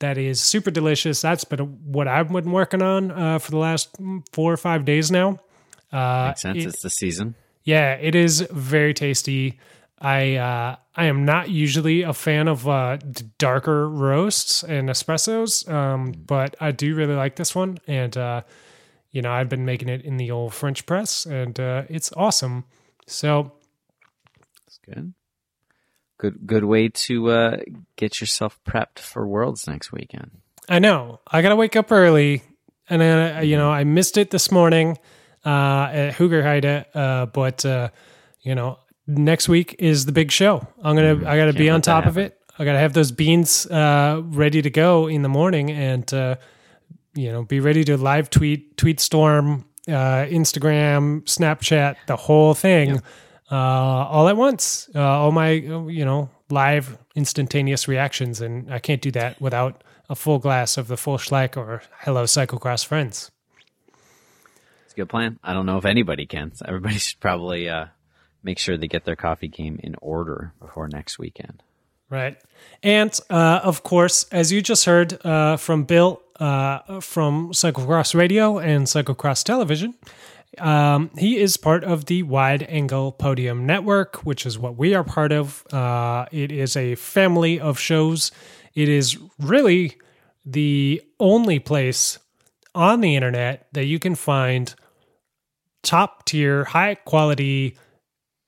that 0.00 0.16
is 0.18 0.40
super 0.40 0.70
delicious. 0.70 1.20
That's 1.20 1.42
been 1.44 1.60
what 1.90 2.06
I've 2.06 2.28
been 2.28 2.52
working 2.52 2.82
on 2.82 3.10
uh, 3.10 3.38
for 3.40 3.50
the 3.50 3.56
last 3.58 4.00
mm, 4.00 4.22
four 4.32 4.52
or 4.52 4.56
five 4.56 4.84
days 4.84 5.10
now. 5.10 5.38
Uh, 5.92 6.26
Makes 6.28 6.42
sense. 6.42 6.58
it- 6.58 6.68
it's 6.68 6.82
the 6.82 6.90
season. 6.90 7.34
yeah, 7.64 7.94
it 7.94 8.14
is 8.14 8.40
very 8.50 8.94
tasty. 8.94 9.58
I 10.00 10.36
uh, 10.36 10.76
I 10.94 11.06
am 11.06 11.24
not 11.24 11.50
usually 11.50 12.02
a 12.02 12.12
fan 12.12 12.46
of 12.46 12.68
uh, 12.68 12.98
darker 13.38 13.88
roasts 13.88 14.62
and 14.62 14.88
espressos, 14.88 15.68
um, 15.68 16.12
but 16.12 16.54
I 16.60 16.70
do 16.70 16.94
really 16.94 17.14
like 17.16 17.34
this 17.36 17.52
one, 17.54 17.78
and 17.88 18.16
uh, 18.16 18.42
you 19.10 19.22
know 19.22 19.32
I've 19.32 19.48
been 19.48 19.64
making 19.64 19.88
it 19.88 20.02
in 20.02 20.16
the 20.16 20.30
old 20.30 20.54
French 20.54 20.86
press, 20.86 21.26
and 21.26 21.58
uh, 21.58 21.82
it's 21.88 22.12
awesome. 22.16 22.64
So 23.06 23.52
It's 24.66 24.78
good. 24.84 25.14
Good 26.18 26.46
good 26.46 26.64
way 26.64 26.88
to 26.90 27.30
uh, 27.30 27.56
get 27.96 28.20
yourself 28.20 28.58
prepped 28.64 28.98
for 29.00 29.26
Worlds 29.26 29.66
next 29.66 29.90
weekend. 29.92 30.30
I 30.68 30.78
know 30.78 31.20
I 31.26 31.42
gotta 31.42 31.56
wake 31.56 31.74
up 31.74 31.90
early, 31.90 32.42
and 32.88 33.00
then 33.02 33.36
uh, 33.36 33.40
you 33.40 33.56
know 33.56 33.70
I 33.70 33.82
missed 33.84 34.16
it 34.16 34.30
this 34.30 34.52
morning 34.52 34.96
uh, 35.48 35.90
at 35.90 36.14
Hoogerheide, 36.14 36.84
uh, 36.94 37.26
but 37.26 37.64
uh, 37.64 37.88
you 38.42 38.54
know 38.54 38.78
next 39.06 39.48
week 39.48 39.76
is 39.78 40.04
the 40.04 40.12
big 40.12 40.30
show. 40.30 40.66
I'm 40.82 40.94
gonna 40.94 41.26
I 41.26 41.36
gotta 41.38 41.54
be 41.54 41.70
on 41.70 41.80
top 41.80 42.04
of 42.04 42.18
it. 42.18 42.38
I 42.58 42.64
gotta 42.64 42.78
have 42.78 42.92
those 42.92 43.12
beans 43.12 43.66
uh, 43.66 44.20
ready 44.24 44.60
to 44.60 44.68
go 44.68 45.06
in 45.06 45.22
the 45.22 45.28
morning, 45.28 45.70
and 45.70 46.12
uh, 46.12 46.36
you 47.14 47.32
know 47.32 47.44
be 47.44 47.60
ready 47.60 47.82
to 47.84 47.96
live 47.96 48.28
tweet, 48.28 48.76
tweet 48.76 49.00
storm, 49.00 49.64
uh, 49.88 50.26
Instagram, 50.28 51.22
Snapchat, 51.22 51.96
the 52.06 52.16
whole 52.16 52.52
thing. 52.52 53.00
Uh, 53.50 53.54
all 53.54 54.28
at 54.28 54.36
once, 54.36 54.90
uh, 54.94 55.00
all 55.00 55.32
my 55.32 55.52
you 55.52 56.04
know 56.04 56.28
live 56.50 56.98
instantaneous 57.14 57.88
reactions, 57.88 58.42
and 58.42 58.70
I 58.70 58.80
can't 58.80 59.00
do 59.00 59.10
that 59.12 59.40
without 59.40 59.82
a 60.10 60.14
full 60.14 60.38
glass 60.38 60.76
of 60.76 60.88
the 60.88 60.98
full 60.98 61.16
Schleck 61.16 61.56
or 61.56 61.80
Hello 62.00 62.24
Cyclocross 62.24 62.84
Friends. 62.84 63.30
Good 64.98 65.08
plan. 65.08 65.38
I 65.44 65.52
don't 65.52 65.64
know 65.64 65.78
if 65.78 65.84
anybody 65.84 66.26
can. 66.26 66.56
So 66.56 66.64
everybody 66.66 66.98
should 66.98 67.20
probably 67.20 67.68
uh, 67.68 67.86
make 68.42 68.58
sure 68.58 68.76
they 68.76 68.88
get 68.88 69.04
their 69.04 69.14
coffee 69.14 69.46
game 69.46 69.78
in 69.80 69.94
order 70.02 70.52
before 70.58 70.88
next 70.88 71.20
weekend. 71.20 71.62
Right. 72.10 72.36
And 72.82 73.16
uh, 73.30 73.60
of 73.62 73.84
course, 73.84 74.24
as 74.32 74.50
you 74.50 74.60
just 74.60 74.86
heard 74.86 75.24
uh, 75.24 75.56
from 75.56 75.84
Bill 75.84 76.20
uh, 76.40 77.00
from 77.00 77.52
Cyclocross 77.52 78.12
Radio 78.16 78.58
and 78.58 78.88
Cyclocross 78.88 79.44
Television, 79.44 79.94
um, 80.58 81.12
he 81.16 81.36
is 81.36 81.56
part 81.56 81.84
of 81.84 82.06
the 82.06 82.24
Wide 82.24 82.64
Angle 82.64 83.12
Podium 83.12 83.66
Network, 83.66 84.26
which 84.26 84.44
is 84.44 84.58
what 84.58 84.76
we 84.76 84.96
are 84.96 85.04
part 85.04 85.30
of. 85.30 85.64
Uh, 85.72 86.26
it 86.32 86.50
is 86.50 86.76
a 86.76 86.96
family 86.96 87.60
of 87.60 87.78
shows. 87.78 88.32
It 88.74 88.88
is 88.88 89.16
really 89.38 89.96
the 90.44 91.00
only 91.20 91.60
place 91.60 92.18
on 92.74 93.00
the 93.00 93.14
internet 93.14 93.68
that 93.72 93.84
you 93.84 94.00
can 94.00 94.16
find 94.16 94.74
top 95.82 96.24
tier, 96.24 96.64
high 96.64 96.94
quality, 96.94 97.76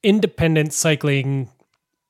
independent 0.02 0.72
cycling 0.72 1.48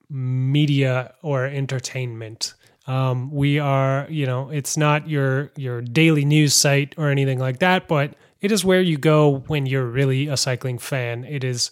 media 0.09 1.15
or 1.23 1.47
entertainment. 1.47 2.55
Um, 2.87 3.31
we 3.31 3.59
are, 3.59 4.07
you 4.11 4.27
know, 4.27 4.51
it's 4.51 4.77
not 4.77 5.09
your 5.09 5.53
your 5.57 5.81
daily 5.81 6.25
news 6.25 6.55
site 6.55 6.95
or 6.97 7.09
anything 7.09 7.39
like 7.39 7.61
that, 7.61 7.87
but 7.87 8.15
it 8.41 8.51
is 8.51 8.65
where 8.65 8.81
you 8.81 8.97
go 8.97 9.39
when 9.47 9.67
you're 9.67 9.87
really 9.87 10.27
a 10.29 10.37
cycling 10.37 10.79
fan. 10.79 11.25
It 11.25 11.45
is 11.45 11.71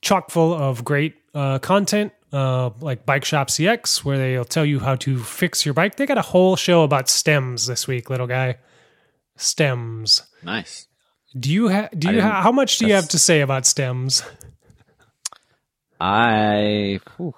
chock 0.00 0.30
full 0.30 0.54
of 0.54 0.84
great 0.84 1.16
uh, 1.34 1.58
content, 1.58 2.12
uh, 2.32 2.70
like 2.80 3.04
Bike 3.04 3.24
Shop 3.24 3.48
CX, 3.48 4.04
where 4.04 4.16
they'll 4.16 4.44
tell 4.44 4.64
you 4.64 4.80
how 4.80 4.94
to 4.96 5.18
fix 5.18 5.66
your 5.66 5.74
bike. 5.74 5.96
They 5.96 6.06
got 6.06 6.18
a 6.18 6.22
whole 6.22 6.56
show 6.56 6.84
about 6.84 7.08
stems 7.08 7.66
this 7.66 7.88
week, 7.88 8.08
little 8.08 8.26
guy. 8.26 8.58
Stems. 9.36 10.22
Nice. 10.42 10.86
Do 11.38 11.52
you 11.52 11.68
have? 11.68 11.90
Do 11.98 12.12
you? 12.12 12.20
Ha- 12.20 12.42
how 12.42 12.52
much 12.52 12.78
do 12.78 12.86
you 12.86 12.94
have 12.94 13.08
to 13.08 13.18
say 13.18 13.40
about 13.40 13.66
stems? 13.66 14.22
I, 16.00 17.00
whew, 17.16 17.34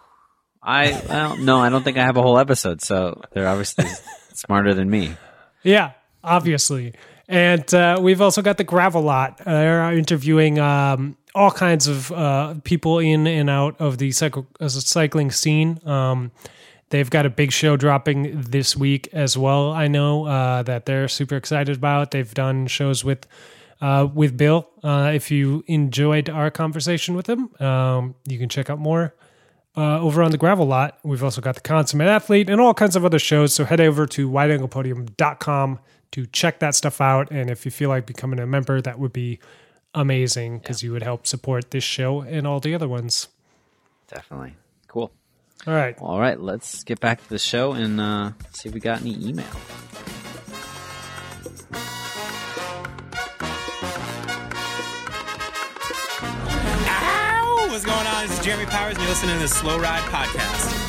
I, 0.62 1.01
well, 1.09 1.36
no, 1.36 1.59
I 1.59 1.68
don't 1.68 1.84
think 1.84 1.99
I 1.99 2.03
have 2.03 2.16
a 2.16 2.22
whole 2.22 2.38
episode, 2.38 2.82
so 2.82 3.22
they're 3.32 3.47
obviously 3.47 3.86
smarter 4.32 4.74
than 4.74 4.90
me. 4.90 5.16
Yeah, 5.62 5.92
obviously. 6.24 6.94
And 7.28 7.72
uh, 7.74 7.99
we've 8.01 8.20
also 8.20 8.42
got 8.42 8.57
the 8.57 8.64
gravel 8.64 9.03
lot. 9.03 9.38
They're 9.44 9.92
interviewing 9.92 10.59
um, 10.59 11.16
all 11.34 11.51
kinds 11.51 11.86
of 11.86 12.11
uh, 12.12 12.55
people 12.64 12.99
in 12.99 13.26
and 13.26 13.51
out 13.51 13.80
of 13.80 13.99
the 13.99 14.11
cycle, 14.12 14.47
uh, 14.61 14.68
cycling 14.68 15.30
scene. 15.30 15.80
Um, 15.86 16.32
they've 16.90 17.11
got 17.11 17.26
a 17.26 17.30
big 17.30 17.53
show 17.53 17.76
dropping 17.76 18.42
this 18.42 18.76
week 18.76 19.09
as 19.12 19.36
well. 19.36 19.72
I 19.72 19.86
know 19.86 20.26
uh, 20.26 20.62
that 20.64 20.86
they're 20.86 21.09
super 21.09 21.36
excited 21.36 21.76
about. 21.76 22.11
They've 22.12 22.32
done 22.32 22.66
shows 22.66 23.05
with 23.05 23.26
uh, 23.81 24.09
with 24.12 24.37
Bill. 24.37 24.68
Uh, 24.83 25.12
if 25.14 25.31
you 25.31 25.64
enjoyed 25.66 26.29
our 26.29 26.51
conversation 26.51 27.14
with 27.14 27.29
him, 27.29 27.51
um, 27.61 28.14
you 28.27 28.39
can 28.39 28.49
check 28.49 28.70
out 28.70 28.79
more 28.79 29.14
uh, 29.77 30.01
over 30.01 30.22
on 30.22 30.31
the 30.31 30.39
gravel 30.39 30.66
lot. 30.66 30.99
We've 31.03 31.22
also 31.22 31.41
got 31.41 31.55
the 31.55 31.61
consummate 31.61 32.09
athlete 32.09 32.49
and 32.49 32.61
all 32.61 32.74
kinds 32.74 32.97
of 32.97 33.05
other 33.05 33.18
shows. 33.18 33.55
So 33.55 33.64
head 33.64 33.81
over 33.81 34.07
to 34.07 34.29
wideanglepodium.com 34.29 35.79
to 36.12 36.27
check 36.27 36.61
that 36.61 36.74
stuff 36.74 37.01
out. 37.01 37.31
And 37.31 37.51
if 37.51 37.64
you 37.64 37.70
feel 37.70 37.91
like 37.91 38.07
becoming 38.07 38.39
a 38.39 38.47
member, 38.47 38.81
that 38.81 38.99
would 38.99 39.12
be 39.12 39.39
amazing 39.95 40.59
because 40.59 40.83
you 40.83 40.93
would 40.93 41.03
help 41.03 41.27
support 41.27 41.70
this 41.70 41.85
show 41.85 42.20
and 42.20 42.47
all 42.47 42.61
the 42.61 42.74
other 42.74 42.89
ones. 42.89 43.29
Definitely. 44.09 44.55
Cool. 44.89 45.11
All 45.66 45.74
right. 45.74 45.97
All 45.99 46.20
right, 46.20 46.39
let's 46.39 46.85
get 46.85 47.01
back 47.01 47.22
to 47.22 47.29
the 47.29 47.39
show 47.39 47.72
and 47.72 48.01
uh, 48.01 48.33
see 48.53 48.68
if 48.68 48.74
we 48.74 48.81
got 48.81 49.01
any 49.01 49.29
email. 49.29 49.47
Going 57.87 58.07
on? 58.07 58.26
This 58.26 58.39
is 58.39 58.45
Jeremy 58.45 58.66
Powers, 58.66 58.95
and 58.95 59.03
you're 59.03 59.09
listening 59.11 59.37
to 59.37 59.43
the 59.43 59.49
Slow 59.49 59.78
Ride 59.78 60.03
Podcast. 60.11 60.82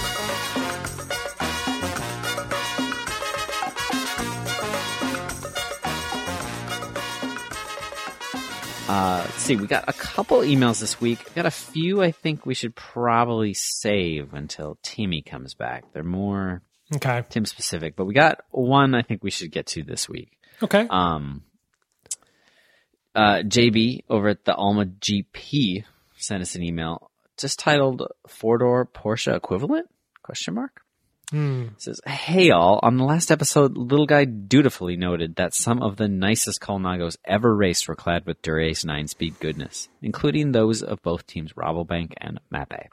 Uh, 8.89 9.21
let's 9.25 9.41
see, 9.41 9.57
we 9.57 9.67
got 9.67 9.83
a 9.87 9.93
couple 9.93 10.39
emails 10.39 10.79
this 10.79 10.99
week. 11.01 11.33
Got 11.35 11.45
a 11.45 11.51
few 11.51 12.01
I 12.01 12.11
think 12.11 12.45
we 12.45 12.53
should 12.53 12.73
probably 12.73 13.53
save 13.53 14.33
until 14.33 14.79
Timmy 14.81 15.21
comes 15.21 15.53
back. 15.55 15.83
They're 15.93 16.03
more 16.03 16.61
Okay. 16.95 17.21
Tim 17.29 17.45
specific, 17.45 17.97
but 17.97 18.05
we 18.05 18.13
got 18.13 18.39
one 18.49 18.95
I 18.95 19.01
think 19.01 19.23
we 19.23 19.29
should 19.29 19.51
get 19.51 19.65
to 19.67 19.83
this 19.83 20.07
week. 20.07 20.31
Okay. 20.63 20.87
Um, 20.89 21.43
uh, 23.13 23.41
JB 23.43 24.05
over 24.09 24.29
at 24.29 24.45
the 24.45 24.55
Alma 24.55 24.85
GP 24.85 25.83
sent 26.17 26.41
us 26.41 26.55
an 26.55 26.63
email 26.63 27.11
just 27.37 27.59
titled 27.59 28.03
four 28.27 28.57
door 28.57 28.85
Porsche 28.85 29.35
equivalent? 29.35 29.87
Question 30.23 30.55
mark. 30.55 30.81
Hmm. 31.29 31.67
Says, 31.77 31.99
Hey 32.05 32.51
all, 32.51 32.79
on 32.83 32.97
the 32.97 33.03
last 33.03 33.31
episode, 33.31 33.77
Little 33.77 34.05
Guy 34.05 34.23
dutifully 34.23 34.95
noted 34.95 35.35
that 35.35 35.53
some 35.53 35.81
of 35.81 35.97
the 35.97 36.07
nicest 36.07 36.61
Colnagos 36.61 37.17
ever 37.25 37.53
raced 37.53 37.87
were 37.87 37.95
clad 37.95 38.25
with 38.25 38.41
Dura-Ace 38.41 38.85
9-speed 38.85 39.39
goodness, 39.41 39.89
including 40.01 40.51
those 40.51 40.81
of 40.81 41.01
both 41.01 41.27
teams 41.27 41.53
Rabobank 41.53 42.13
and 42.17 42.39
Mapei. 42.51 42.87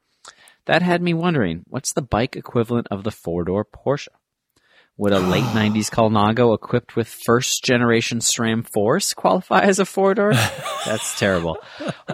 That 0.67 0.83
had 0.83 1.01
me 1.01 1.15
wondering, 1.15 1.63
what's 1.69 1.93
the 1.93 2.03
bike 2.03 2.35
equivalent 2.35 2.89
of 2.91 3.05
the 3.05 3.13
four-door 3.13 3.67
Porsche? 3.67 4.09
Would 4.97 5.13
a 5.13 5.19
late 5.19 5.43
90s 5.55 5.91
Colnago 5.91 6.55
equipped 6.55 6.95
with 6.95 7.09
first 7.09 7.65
generation 7.65 8.21
SRAM 8.21 8.67
Force 8.73 9.13
qualify 9.13 9.61
as 9.61 9.79
a 9.79 9.85
four 9.85 10.15
door? 10.21 10.33
That's 10.87 11.19
terrible. 11.19 11.59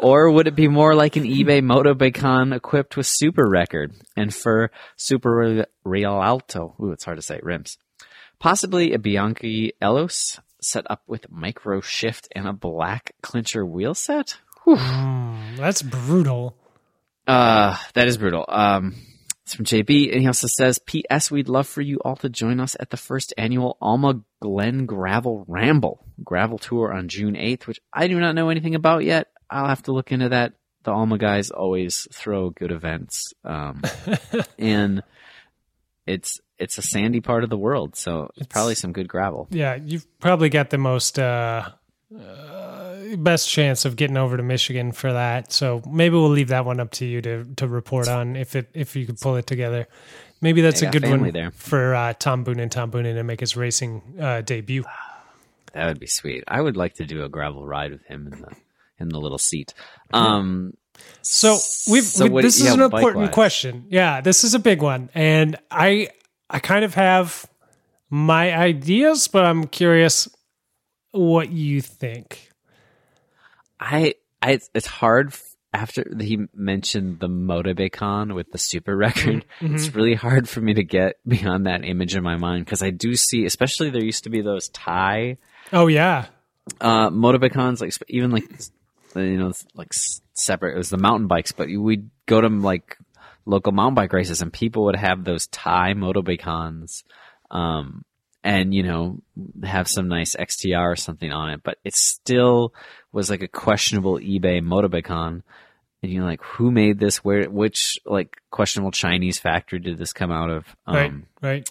Or 0.03 0.31
would 0.31 0.47
it 0.47 0.55
be 0.57 0.69
more 0.69 0.95
like 0.95 1.17
an 1.17 1.25
eBay 1.25 1.63
Motobecane 1.63 2.55
equipped 2.55 2.97
with 2.97 3.07
Super 3.07 3.49
Record 3.49 3.95
and 4.17 4.35
for 4.35 4.71
Super 4.97 5.37
Re- 5.37 5.65
Real 5.85 6.23
Alto? 6.23 6.75
Ooh, 6.81 6.93
it's 6.93 7.05
hard 7.05 7.19
to 7.19 7.23
say, 7.23 7.39
rims. 7.43 7.77
Possibly 8.39 8.95
a 8.95 8.99
Bianchi 8.99 9.73
Elos 9.83 10.41
set 10.63 10.91
up 10.91 11.03
with 11.07 11.31
micro 11.31 11.81
shift 11.83 12.29
and 12.33 12.49
a 12.49 12.53
black 12.55 13.15
clincher 13.23 13.65
wheel 13.67 13.95
set? 13.95 14.39
That's 14.67 15.83
brutal. 15.83 16.57
Uh, 17.27 17.77
that 17.95 18.09
is 18.09 18.17
brutal. 18.17 18.45
Um, 18.49 18.95
it's 19.51 19.57
from 19.57 19.65
JB, 19.65 20.13
and 20.13 20.21
he 20.21 20.29
also 20.29 20.47
says, 20.47 20.79
P.S. 20.79 21.29
We'd 21.29 21.49
love 21.49 21.67
for 21.67 21.81
you 21.81 21.99
all 22.05 22.15
to 22.17 22.29
join 22.29 22.61
us 22.61 22.77
at 22.79 22.91
the 22.91 22.97
first 22.97 23.35
annual 23.37 23.77
Alma 23.81 24.21
Glen 24.41 24.87
Gravel 24.87 25.45
Ramble 25.49 26.07
gravel 26.23 26.57
tour 26.57 26.93
on 26.93 27.09
June 27.09 27.35
8th, 27.35 27.67
which 27.67 27.81
I 27.93 28.07
do 28.07 28.21
not 28.21 28.37
know 28.37 28.51
anything 28.51 28.77
about 28.77 29.05
yet. 29.05 29.27
I'll 29.51 29.67
have 29.67 29.83
to 29.85 29.93
look 29.93 30.13
into 30.13 30.29
that. 30.29 30.53
The 30.85 30.93
Alma 30.93 31.19
guys 31.19 31.51
always 31.51 32.07
throw 32.13 32.51
good 32.51 32.71
events. 32.71 33.35
Um, 33.45 33.83
and 34.59 35.03
it's, 36.07 36.41
it's 36.57 36.79
a 36.79 36.83
sandy 36.83 37.21
part 37.21 37.43
of 37.43 37.51
the 37.51 37.59
world, 37.59 37.97
so 37.97 38.31
it's 38.37 38.47
probably 38.47 38.77
some 38.77 38.93
good 38.93 39.09
gravel. 39.09 39.49
Yeah, 39.51 39.75
you've 39.75 40.07
probably 40.21 40.49
got 40.49 40.71
the 40.71 40.79
most 40.79 41.19
uh, 41.19 41.71
uh, 42.19 43.17
best 43.17 43.49
chance 43.49 43.85
of 43.85 43.97
getting 43.97 44.17
over 44.17 44.37
to 44.37 44.43
Michigan 44.43 44.93
for 44.93 45.13
that. 45.13 45.53
So 45.53 45.83
maybe 45.89 46.15
we'll 46.15 46.29
leave 46.29 46.49
that 46.49 46.65
one 46.65 46.81
up 46.81 46.91
to 46.93 47.07
you 47.07 47.21
to 47.23 47.45
to 47.57 47.69
report 47.69 48.09
on 48.09 48.37
if 48.37 48.57
it 48.57 48.69
if 48.75 48.97
you 48.97 49.07
could 49.07 49.21
pull 49.21 49.37
it 49.37 49.47
together. 49.47 49.87
Maybe 50.43 50.63
that's 50.63 50.81
a 50.83 50.87
good 50.87 51.05
one 51.09 51.31
there. 51.33 51.51
for 51.51 51.95
uh, 51.95 52.15
Tom 52.15 52.45
Boone 52.45 52.61
and 52.61 52.73
Tom 52.73 52.91
Boonen 52.91 53.15
to 53.15 53.23
make 53.23 53.41
his 53.41 53.57
racing 53.57 54.03
uh, 54.21 54.41
debut. 54.43 54.85
That 55.73 55.87
would 55.87 56.01
be 56.01 56.09
sweet. 56.09 56.43
I 56.49 56.61
would 56.61 56.77
like 56.77 56.95
to 56.95 57.05
do 57.07 57.23
a 57.23 57.29
gravel 57.29 57.65
ride 57.65 57.93
with 57.93 58.03
him 58.07 58.27
in 58.33 58.41
the 58.41 58.49
in 58.99 59.09
the 59.09 59.21
little 59.21 59.39
seat. 59.39 59.73
Um, 60.13 60.75
So 61.23 61.59
we've 61.89 62.03
So 62.03 62.27
we- 62.27 62.43
this 62.43 62.61
is 62.61 62.73
an 62.73 62.81
important 62.81 63.27
bike-wise. 63.27 63.35
question. 63.35 63.85
Yeah, 63.89 64.21
this 64.21 64.43
is 64.43 64.55
a 64.55 64.59
big 64.59 64.83
one, 64.83 65.11
and 65.15 65.57
I 65.71 66.09
I 66.51 66.59
kind 66.59 66.85
of 66.85 66.95
have 66.95 67.47
my 68.11 68.53
ideas, 68.53 69.29
but 69.29 69.45
I'm 69.45 69.69
curious 69.69 70.29
what 71.13 71.51
you 71.51 71.81
think. 71.81 72.51
I, 73.79 74.15
I, 74.43 74.61
it's 74.75 74.87
hard 74.87 75.35
after 75.73 76.05
he 76.21 76.47
mentioned 76.55 77.21
the 77.21 77.29
Motobecane 77.29 78.35
with 78.35 78.51
the 78.53 78.59
super 78.59 78.97
record. 78.97 79.45
Mm-hmm. 79.61 79.75
It's 79.75 79.95
really 79.95 80.15
hard 80.15 80.49
for 80.49 80.61
me 80.61 80.75
to 80.75 80.85
get 80.85 81.17
beyond 81.27 81.67
that 81.67 81.85
image 81.85 82.15
in 82.15 82.23
my 82.23 82.37
mind 82.37 82.65
because 82.65 82.83
I 82.83 82.91
do 82.91 83.15
see, 83.15 83.45
especially 83.45 83.91
there 83.91 84.05
used 84.05 84.25
to 84.25 84.31
be 84.31 84.43
those 84.43 84.69
Thai 84.69 85.39
Oh 85.73 85.87
yeah, 85.87 86.27
uh, 86.81 87.11
Motobecanes, 87.11 87.81
like 87.81 87.95
even 88.09 88.31
like 88.31 88.45
you 89.15 89.39
know 89.39 89.53
like 89.75 89.93
separate. 90.35 90.75
It 90.75 90.79
was 90.79 90.91
the 90.91 90.99
mountain 90.99 91.29
bikes, 91.29 91.53
but 91.53 91.69
we'd 91.69 92.11
go 92.27 92.41
to 92.41 92.49
like 92.49 92.99
local 93.47 93.73
mountain 93.73 93.95
bike 93.95 94.13
races, 94.13 94.43
and 94.43 94.53
people 94.53 94.85
would 94.85 94.97
have 94.97 95.25
those 95.25 95.47
Thai 95.49 95.95
Motobecanes, 95.95 97.05
um, 97.51 98.05
and 98.43 98.75
you 98.75 98.83
know 98.83 99.21
have 99.63 99.89
some 99.89 100.09
nice 100.09 100.35
XTR 100.35 100.93
or 100.93 100.97
something 100.97 101.33
on 101.33 101.51
it, 101.51 101.63
but 101.63 101.79
it 101.85 101.95
still 101.95 102.75
was 103.13 103.31
like 103.31 103.43
a 103.43 103.49
questionable 103.49 104.19
eBay 104.19 104.63
Motobecane. 104.63 105.43
And 106.03 106.11
you're 106.11 106.25
like, 106.25 106.43
who 106.43 106.71
made 106.71 106.99
this? 106.99 107.23
Where, 107.23 107.51
which 107.51 107.99
like 108.07 108.41
questionable 108.51 108.91
Chinese 108.91 109.39
factory 109.39 109.81
did 109.81 109.99
this 109.99 110.15
come 110.15 110.33
out 110.33 110.49
of? 110.49 110.65
Um, 110.87 110.97
right, 110.97 111.13
right. 111.43 111.71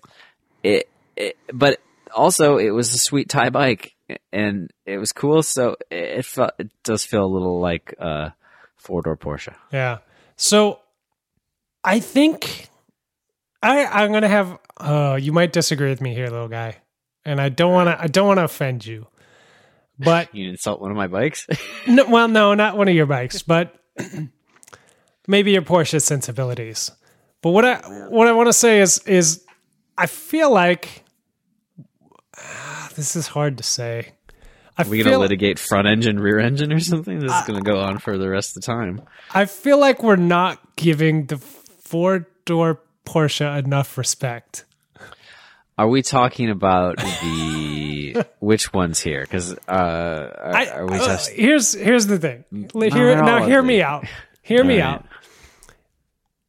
it, 0.62 0.90
it 1.16 1.38
but 1.52 1.80
also 2.14 2.58
it 2.58 2.70
was 2.70 2.94
a 2.94 2.98
sweet 2.98 3.30
Thai 3.30 3.50
bike 3.50 3.96
and 4.32 4.72
it 4.86 4.98
was 4.98 5.12
cool 5.12 5.44
so 5.44 5.76
it 5.92 6.26
felt 6.26 6.52
it 6.58 6.70
does 6.84 7.06
feel 7.06 7.24
a 7.24 7.28
little 7.28 7.60
like 7.60 7.94
a 8.00 8.34
four 8.78 9.02
door 9.02 9.18
Porsche. 9.18 9.56
Yeah. 9.72 10.00
So 10.36 10.80
I 11.84 12.00
think 12.00 12.70
I 13.62 13.86
I'm 13.86 14.12
gonna 14.12 14.28
have 14.28 14.58
uh 14.78 15.18
you 15.20 15.32
might 15.32 15.52
disagree 15.54 15.90
with 15.90 16.02
me 16.02 16.14
here, 16.14 16.28
little 16.28 16.48
guy. 16.48 16.78
And 17.26 17.42
I 17.42 17.50
don't 17.50 17.74
wanna 17.74 17.98
I 18.00 18.08
don't 18.08 18.28
wanna 18.28 18.44
offend 18.46 18.86
you. 18.86 19.08
But 19.98 20.30
You 20.34 20.50
insult 20.50 20.82
one 20.82 20.92
of 20.92 20.98
my 20.98 21.08
bikes? 21.08 21.48
no, 21.88 22.06
well 22.08 22.28
no, 22.28 22.54
not 22.54 22.78
one 22.78 22.88
of 22.88 22.96
your 22.96 23.06
bikes, 23.06 23.42
but 23.42 23.76
maybe 25.28 25.52
your 25.52 25.62
Porsche 25.62 26.02
sensibilities. 26.02 26.92
But 27.42 27.52
what 27.52 27.66
I 27.66 27.78
what 28.10 28.28
I 28.28 28.32
want 28.34 28.48
to 28.48 28.54
say 28.54 28.80
is 28.80 29.00
is 29.00 29.46
I 29.98 30.06
feel 30.06 30.52
like 30.52 31.04
ah, 32.38 32.90
this 32.96 33.16
is 33.16 33.28
hard 33.28 33.58
to 33.58 33.64
say. 33.64 34.14
I 34.78 34.84
Are 34.84 34.90
we 34.90 35.04
gonna 35.04 35.18
litigate 35.18 35.60
front 35.60 35.88
engine, 35.88 36.20
rear 36.22 36.40
engine, 36.40 36.72
or 36.72 36.80
something? 36.80 37.20
This 37.20 37.34
is 37.34 37.42
gonna 37.46 37.62
go 37.62 37.82
on 37.82 37.98
for 38.00 38.18
the 38.18 38.30
rest 38.30 38.56
of 38.56 38.62
the 38.62 38.66
time. 38.66 39.02
I 39.34 39.46
feel 39.46 39.78
like 39.78 40.02
we're 40.02 40.16
not 40.16 40.78
giving 40.78 41.26
the 41.26 41.38
four 41.38 42.30
door 42.46 42.82
Porsche 43.06 43.64
enough 43.64 43.98
respect. 43.98 44.66
Are 45.78 45.88
we 45.88 46.02
talking 46.02 46.50
about 46.50 46.98
the 46.98 48.26
which 48.40 48.74
ones 48.74 49.00
here? 49.00 49.22
Because 49.22 49.54
uh, 49.54 49.72
are, 49.72 50.56
I, 50.56 50.66
are 50.68 50.86
we 50.88 50.96
uh, 50.98 51.06
just 51.08 51.30
here's 51.32 51.74
here's 51.74 52.06
the 52.08 52.20
thing. 52.20 52.44
Here, 52.74 53.16
now 53.16 53.46
hear 53.46 53.62
me 53.62 53.82
out. 53.82 54.06
Hear 54.42 54.64
me 54.64 54.82
right. 54.82 54.96
out. 54.96 55.06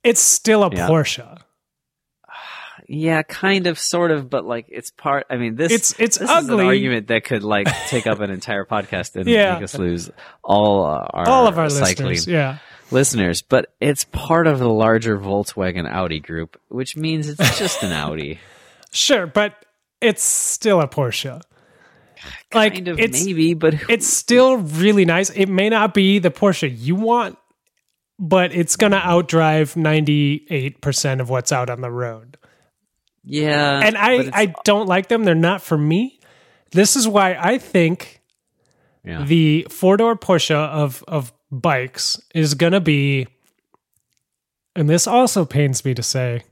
It's 0.02 0.20
still 0.20 0.64
a 0.64 0.70
Yeah. 0.74 0.88
Porsche. 0.88 1.38
yeah, 2.88 3.22
kind 3.22 3.66
of, 3.68 3.78
sort 3.78 4.10
of, 4.10 4.28
but 4.30 4.44
like 4.44 4.66
it's 4.68 4.90
part. 4.90 5.26
I 5.30 5.36
mean, 5.36 5.54
this 5.54 5.70
It's- 5.70 5.94
it's 5.98 6.18
this 6.18 6.28
is 6.28 6.48
an 6.48 6.50
ugly. 6.50 6.64
argument 6.66 7.08
that 7.08 7.24
could 7.24 7.44
like 7.44 7.68
take 7.88 8.06
up 8.06 8.20
an 8.20 8.30
entire 8.38 8.64
podcast 8.64 9.14
and 9.16 9.28
Yeah. 9.28 9.54
make 9.54 9.62
us 9.64 9.78
lose 9.78 10.10
all 10.42 10.84
uh, 10.86 11.06
our 11.10 11.28
All 11.28 11.46
of 11.46 11.58
our 11.58 11.70
cycling 11.70 12.08
listeners. 12.08 12.26
Yeah. 12.26 12.58
Listeners, 12.92 13.42
but 13.42 13.72
it's 13.80 14.04
part 14.04 14.46
of 14.46 14.58
the 14.58 14.68
larger 14.68 15.18
Volkswagen 15.18 15.88
Audi 15.90 16.20
group, 16.20 16.60
which 16.68 16.96
means 16.96 17.28
it's 17.28 17.58
just 17.58 17.82
an 17.82 17.92
Audi. 17.92 18.38
Sure, 18.92 19.26
but 19.26 19.64
it's 20.00 20.22
still 20.22 20.80
a 20.80 20.88
Porsche. 20.88 21.40
Like 22.52 22.74
kind 22.74 22.88
of, 22.88 22.98
it's 23.00 23.24
maybe, 23.24 23.54
but 23.54 23.72
who- 23.74 23.92
it's 23.92 24.06
still 24.06 24.58
really 24.58 25.04
nice. 25.06 25.30
It 25.30 25.46
may 25.48 25.68
not 25.70 25.94
be 25.94 26.18
the 26.18 26.30
Porsche 26.30 26.70
you 26.70 26.94
want, 26.94 27.38
but 28.18 28.52
it's 28.52 28.76
gonna 28.76 29.00
outdrive 29.00 29.74
ninety 29.76 30.46
eight 30.50 30.82
percent 30.82 31.22
of 31.22 31.30
what's 31.30 31.50
out 31.52 31.70
on 31.70 31.80
the 31.80 31.90
road. 31.90 32.36
yeah. 33.24 33.80
And 33.82 33.96
I 33.96 34.30
I 34.34 34.54
don't 34.64 34.86
like 34.86 35.08
them. 35.08 35.24
They're 35.24 35.34
not 35.34 35.62
for 35.62 35.78
me. 35.78 36.20
This 36.72 36.94
is 36.94 37.08
why 37.08 37.36
I 37.40 37.56
think 37.56 38.20
yeah. 39.02 39.24
the 39.24 39.66
four 39.70 39.96
door 39.96 40.14
Porsche 40.16 40.54
of 40.54 41.02
of 41.08 41.32
bikes 41.50 42.20
is 42.34 42.54
gonna 42.54 42.80
be, 42.80 43.26
and 44.74 44.88
this 44.88 45.06
also 45.06 45.44
pains 45.44 45.84
me 45.84 45.94
to 45.94 46.02
say, 46.02 46.44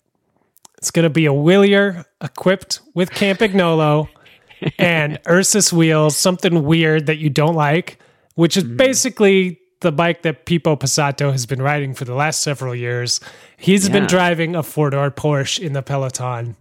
it's 0.79 0.91
gonna 0.91 1.11
be 1.11 1.27
a 1.27 1.33
Wilier 1.33 2.05
equipped 2.21 2.81
with 2.95 3.11
Campagnolo 3.11 4.09
and 4.79 5.19
Ursus 5.29 5.73
wheels, 5.73 6.17
something 6.17 6.65
weird 6.65 7.07
that 7.07 7.19
you 7.19 7.31
don't 7.31 7.55
like, 7.55 7.99
which 8.35 8.57
is 8.57 8.65
mm-hmm. 8.65 8.77
basically 8.77 9.61
the 9.81 9.93
bike 9.93 10.23
that 10.23 10.45
Pippo 10.45 10.77
Pozzato 10.77 11.31
has 11.31 11.47
been 11.47 11.63
riding 11.63 11.95
for 11.95 12.05
the 12.05 12.15
last 12.15 12.43
several 12.43 12.75
years. 12.75 13.21
He's 13.57 13.89
been 13.89 14.07
driving 14.07 14.57
a 14.57 14.63
four 14.63 14.91
door 14.91 15.11
Porsche 15.11 15.61
in 15.61 15.73
the 15.73 15.83
Peloton. 15.83 16.57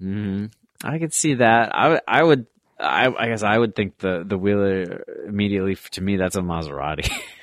Mm-hmm. 0.00 0.46
I 0.84 0.98
could 0.98 1.14
see 1.14 1.34
that. 1.34 1.74
I 1.74 1.88
would. 1.88 2.00
I 2.06 2.22
would. 2.22 2.46
I, 2.78 3.06
I 3.06 3.28
guess 3.28 3.42
I 3.42 3.56
would 3.56 3.74
think 3.74 3.98
the 3.98 4.22
the 4.26 4.38
Wilier 4.38 5.02
immediately 5.26 5.76
to 5.92 6.00
me 6.02 6.16
that's 6.16 6.36
a 6.36 6.40
Maserati. 6.40 7.10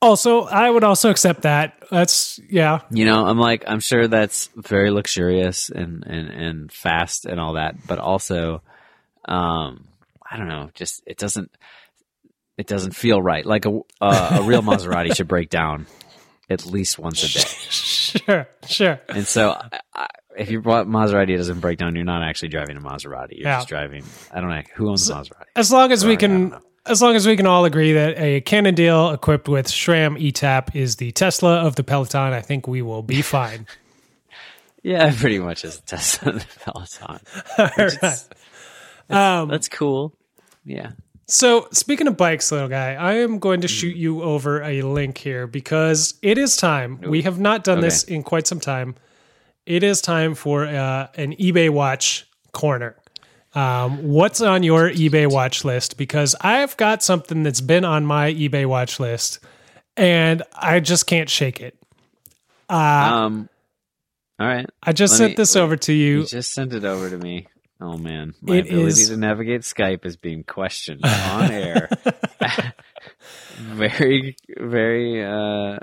Also, 0.00 0.42
I 0.44 0.70
would 0.70 0.84
also 0.84 1.10
accept 1.10 1.42
that. 1.42 1.82
That's 1.90 2.38
yeah. 2.48 2.80
you 2.90 3.04
know, 3.04 3.26
I'm 3.26 3.38
like 3.38 3.64
I'm 3.66 3.80
sure 3.80 4.06
that's 4.06 4.48
very 4.56 4.90
luxurious 4.90 5.70
and 5.70 6.04
and 6.06 6.28
and 6.28 6.72
fast 6.72 7.26
and 7.26 7.40
all 7.40 7.54
that, 7.54 7.74
but 7.86 7.98
also, 7.98 8.62
um, 9.24 9.88
I 10.30 10.36
don't 10.36 10.48
know, 10.48 10.70
just 10.74 11.02
it 11.06 11.16
doesn't 11.18 11.50
it 12.56 12.66
doesn't 12.68 12.92
feel 12.94 13.20
right. 13.20 13.44
Like 13.44 13.66
a 13.66 13.80
uh, 14.00 14.38
a 14.40 14.42
real 14.42 14.62
Maserati 14.62 15.16
should 15.16 15.28
break 15.28 15.50
down 15.50 15.86
at 16.48 16.64
least 16.64 16.98
once 16.98 17.22
a 17.24 17.28
day. 17.28 17.48
Sure, 18.08 18.48
sure. 18.66 19.00
And 19.10 19.26
so, 19.26 19.50
I, 19.50 19.80
I, 19.94 20.06
if 20.38 20.48
your 20.50 20.62
Maserati 20.62 21.36
doesn't 21.36 21.60
break 21.60 21.76
down, 21.78 21.94
you're 21.94 22.06
not 22.06 22.22
actually 22.26 22.48
driving 22.48 22.78
a 22.78 22.80
Maserati. 22.80 23.32
You're 23.32 23.48
Yeah. 23.48 23.56
just 23.58 23.68
driving. 23.68 24.02
I 24.32 24.40
don't 24.40 24.48
know 24.48 24.62
who 24.76 24.88
owns 24.88 25.10
a 25.10 25.14
Maserati. 25.14 25.44
As 25.54 25.70
long 25.70 25.92
as 25.92 26.06
we 26.06 26.12
Right, 26.12 26.24
I 26.24 26.26
don't 26.26 26.50
can. 26.52 26.60
As 26.86 27.02
long 27.02 27.16
as 27.16 27.26
we 27.26 27.36
can 27.36 27.46
all 27.46 27.64
agree 27.64 27.92
that 27.92 28.18
a 28.18 28.40
Cannondale 28.42 29.10
equipped 29.10 29.48
with 29.48 29.66
SRAM 29.66 30.16
ETAP 30.20 30.74
is 30.74 30.96
the 30.96 31.12
Tesla 31.12 31.56
of 31.58 31.76
the 31.76 31.84
Peloton, 31.84 32.32
I 32.32 32.40
think 32.40 32.66
we 32.66 32.82
will 32.82 33.02
be 33.02 33.22
fine. 33.22 33.66
Yeah, 34.82 35.12
pretty 35.14 35.38
much 35.38 35.64
as 35.64 35.78
a 35.78 35.82
Tesla 35.82 36.32
of 36.32 36.40
the 36.40 36.60
Peloton. 36.60 37.20
all 37.58 37.70
right. 37.76 39.48
That's 39.48 39.68
cool. 39.68 40.14
Yeah. 40.64 40.92
So, 41.30 41.68
speaking 41.72 42.06
of 42.06 42.16
bikes, 42.16 42.50
little 42.50 42.68
guy, 42.68 42.94
I 42.94 43.14
am 43.16 43.38
going 43.38 43.60
to 43.60 43.68
shoot 43.68 43.94
you 43.96 44.22
over 44.22 44.62
a 44.62 44.80
link 44.80 45.18
here 45.18 45.46
because 45.46 46.14
it 46.22 46.38
is 46.38 46.56
time. 46.56 47.00
We 47.02 47.20
have 47.22 47.38
not 47.38 47.64
done 47.64 47.80
this 47.80 48.02
in 48.04 48.22
quite 48.22 48.46
some 48.46 48.60
time. 48.60 48.94
It 49.66 49.82
is 49.82 50.00
time 50.00 50.34
for 50.34 50.64
uh, 50.64 51.08
an 51.16 51.34
eBay 51.36 51.68
watch 51.68 52.26
corner. 52.52 52.96
Um, 53.54 54.08
what's 54.08 54.40
on 54.40 54.62
your 54.62 54.90
eBay 54.90 55.30
watch 55.30 55.64
list? 55.64 55.96
Because 55.96 56.34
I've 56.40 56.76
got 56.76 57.02
something 57.02 57.42
that's 57.42 57.60
been 57.60 57.84
on 57.84 58.04
my 58.06 58.32
eBay 58.32 58.66
watch 58.66 59.00
list 59.00 59.40
and 59.96 60.42
I 60.54 60.80
just 60.80 61.06
can't 61.06 61.28
shake 61.30 61.60
it. 61.60 61.76
Um. 62.68 63.48
All 64.40 64.46
right. 64.46 64.66
I 64.82 64.92
just 64.92 65.12
Let 65.14 65.18
sent 65.18 65.30
me- 65.30 65.34
this 65.36 65.56
over 65.56 65.76
to 65.76 65.92
you. 65.92 66.18
You 66.20 66.26
just 66.26 66.52
sent 66.52 66.72
it 66.74 66.84
over 66.84 67.08
to 67.10 67.16
me. 67.18 67.46
Oh 67.80 67.96
man, 67.96 68.34
my 68.42 68.56
It 68.56 68.66
ability 68.66 68.86
is- 69.02 69.08
to 69.08 69.16
navigate 69.16 69.62
Skype 69.62 70.04
is 70.04 70.16
being 70.16 70.44
questioned 70.44 71.04
on 71.04 71.50
air. 71.50 71.88
very, 73.56 74.36
very. 74.58 75.24
uh 75.24 75.78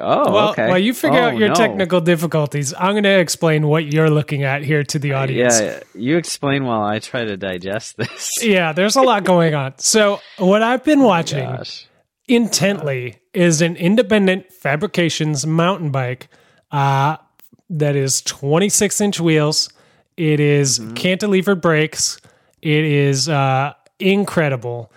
Oh, 0.00 0.32
well, 0.32 0.50
okay. 0.50 0.68
while 0.68 0.78
you 0.78 0.92
figure 0.94 1.18
Oh, 1.18 1.24
out 1.24 1.36
your 1.36 1.48
no. 1.48 1.54
technical 1.54 2.00
difficulties, 2.00 2.74
I'm 2.78 2.92
going 2.92 3.02
to 3.04 3.18
explain 3.18 3.66
what 3.66 3.92
you're 3.92 4.10
looking 4.10 4.42
at 4.42 4.62
here 4.62 4.82
to 4.84 4.98
the 4.98 5.12
audience. 5.14 5.60
Yeah, 5.60 5.80
you 5.94 6.16
explain 6.16 6.64
while 6.64 6.82
I 6.82 6.98
try 6.98 7.24
to 7.24 7.36
digest 7.36 7.96
this. 7.96 8.42
Yeah, 8.42 8.72
there's 8.72 8.96
a 8.96 9.02
lot 9.02 9.24
going 9.24 9.54
on. 9.54 9.74
So, 9.78 10.20
what 10.38 10.62
I've 10.62 10.84
been 10.84 11.02
watching 11.02 11.44
Gosh. 11.48 11.86
intently 12.26 13.16
is 13.34 13.60
an 13.62 13.76
independent 13.76 14.52
fabrications 14.52 15.46
mountain 15.46 15.90
bike 15.90 16.28
uh, 16.70 17.16
that 17.70 17.96
is 17.96 18.22
26 18.22 19.00
inch 19.00 19.20
wheels. 19.20 19.68
It 20.16 20.40
is 20.40 20.80
cantilever 20.94 21.54
brakes. 21.54 22.20
It 22.60 22.84
is 22.84 23.28
uh, 23.28 23.74
incredible. 24.00 24.90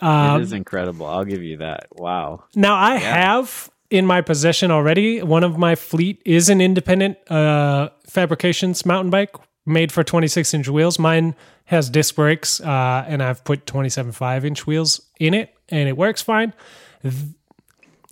it 0.00 0.40
is 0.42 0.52
incredible. 0.52 1.06
I'll 1.06 1.24
give 1.24 1.42
you 1.42 1.56
that. 1.58 1.88
Wow. 1.92 2.44
Now, 2.54 2.76
I 2.76 2.96
have 2.96 3.68
in 3.90 4.04
my 4.06 4.20
possession 4.20 4.70
already 4.70 5.22
one 5.22 5.44
of 5.44 5.56
my 5.58 5.74
fleet 5.74 6.20
is 6.24 6.48
an 6.48 6.60
independent 6.60 7.16
uh, 7.30 7.88
fabrications 8.06 8.84
mountain 8.84 9.10
bike 9.10 9.34
made 9.66 9.90
for 9.92 10.02
26 10.04 10.54
inch 10.54 10.68
wheels. 10.68 10.98
Mine 10.98 11.34
has 11.66 11.90
disc 11.90 12.14
brakes, 12.14 12.60
uh, 12.60 13.04
and 13.06 13.22
I've 13.22 13.44
put 13.44 13.66
27.5 13.66 14.44
inch 14.44 14.66
wheels 14.66 15.00
in 15.20 15.34
it, 15.34 15.54
and 15.68 15.88
it 15.88 15.96
works 15.96 16.22
fine. 16.22 16.54
Th- 17.02 17.14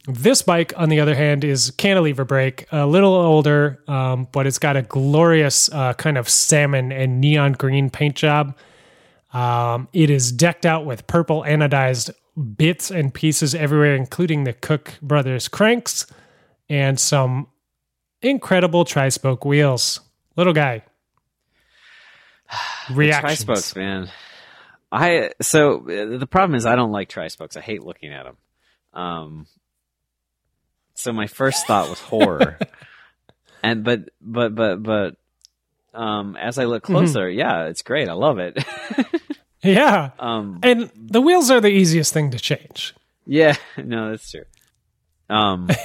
This 0.07 0.43
bike, 0.43 0.73
on 0.77 0.89
the 0.91 1.01
other 1.01 1.15
hand, 1.15 1.43
is 1.45 1.71
cantilever 1.73 2.25
brake, 2.27 2.67
a 2.71 2.87
little 2.87 3.15
older, 3.15 3.83
um, 3.89 4.29
but 4.33 4.47
it's 4.47 4.59
got 4.59 4.77
a 4.77 4.83
glorious 4.83 5.69
uh, 5.73 5.95
kind 5.95 6.17
of 6.19 6.29
salmon 6.29 6.93
and 6.93 7.21
neon 7.21 7.53
green 7.53 7.89
paint 7.91 8.15
job. 8.17 8.55
Um, 9.33 9.89
it 9.93 10.09
is 10.11 10.31
decked 10.33 10.65
out 10.67 10.85
with 10.87 11.07
purple 11.07 11.43
anodized 11.43 12.11
bits 12.37 12.91
and 12.91 13.13
pieces 13.15 13.55
everywhere, 13.55 13.95
including 13.95 14.45
the 14.45 14.53
Cook 14.53 14.95
Brothers 15.03 15.49
cranks 15.49 16.07
and 16.69 16.99
some 17.01 17.49
incredible 18.23 18.85
tri 18.85 19.09
spoke 19.09 19.45
wheels. 19.45 20.01
Little 20.37 20.53
guy. 20.53 20.83
Reactions. 22.91 23.45
Tri 23.45 23.55
spokes, 23.55 23.77
man. 23.77 24.09
I 24.93 25.31
so 25.41 25.79
uh, 25.81 26.19
the 26.19 26.27
problem 26.31 26.55
is 26.57 26.65
I 26.65 26.77
don't 26.77 26.93
like 26.93 27.09
tri 27.09 27.29
spokes. 27.29 27.57
I 27.57 27.61
hate 27.61 27.83
looking 27.83 28.13
at 28.13 28.25
them. 28.25 28.37
Um, 28.93 29.47
so 30.95 31.13
my 31.13 31.27
first 31.27 31.67
thought 31.67 31.91
was 31.91 32.01
horror, 32.01 32.59
and 33.63 33.83
but 33.85 34.09
but 34.21 34.55
but 34.55 34.83
but 34.83 35.17
um, 35.93 36.37
as 36.37 36.59
I 36.59 36.65
look 36.65 36.85
Mm-hmm. 36.85 36.93
closer, 36.95 37.29
yeah, 37.29 37.65
it's 37.65 37.83
great. 37.83 38.09
I 38.09 38.13
love 38.13 38.39
it. 38.39 38.57
Yeah. 39.75 40.11
um, 40.19 40.61
And 40.63 40.91
the 40.97 41.21
wheels 41.21 41.51
are 41.51 41.61
the 41.61 41.69
easiest 41.71 42.13
thing 42.13 42.31
to 42.31 42.39
change. 42.39 42.95
yeah, 43.27 43.57
no, 43.77 44.11
that's 44.11 44.31
true. 44.31 44.45
Um, 45.29 45.69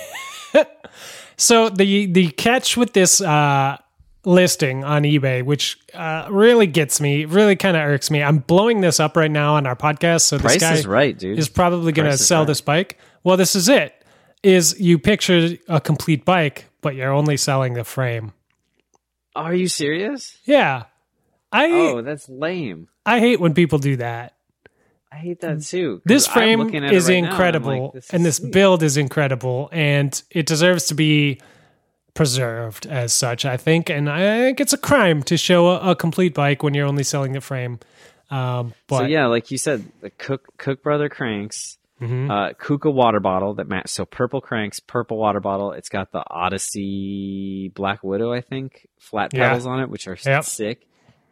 So 1.41 1.69
the 1.69 2.05
the 2.05 2.29
catch 2.29 2.77
with 2.77 2.93
this 2.93 3.19
uh, 3.19 3.77
listing 4.25 4.83
on 4.83 5.01
eBay, 5.01 5.43
which 5.43 5.79
uh, 5.91 6.27
really 6.29 6.67
gets 6.67 7.01
me, 7.01 7.25
really 7.25 7.55
kind 7.55 7.75
of 7.75 7.81
irks 7.81 8.11
me. 8.11 8.21
I'm 8.21 8.37
blowing 8.37 8.81
this 8.81 8.99
up 8.99 9.17
right 9.17 9.31
now 9.31 9.55
on 9.55 9.65
our 9.65 9.75
podcast, 9.75 10.21
so 10.21 10.37
this 10.37 10.43
price 10.43 10.59
guy 10.59 10.73
is 10.75 10.85
right, 10.85 11.17
dude. 11.17 11.39
is 11.39 11.49
probably 11.49 11.93
going 11.93 12.11
to 12.11 12.15
sell 12.17 12.41
right. 12.41 12.47
this 12.47 12.61
bike. 12.61 12.99
Well, 13.23 13.37
this 13.37 13.55
is 13.55 13.69
it. 13.69 14.05
Is 14.43 14.79
you 14.79 14.99
picture 14.99 15.57
a 15.67 15.81
complete 15.81 16.25
bike, 16.25 16.65
but 16.81 16.93
you're 16.93 17.11
only 17.11 17.37
selling 17.37 17.73
the 17.73 17.83
frame. 17.83 18.33
Are 19.35 19.55
you 19.55 19.67
serious? 19.67 20.37
Yeah, 20.45 20.83
I 21.51 21.69
Oh, 21.71 22.01
that's 22.01 22.29
lame. 22.29 22.87
I 23.05 23.19
hate 23.19 23.39
when 23.39 23.53
people 23.53 23.79
do 23.79 23.97
that. 23.97 24.35
I 25.11 25.17
hate 25.17 25.41
that 25.41 25.61
too. 25.63 26.01
This 26.05 26.25
frame 26.25 26.59
looking 26.59 26.85
at 26.85 26.93
it 26.93 26.95
is 26.95 27.09
right 27.09 27.15
now 27.15 27.17
and 27.17 27.27
incredible, 27.27 27.83
like, 27.85 27.93
this 27.93 28.09
and 28.11 28.21
is 28.21 28.25
this 28.25 28.37
sweet. 28.37 28.53
build 28.53 28.81
is 28.83 28.95
incredible, 28.95 29.67
and 29.73 30.21
it 30.31 30.45
deserves 30.45 30.85
to 30.87 30.95
be 30.95 31.39
preserved 32.13 32.85
as 32.85 33.11
such. 33.13 33.43
I 33.45 33.57
think, 33.57 33.89
and 33.89 34.09
I 34.09 34.19
think 34.19 34.59
it's 34.61 34.73
a 34.73 34.77
crime 34.77 35.21
to 35.23 35.35
show 35.37 35.67
a, 35.69 35.91
a 35.91 35.95
complete 35.95 36.33
bike 36.33 36.63
when 36.63 36.73
you're 36.73 36.87
only 36.87 37.03
selling 37.03 37.33
the 37.33 37.41
frame. 37.41 37.79
Um, 38.29 38.73
but 38.87 38.99
so 38.99 39.05
yeah, 39.05 39.25
like 39.25 39.51
you 39.51 39.57
said, 39.57 39.83
the 39.99 40.09
Cook 40.11 40.47
Cook 40.57 40.81
Brother 40.83 41.09
cranks, 41.09 41.77
Mm-hmm. 42.01 42.31
uh, 42.31 42.53
Kuka 42.53 42.89
water 42.89 43.19
bottle 43.19 43.53
that 43.55 43.67
match. 43.67 43.89
So 43.89 44.05
purple 44.05 44.41
cranks, 44.41 44.79
purple 44.79 45.17
water 45.17 45.39
bottle. 45.39 45.71
It's 45.73 45.89
got 45.89 46.11
the 46.11 46.23
Odyssey 46.27 47.71
Black 47.75 48.03
Widow, 48.03 48.33
I 48.33 48.41
think, 48.41 48.87
flat 48.97 49.33
Yeah. 49.33 49.49
pedals 49.49 49.67
on 49.67 49.81
it, 49.81 49.89
which 49.89 50.07
are 50.07 50.17
Yep. 50.25 50.43
sick. 50.45 50.87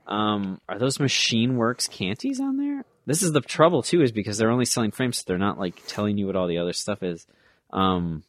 Um, 0.10 0.60
are 0.68 0.80
those 0.80 1.00
Machine 1.00 1.56
Works 1.56 1.88
canties 1.88 2.40
on 2.40 2.58
there? 2.58 2.84
This 3.06 3.22
is 3.22 3.32
the 3.32 3.42
trouble 3.42 3.84
too, 3.84 4.02
is 4.02 4.12
because 4.12 4.38
they're 4.38 4.52
only 4.52 4.66
selling 4.66 4.92
frames, 4.92 5.20
so 5.20 5.24
they're 5.28 5.38
not 5.38 5.60
like 5.60 5.82
telling 5.88 6.18
you 6.18 6.26
what 6.26 6.36
all 6.36 6.48
the 6.48 6.58
other 6.58 6.74
stuff 6.74 7.04
is. 7.04 7.26
Um, 7.72 8.24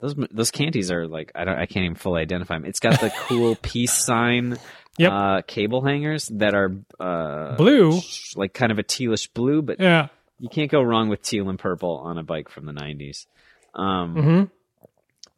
those 0.00 0.14
those 0.30 0.52
canties 0.52 0.90
are 0.92 1.08
like 1.08 1.32
I 1.34 1.44
don't 1.44 1.58
I 1.58 1.66
can't 1.66 1.84
even 1.84 1.96
fully 1.96 2.22
identify 2.22 2.54
them. 2.54 2.64
It's 2.64 2.80
got 2.80 3.00
the 3.00 3.10
cool 3.26 3.56
peace 3.56 3.92
sign. 3.92 4.58
Yep. 4.96 5.12
Uh, 5.12 5.42
cable 5.46 5.84
hangers 5.84 6.26
that 6.26 6.54
are 6.54 6.76
uh, 6.98 7.54
blue, 7.56 8.00
like 8.34 8.52
kind 8.52 8.72
of 8.72 8.80
a 8.80 8.82
tealish 8.82 9.28
blue, 9.32 9.62
but 9.62 9.78
yeah, 9.78 10.08
you 10.40 10.48
can't 10.48 10.70
go 10.70 10.82
wrong 10.82 11.08
with 11.08 11.22
teal 11.22 11.48
and 11.48 11.58
purple 11.58 11.98
on 11.98 12.18
a 12.18 12.24
bike 12.24 12.48
from 12.48 12.66
the 12.66 12.72
90s. 12.72 13.26
Um, 13.74 14.14
hmm 14.14 14.44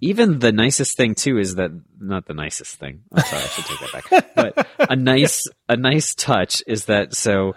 Even 0.00 0.38
the 0.38 0.52
nicest 0.52 0.96
thing 0.96 1.14
too 1.14 1.38
is 1.38 1.56
that 1.56 1.70
not 1.98 2.26
the 2.26 2.34
nicest 2.34 2.76
thing. 2.76 3.02
I'm 3.12 3.24
sorry, 3.24 3.42
I 3.42 3.46
should 3.46 3.64
take 3.66 3.80
that 3.80 3.92
back. 3.92 4.34
But 4.34 4.90
a 4.90 4.96
nice 4.96 5.46
a 5.68 5.76
nice 5.76 6.14
touch 6.14 6.62
is 6.66 6.86
that 6.86 7.14
so 7.14 7.54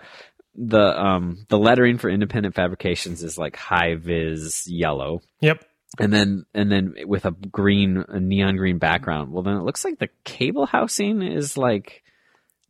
the 0.56 1.02
um 1.02 1.46
the 1.50 1.58
lettering 1.58 1.98
for 1.98 2.10
independent 2.10 2.56
fabrications 2.56 3.24
is 3.24 3.38
like 3.38 3.56
high 3.56 3.96
vis 3.96 4.68
yellow 4.68 5.22
yep, 5.42 5.66
and 6.00 6.14
then 6.14 6.46
and 6.54 6.72
then 6.72 6.94
with 7.06 7.26
a 7.26 7.32
green 7.32 8.04
a 8.08 8.20
neon 8.20 8.56
green 8.56 8.78
background 8.78 9.32
well 9.32 9.42
then 9.42 9.56
it 9.56 9.64
looks 9.64 9.84
like 9.84 9.98
the 9.98 10.10
cable 10.24 10.68
housing 10.68 11.24
is 11.24 11.58
like 11.58 12.04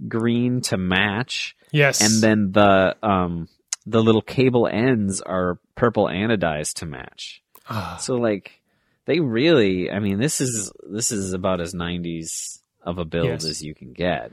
green 0.08 0.62
to 0.62 0.78
match 0.78 1.58
yes, 1.72 2.00
and 2.00 2.24
then 2.24 2.54
the 2.54 2.96
um 3.04 3.50
the 3.86 4.02
little 4.02 4.22
cable 4.22 4.68
ends 4.68 5.22
are 5.22 5.60
purple 5.76 6.06
anodized 6.06 6.76
to 6.76 6.86
match. 6.86 7.42
Ah. 7.70 7.98
So 8.00 8.16
like 8.16 8.62
they 9.06 9.20
really 9.20 9.92
I 9.92 10.00
mean 10.00 10.20
this 10.20 10.42
is 10.42 10.72
this 10.90 11.12
is 11.12 11.34
about 11.34 11.62
as 11.62 11.74
90s 11.74 12.60
of 12.82 12.98
a 12.98 13.06
build 13.06 13.28
Yes. 13.28 13.46
as 13.46 13.62
you 13.64 13.74
can 13.74 13.94
get. 13.94 14.32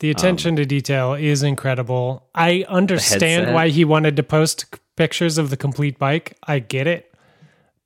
the 0.00 0.10
attention 0.10 0.56
to 0.56 0.66
detail 0.66 1.14
is 1.14 1.42
incredible. 1.42 2.28
I 2.34 2.64
understand 2.68 3.54
why 3.54 3.68
he 3.68 3.84
wanted 3.84 4.16
to 4.16 4.22
post 4.22 4.66
pictures 4.96 5.38
of 5.38 5.48
the 5.50 5.56
complete 5.56 5.98
bike. 5.98 6.36
I 6.46 6.58
get 6.58 6.86
it, 6.86 7.12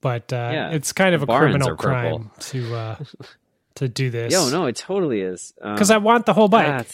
but 0.00 0.32
uh, 0.32 0.50
Yeah, 0.52 0.70
it's 0.70 0.92
kind 0.92 1.14
of 1.14 1.22
a 1.22 1.26
criminal 1.26 1.76
crime 1.76 2.30
to 2.50 2.74
uh, 2.74 2.96
to 3.76 3.88
do 3.88 4.10
this. 4.10 4.32
Yo, 4.32 4.48
no, 4.50 4.66
it 4.66 4.76
totally 4.76 5.20
is. 5.20 5.52
Um, 5.62 5.74
because 5.74 5.90
I 5.92 5.98
want 5.98 6.26
the 6.26 6.32
whole 6.34 6.48
bike. 6.48 6.88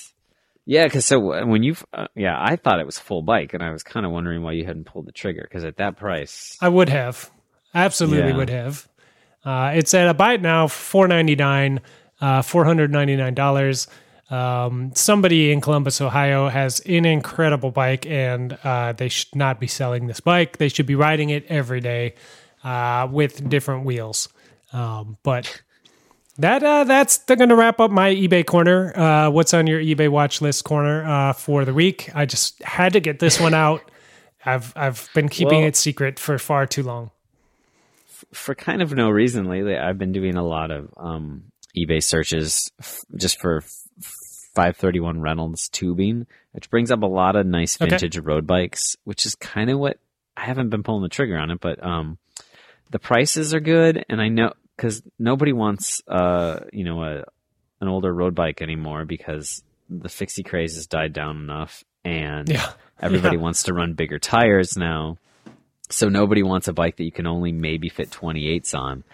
yeah, 0.66 0.84
because 0.84 1.06
so 1.06 1.18
when 1.46 1.62
you, 1.62 1.74
uh, 1.94 2.08
yeah, 2.14 2.36
I 2.38 2.56
thought 2.56 2.80
it 2.80 2.86
was 2.86 2.98
full 2.98 3.22
bike, 3.22 3.54
and 3.54 3.62
I 3.62 3.70
was 3.72 3.82
kind 3.82 4.04
of 4.04 4.12
wondering 4.12 4.42
why 4.42 4.52
you 4.52 4.64
hadn't 4.66 4.84
pulled 4.84 5.06
the 5.06 5.12
trigger. 5.12 5.46
Because 5.48 5.64
at 5.64 5.78
that 5.78 5.96
price, 5.96 6.58
I 6.60 6.68
would 6.68 6.90
have. 6.90 7.30
Absolutely 7.74 8.30
Yeah. 8.32 8.36
would 8.36 8.50
have. 8.50 8.86
Uh, 9.46 9.70
it's 9.74 9.94
at 9.94 10.08
a 10.08 10.14
buy 10.14 10.34
it 10.34 10.42
now, 10.42 10.66
four 10.66 11.06
ninety 11.06 11.36
nine, 11.36 11.80
uh, 12.20 12.42
four 12.42 12.64
hundred 12.64 12.90
ninety 12.90 13.14
nine 13.16 13.32
dollars. 13.34 13.86
Um, 14.28 14.90
somebody 14.96 15.52
in 15.52 15.60
Columbus, 15.60 16.00
Ohio, 16.00 16.48
has 16.48 16.80
an 16.80 17.04
incredible 17.04 17.70
bike, 17.70 18.06
and 18.06 18.58
uh, 18.64 18.92
they 18.92 19.08
should 19.08 19.34
not 19.36 19.60
be 19.60 19.68
selling 19.68 20.08
this 20.08 20.18
bike. 20.18 20.58
They 20.58 20.68
should 20.68 20.86
be 20.86 20.96
riding 20.96 21.30
it 21.30 21.46
every 21.48 21.80
day 21.80 22.14
uh, 22.64 23.06
with 23.08 23.48
different 23.48 23.84
wheels. 23.84 24.28
Um, 24.72 25.16
but 25.22 25.62
that 26.38 26.64
uh, 26.64 26.82
that's 26.82 27.18
they're 27.18 27.36
going 27.36 27.50
to 27.50 27.56
wrap 27.56 27.78
up 27.78 27.92
my 27.92 28.12
eBay 28.12 28.44
corner. 28.44 28.92
Uh, 28.98 29.30
what's 29.30 29.54
on 29.54 29.68
your 29.68 29.80
eBay 29.80 30.08
watch 30.08 30.40
list 30.42 30.64
corner 30.64 31.04
uh, 31.04 31.32
for 31.32 31.64
the 31.64 31.72
week? 31.72 32.10
I 32.12 32.26
just 32.26 32.60
had 32.64 32.94
to 32.94 33.00
get 33.00 33.20
this 33.20 33.38
one 33.40 33.54
out. 33.54 33.88
I've 34.44 34.72
I've 34.76 35.08
been 35.14 35.28
keeping 35.28 35.60
Well- 35.60 35.68
it 35.68 35.76
secret 35.76 36.18
for 36.18 36.36
far 36.36 36.66
too 36.66 36.82
long. 36.82 37.12
For 38.32 38.54
kind 38.54 38.82
of 38.82 38.92
no 38.92 39.10
reason 39.10 39.46
lately, 39.46 39.76
I've 39.76 39.98
been 39.98 40.12
doing 40.12 40.36
a 40.36 40.42
lot 40.46 40.70
of 40.70 40.92
um, 40.96 41.44
eBay 41.76 42.02
searches 42.02 42.70
f- 42.80 43.04
just 43.16 43.40
for 43.40 43.58
f- 43.58 44.10
531 44.54 45.20
Reynolds 45.20 45.68
tubing, 45.68 46.26
which 46.52 46.70
brings 46.70 46.90
up 46.90 47.02
a 47.02 47.06
lot 47.06 47.36
of 47.36 47.46
nice 47.46 47.80
Okay. 47.80 47.90
vintage 47.90 48.18
road 48.18 48.46
bikes, 48.46 48.96
which 49.04 49.26
is 49.26 49.34
kind 49.34 49.70
of 49.70 49.78
what 49.78 49.98
I 50.36 50.44
haven't 50.44 50.70
been 50.70 50.82
pulling 50.82 51.02
the 51.02 51.08
trigger 51.08 51.36
on 51.38 51.50
it, 51.50 51.60
but 51.60 51.82
um, 51.84 52.18
the 52.90 52.98
prices 52.98 53.54
are 53.54 53.60
good, 53.60 54.04
and 54.08 54.20
I 54.20 54.28
know 54.28 54.52
because 54.76 55.02
nobody 55.18 55.52
wants 55.52 56.02
uh, 56.08 56.60
you 56.72 56.84
know 56.84 57.02
a 57.02 57.24
an 57.80 57.88
older 57.88 58.12
road 58.12 58.34
bike 58.34 58.62
anymore 58.62 59.04
because 59.04 59.62
the 59.88 60.08
fixie 60.08 60.42
craze 60.42 60.74
has 60.76 60.86
died 60.86 61.12
down 61.12 61.36
enough, 61.36 61.84
and 62.04 62.48
Yeah. 62.48 62.70
everybody 63.00 63.36
Yeah. 63.36 63.42
wants 63.42 63.64
to 63.64 63.74
run 63.74 63.94
bigger 63.94 64.18
tires 64.18 64.76
now. 64.76 65.18
So 65.88 66.08
nobody 66.08 66.42
wants 66.42 66.68
a 66.68 66.72
bike 66.72 66.96
that 66.96 67.04
you 67.04 67.12
can 67.12 67.26
only 67.26 67.52
maybe 67.52 67.88
fit 67.88 68.10
28s 68.10 68.74
on. 68.74 69.04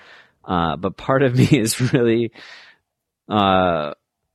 Uh, 0.44 0.76
but 0.76 0.96
part 0.96 1.22
of 1.22 1.36
me 1.38 1.44
is 1.46 1.92
really 1.92 2.32
uh, 3.28 3.92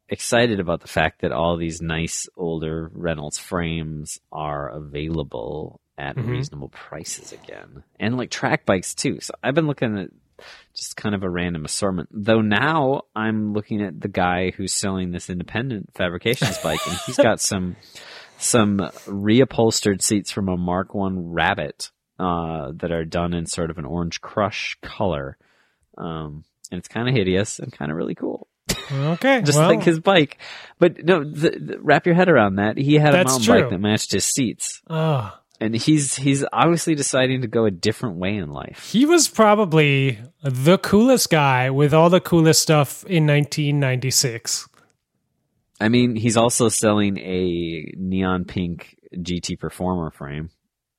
excited 0.10 0.60
about 0.60 0.82
the 0.82 0.88
fact 0.88 1.22
that 1.22 1.32
all 1.32 1.58
these 1.58 1.82
nice 1.82 2.28
older 2.38 2.90
Reynolds 2.94 3.38
frames 3.38 4.20
are 4.32 4.70
available 4.70 5.82
at 5.98 6.16
Mhm. 6.16 6.28
reasonable 6.30 6.70
prices 6.70 7.34
again. 7.34 7.84
And 8.00 8.18
like 8.18 8.30
track 8.30 8.66
bikes 8.66 8.94
too. 8.94 9.20
So 9.20 9.34
I've 9.44 9.56
been 9.56 9.68
looking 9.68 9.98
at 9.98 10.10
just 10.76 10.96
kind 10.96 11.16
of 11.16 11.24
a 11.24 11.30
random 11.30 11.66
assortment. 11.66 12.10
Though 12.12 12.42
now 12.42 13.02
I'm 13.16 13.54
looking 13.54 13.82
at 13.82 14.00
the 14.00 14.08
guy 14.08 14.52
who's 14.52 14.74
selling 14.74 15.10
this 15.12 15.30
independent 15.30 15.90
fabrications 15.96 16.58
bike 16.64 16.80
and 16.88 16.98
he's 17.08 17.18
got 17.18 17.40
some 17.42 17.76
some 18.38 18.78
reupholstered 19.08 20.04
seats 20.04 20.30
from 20.32 20.48
a 20.48 20.56
Mark 20.56 20.94
One 20.94 21.32
Rabbit 21.32 21.90
uh, 22.20 22.72
that 22.76 22.92
are 22.92 23.06
done 23.06 23.34
in 23.34 23.46
sort 23.46 23.70
of 23.70 23.78
an 23.78 23.86
orange 23.86 24.22
crush 24.22 24.78
color, 24.82 25.38
um, 25.98 26.44
and 26.72 26.80
it's 26.80 26.88
kind 26.88 27.08
of 27.08 27.16
hideous 27.16 27.60
and 27.60 27.72
kind 27.72 27.92
of 27.92 27.98
really 27.98 28.16
cool, 28.16 28.48
Okay, 28.92 29.42
just 29.46 29.58
well, 29.58 29.70
like 29.70 29.84
his 29.84 30.00
bike. 30.00 30.38
But 30.80 31.04
no, 31.04 31.24
the, 31.24 31.52
the, 31.52 31.80
wrap 31.80 32.06
your 32.06 32.16
head 32.16 32.30
around 32.30 32.56
that. 32.56 32.78
He 32.78 32.96
had 32.96 33.14
a 33.14 33.24
mountain 33.24 33.42
true. 33.42 33.62
bike 33.62 33.70
that 33.70 33.80
matched 33.80 34.12
his 34.12 34.26
seats, 34.26 34.82
oh, 34.90 35.38
and 35.60 35.76
he's 35.76 36.16
he's 36.16 36.46
obviously 36.52 36.96
deciding 36.96 37.42
to 37.42 37.48
go 37.48 37.66
a 37.66 37.72
different 37.72 38.18
way 38.18 38.36
in 38.36 38.50
life. 38.50 38.90
he 38.92 39.06
was 39.06 39.28
probably 39.28 40.20
the 40.44 40.78
coolest 40.78 41.30
guy 41.30 41.70
with 41.70 41.94
all 41.94 42.10
the 42.10 42.22
coolest 42.22 42.62
stuff 42.62 43.04
in 43.06 43.26
1996. 43.28 44.68
I 45.80 45.90
mean, 45.90 46.16
he's 46.16 46.38
also 46.38 46.70
selling 46.70 47.18
a 47.20 47.94
neon 47.96 48.46
pink 48.46 48.96
GT 49.16 49.60
Performer 49.60 50.10
frame, 50.10 50.50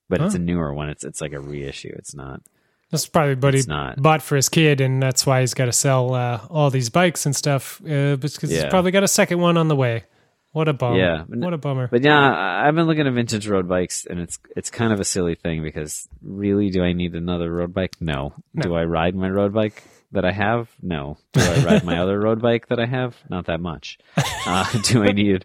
but 0.08 0.20
it's 0.20 0.34
a 0.34 0.38
newer 0.38 0.72
one. 0.74 0.88
It's 0.90 1.04
it's 1.04 1.20
like 1.20 1.32
a 1.32 1.40
reissue. 1.40 1.94
It's 1.96 2.14
not. 2.14 2.42
That's 2.90 3.06
probably 3.06 3.34
what 3.34 3.52
he 3.52 3.60
It's 3.60 3.68
not. 3.68 4.00
bought 4.00 4.22
for 4.22 4.36
his 4.36 4.48
kid, 4.48 4.80
and 4.80 5.02
that's 5.02 5.26
why 5.26 5.40
he's 5.40 5.52
got 5.52 5.66
to 5.66 5.72
sell 5.72 6.14
uh, 6.14 6.40
all 6.48 6.70
these 6.70 6.88
bikes 6.88 7.26
and 7.26 7.36
stuff. 7.36 7.80
Uh, 7.84 8.16
because 8.16 8.50
he's 8.50 8.64
probably 8.64 8.90
got 8.92 9.04
a 9.04 9.08
second 9.08 9.40
one 9.40 9.56
on 9.58 9.68
the 9.68 9.76
way. 9.76 10.04
What 10.52 10.66
a 10.68 10.72
bummer! 10.72 10.98
Yeah. 10.98 11.24
what 11.28 11.52
a 11.52 11.58
bummer. 11.58 11.88
But 11.88 12.02
yeah, 12.02 12.64
I've 12.66 12.74
been 12.74 12.86
looking 12.86 13.06
at 13.06 13.12
vintage 13.12 13.46
road 13.46 13.68
bikes, 13.68 14.06
and 14.06 14.18
it's 14.18 14.38
it's 14.56 14.70
kind 14.70 14.92
of 14.94 15.00
a 15.00 15.04
silly 15.04 15.34
thing 15.34 15.62
because 15.62 16.08
really, 16.22 16.70
do 16.70 16.82
I 16.82 16.94
need 16.94 17.14
another 17.14 17.52
road 17.52 17.74
bike? 17.74 17.96
No. 18.00 18.32
No. 18.54 18.62
Do 18.62 18.74
I 18.74 18.84
ride 18.84 19.14
my 19.14 19.28
road 19.28 19.52
bike 19.52 19.82
that 20.12 20.24
I 20.24 20.32
have? 20.32 20.70
No. 20.80 21.18
Do 21.34 21.40
I 21.42 21.62
ride 21.64 21.84
my 21.84 21.98
other 22.02 22.18
road 22.18 22.40
bike 22.40 22.68
that 22.68 22.80
I 22.80 22.86
have? 22.86 23.14
Not 23.28 23.46
that 23.46 23.60
much. 23.60 23.98
Uh, 24.46 24.64
do 24.84 25.02
I 25.04 25.12
need 25.12 25.44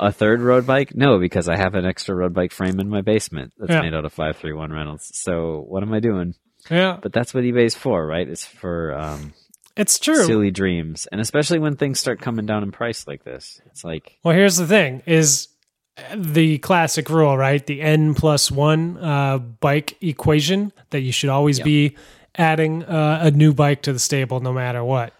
a 0.00 0.10
third 0.10 0.40
road 0.40 0.66
bike? 0.66 0.96
No, 0.96 1.18
because 1.20 1.48
I 1.48 1.56
have 1.56 1.74
an 1.76 1.84
extra 1.84 2.14
road 2.16 2.34
bike 2.34 2.52
frame 2.52 2.80
in 2.80 2.88
my 2.88 3.02
basement 3.02 3.52
that's 3.58 3.70
Yeah. 3.70 3.82
made 3.82 3.94
out 3.94 4.04
of 4.04 4.12
five 4.12 4.36
three 4.36 4.52
one 4.54 4.72
Reynolds. 4.72 5.10
So 5.14 5.64
what 5.68 5.82
am 5.84 5.92
I 5.92 6.00
doing? 6.00 6.34
yeah, 6.70 6.98
But 7.00 7.12
that's 7.12 7.32
what 7.32 7.44
eBay's 7.44 7.74
for, 7.74 8.04
right? 8.06 8.26
It's 8.28 8.44
for 8.44 8.94
um, 8.98 9.32
it's 9.76 9.98
true. 9.98 10.24
silly 10.24 10.50
dreams, 10.50 11.06
and 11.12 11.20
especially 11.20 11.58
when 11.58 11.76
things 11.76 12.00
start 12.00 12.20
coming 12.20 12.44
down 12.46 12.62
in 12.62 12.72
price 12.72 13.06
like 13.06 13.22
this. 13.24 13.60
It's 13.66 13.84
like 13.84 14.18
Well, 14.24 14.34
here's 14.34 14.56
the 14.56 14.66
thing: 14.66 15.02
is 15.06 15.48
the 16.16 16.58
classic 16.58 17.08
rule, 17.10 17.36
right? 17.36 17.64
The 17.66 17.80
n 17.82 18.14
plus 18.14 18.50
one 18.50 18.96
uh, 18.98 19.38
bike 19.38 19.96
equation 20.02 20.72
that 20.90 21.00
you 21.00 21.12
should 21.12 21.30
always 21.30 21.60
be 21.60 21.96
adding 22.36 22.84
uh, 22.84 23.20
a 23.22 23.30
new 23.30 23.52
bike 23.52 23.82
to 23.82 23.92
the 23.92 23.98
stable, 23.98 24.40
no 24.40 24.52
matter 24.52 24.82
what. 24.84 25.12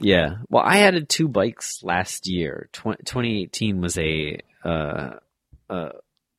Yeah. 0.00 0.36
Well, 0.48 0.62
I 0.64 0.80
added 0.80 1.08
two 1.08 1.28
bikes 1.28 1.82
last 1.82 2.26
year. 2.26 2.68
Tw- 2.72 2.98
2018 3.04 3.80
was 3.80 3.98
a 3.98 4.40
uh, 4.64 5.10
uh, 5.68 5.88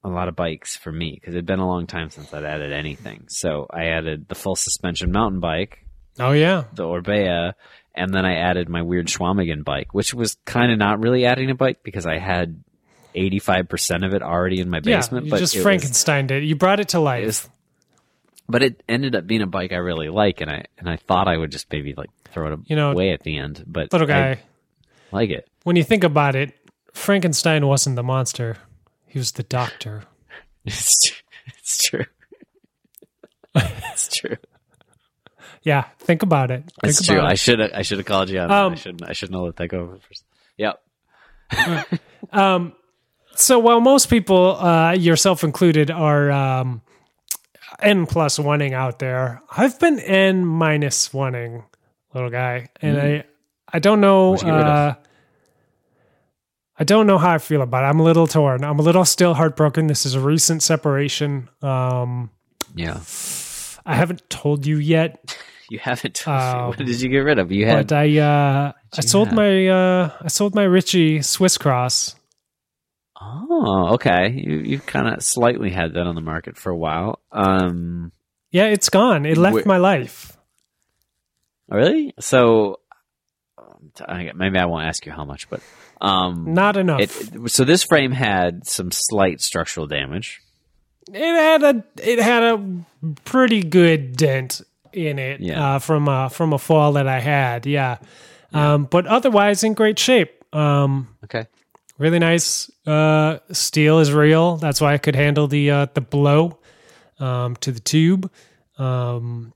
a 0.03 0.09
lot 0.09 0.28
of 0.28 0.36
bikes 0.36 0.76
for 0.76 0.91
me 0.91 1.12
because 1.14 1.34
it'd 1.34 1.45
been 1.45 1.59
a 1.59 1.68
long 1.68 1.88
time 1.88 2.09
since 2.09 2.34
I'd 2.34 2.43
added 2.43 2.74
anything. 2.74 3.26
So 3.30 3.68
I 3.72 3.86
added 3.86 4.28
the 4.28 4.36
full 4.36 4.55
suspension 4.55 5.12
mountain 5.12 5.39
bike, 5.39 5.86
Oh 6.20 6.32
yeah, 6.32 6.64
the 6.74 6.84
Orbea, 6.84 7.53
and 7.95 8.14
then 8.14 8.26
I 8.26 8.36
added 8.38 8.68
my 8.68 8.82
weird 8.82 9.07
Schwamigan 9.07 9.64
bike, 9.64 9.93
which 9.93 10.14
was 10.14 10.38
kind 10.45 10.72
of 10.72 10.78
not 10.80 10.99
really 10.99 11.26
adding 11.26 11.49
a 11.51 11.55
bike 11.55 11.80
because 11.84 12.05
I 12.05 12.18
had 12.18 12.64
85% 13.16 14.05
of 14.05 14.14
it 14.14 14.22
already 14.24 14.59
in 14.59 14.70
my 14.70 14.80
basement. 14.80 15.26
yeah. 15.26 15.28
You 15.28 15.32
but 15.32 15.39
just 15.39 15.55
it 15.55 15.59
was- 15.66 16.05
it. 16.32 16.43
You 16.43 16.55
brought 16.55 16.80
it 16.80 16.89
to 16.89 16.99
life. 16.99 17.24
it 17.24 17.26
was- 17.28 17.49
but 18.52 18.62
it 18.64 18.84
ended 18.89 19.16
up 19.16 19.26
being 19.26 19.41
a 19.41 19.47
bike 19.47 19.72
I 19.72 19.78
really 19.78 20.10
like, 20.10 20.41
and 20.41 20.52
I 20.52 20.66
and 20.78 20.89
I 20.89 20.97
thought 20.97 21.28
I 21.28 21.38
would 21.38 21.52
just 21.52 21.72
maybe 21.72 21.93
like 21.95 22.10
throw 22.32 22.54
it 22.54 22.60
You 22.68 22.76
know, 22.76 22.91
away 22.91 23.12
at 23.12 23.22
the 23.24 23.38
end, 23.38 23.64
but 23.66 23.91
Little 23.91 24.08
guy. 24.08 24.32
I 24.32 24.39
like 25.12 25.30
it. 25.30 25.47
when 25.64 25.76
you 25.76 25.84
think 25.84 26.04
about 26.04 26.36
it, 26.36 26.54
Frankenstein 26.93 27.66
wasn't 27.68 27.95
the 27.95 28.04
monster; 28.04 28.58
he 29.08 29.18
was 29.20 29.32
the 29.34 29.43
doctor. 29.43 30.04
It's 30.64 30.95
true. 31.10 31.18
It's 31.47 31.78
true. 31.89 32.06
it's 33.56 34.16
true. 34.16 34.38
Yeah, 35.64 35.86
think 35.99 36.22
about 36.24 36.52
it. 36.52 36.64
Think 36.82 36.91
It's 36.91 37.06
true. 37.06 37.18
about 37.18 37.32
I 37.32 37.36
should 37.36 37.60
have. 37.60 37.72
I 37.74 37.82
should 37.82 37.97
have 37.97 38.06
called 38.06 38.30
you 38.30 38.39
on. 38.39 38.49
that. 38.49 38.56
Um, 38.66 38.74
I 38.74 38.76
shouldn't 38.76 39.10
I 39.10 39.14
should 39.14 39.32
know 39.32 39.43
let 39.43 39.56
that 39.58 39.68
go 39.70 39.80
over 39.80 39.97
first. 39.97 40.24
Yep. 40.58 40.82
Um, 42.32 42.74
so 43.36 43.58
while 43.60 43.82
most 43.82 44.10
people, 44.10 44.56
uh, 44.56 44.91
yourself 44.93 45.43
included, 45.43 45.89
are 45.91 46.32
um, 46.32 46.82
n 47.82 48.05
plus 48.05 48.38
oneing 48.39 48.73
out 48.73 48.99
there, 48.99 49.41
I've 49.49 49.79
been 49.79 49.99
n 49.99 50.45
minus 50.45 51.09
oneing, 51.09 51.63
little 52.13 52.29
guy, 52.29 52.69
and 52.82 52.99
I, 52.99 53.23
I 53.71 53.79
don't 53.79 54.01
know. 54.01 54.32
What'd 54.32 54.45
you 54.47 54.51
get 54.53 54.57
rid 54.57 54.65
of? 54.67 54.73
Uh, 54.91 54.95
I 56.79 56.84
don't 56.84 57.05
know 57.05 57.17
how 57.17 57.32
I 57.34 57.38
feel 57.38 57.61
about 57.61 57.84
it. 57.84 57.88
I'm 57.88 57.99
a 57.99 58.03
little 58.03 58.25
torn. 58.27 58.63
I'm 58.63 58.79
a 58.79 58.82
little 58.82 59.05
still 59.05 59.34
heartbroken. 59.36 59.88
This 59.88 60.05
is 60.05 60.15
a 60.15 60.19
recent 60.19 60.63
separation. 60.63 61.47
Um, 61.61 62.32
Yeah. 62.75 62.99
I 63.86 63.95
haven't 63.95 64.27
told 64.29 64.65
you 64.65 64.77
yet, 64.77 65.38
You 65.71 65.79
haven't. 65.79 66.27
Um, 66.27 66.67
what 66.67 66.77
did 66.77 66.99
you 66.99 67.07
get 67.07 67.19
rid 67.19 67.39
of? 67.39 67.49
You 67.49 67.65
had. 67.65 67.88
but 67.88 67.95
I 67.95 68.17
uh, 68.17 68.73
I 68.97 69.01
sold 69.01 69.29
have? 69.29 69.38
my 69.38 69.67
uh, 69.69 70.11
I 70.21 70.27
sold 70.27 70.53
my 70.53 70.63
Ritchey 70.65 71.21
Swiss 71.21 71.57
Cross. 71.57 72.15
Oh, 73.22 73.89
okay. 73.93 74.30
You 74.32 74.57
you 74.59 74.80
kind 74.80 75.07
of 75.07 75.24
slightly 75.24 75.69
had 75.69 75.93
that 75.93 76.07
on 76.07 76.15
the 76.15 76.22
market 76.22 76.57
for 76.57 76.69
a 76.72 76.78
while. 76.78 77.19
Um. 77.32 78.11
Yeah, 78.51 78.65
it's 78.65 78.89
gone. 78.89 79.26
It 79.26 79.38
left 79.38 79.55
Wait. 79.55 79.65
my 79.65 79.78
life. 79.78 80.38
Really? 81.69 82.13
So. 82.19 82.80
I- 84.07 84.32
Maybe 84.36 84.57
I 84.57 84.65
won't 84.65 84.86
ask 84.86 85.05
you 85.05 85.11
how 85.11 85.26
much, 85.26 85.49
but 85.49 85.59
um, 85.99 86.53
Not 86.53 86.78
enough. 86.78 87.01
it, 87.01 87.51
so 87.51 87.63
this 87.65 87.84
frame 87.84 88.11
had 88.11 88.65
some 88.65 88.91
slight 88.91 89.41
structural 89.41 89.86
damage. 89.88 90.41
it 91.11 91.19
had 91.19 91.63
a 91.63 91.84
it 92.01 92.19
had 92.19 92.43
a 92.43 92.86
pretty 93.26 93.61
good 93.63 94.15
dent 94.15 94.61
in 94.93 95.19
it 95.19 95.41
Yeah. 95.41 95.76
uh, 95.76 95.80
from 95.80 96.07
uh, 96.07 96.30
from 96.30 96.53
a 96.53 96.57
fall 96.57 96.93
that 96.93 97.07
I 97.07 97.19
had. 97.19 97.65
Yeah, 97.65 97.97
Um, 98.53 98.86
but 98.86 99.07
otherwise 99.07 99.63
in 99.63 99.74
great 99.74 99.99
shape. 99.99 100.32
Um, 100.55 101.09
Okay. 101.26 101.47
Really 102.02 102.20
nice. 102.20 102.70
Uh, 102.86 103.38
steel 103.52 103.99
is 103.99 104.12
real. 104.12 104.58
That's 104.58 104.82
why 104.82 104.93
I 104.93 104.97
could 104.97 105.16
handle 105.16 105.47
the 105.47 105.72
uh, 105.72 105.88
the 105.93 106.02
blow 106.02 106.60
um, 107.20 107.56
to 107.58 107.72
the 107.72 107.80
tube. 107.80 108.30
Um, 108.78 109.54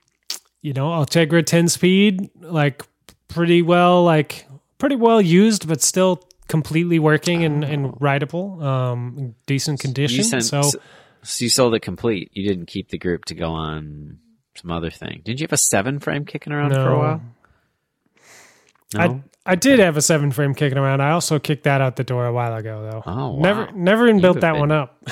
you 0.62 0.74
know, 0.74 0.90
Ultegra 0.90 1.46
ten 1.46 1.68
speed, 1.68 2.30
like 2.40 2.84
pretty 3.28 3.62
well, 3.62 4.04
like 4.04 4.48
pretty 4.78 4.96
well 4.96 5.22
used, 5.22 5.68
but 5.68 5.82
still 5.82 6.24
completely 6.48 7.00
working 7.00 7.44
and, 7.44 7.64
and 7.64 8.00
rideable. 8.00 8.62
Um, 8.64 9.36
decent 9.48 9.80
condition. 9.80 10.18
You 10.18 10.24
sent, 10.24 10.44
so 10.44 10.62
so, 10.62 10.80
so 11.24 11.44
you 11.44 11.50
sold 11.50 11.74
it 11.74 11.82
complete. 11.82 12.30
You 12.34 12.48
didn't 12.48 12.68
keep 12.68 12.90
the 12.90 13.00
group 13.00 13.26
to 13.26 13.36
go 13.36 13.50
on 13.50 14.20
some 14.56 14.72
other 14.72 14.92
thing. 14.92 15.22
Didn't 15.26 15.40
you 15.40 15.46
have 15.46 15.54
a 15.54 15.58
seven 15.58 16.00
frame 16.00 16.26
kicking 16.26 16.54
around 16.54 16.74
for 16.74 16.90
a 16.90 16.98
while? 16.98 17.22
No. 18.94 19.24
I 19.46 19.56
did 19.56 19.80
have 19.80 19.96
a 19.98 20.02
seven 20.02 20.32
frame 20.32 20.56
kicking 20.56 20.78
around. 20.78 21.02
I 21.02 21.12
also 21.12 21.38
kicked 21.40 21.64
that 21.66 21.80
out 21.82 21.96
the 21.98 22.04
door 22.04 22.26
a 22.26 22.34
while 22.34 22.56
ago 22.56 22.90
though. 22.90 23.04
Oh, 23.06 23.32
wow. 23.36 23.40
Never 23.40 23.72
never 23.74 24.04
even 24.06 24.18
You 24.18 24.22
built 24.24 24.42
that 24.42 24.54
been- 24.54 24.60
one 24.62 24.72
up. 24.72 25.04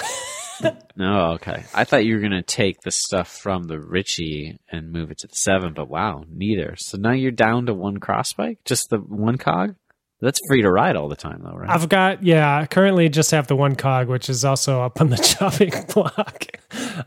no, 0.96 1.32
okay. 1.34 1.64
I 1.74 1.84
thought 1.84 2.06
you 2.06 2.16
were 2.16 2.22
gonna 2.22 2.42
take 2.44 2.82
the 2.82 2.92
stuff 2.92 3.28
from 3.28 3.64
the 3.64 3.80
Ritchey 3.80 4.58
and 4.72 4.92
move 4.92 5.12
it 5.12 5.20
to 5.20 5.28
the 5.28 5.36
seven, 5.36 5.74
but 5.74 5.90
wow, 5.90 6.24
neither. 6.30 6.76
So 6.78 6.98
now 6.98 7.12
you're 7.12 7.32
down 7.32 7.66
to 7.68 7.74
one 7.74 7.98
cross 8.00 8.34
bike, 8.34 8.60
just 8.66 8.90
the 8.90 8.98
one 8.98 9.38
cog, 9.38 9.76
That's 10.22 10.40
free 10.48 10.62
to 10.62 10.72
ride 10.72 10.96
all 10.96 11.10
the 11.10 11.16
time, 11.18 11.42
though, 11.44 11.52
right? 11.56 11.70
I've 11.70 11.90
got 11.90 12.24
yeah. 12.24 12.58
I 12.60 12.66
currently 12.66 13.10
just 13.10 13.32
have 13.32 13.48
the 13.48 13.56
one 13.56 13.76
cog, 13.76 14.08
which 14.08 14.30
is 14.30 14.46
also 14.46 14.82
up 14.82 15.02
on 15.02 15.10
the 15.10 15.18
chopping 15.40 15.72
block. 15.94 16.46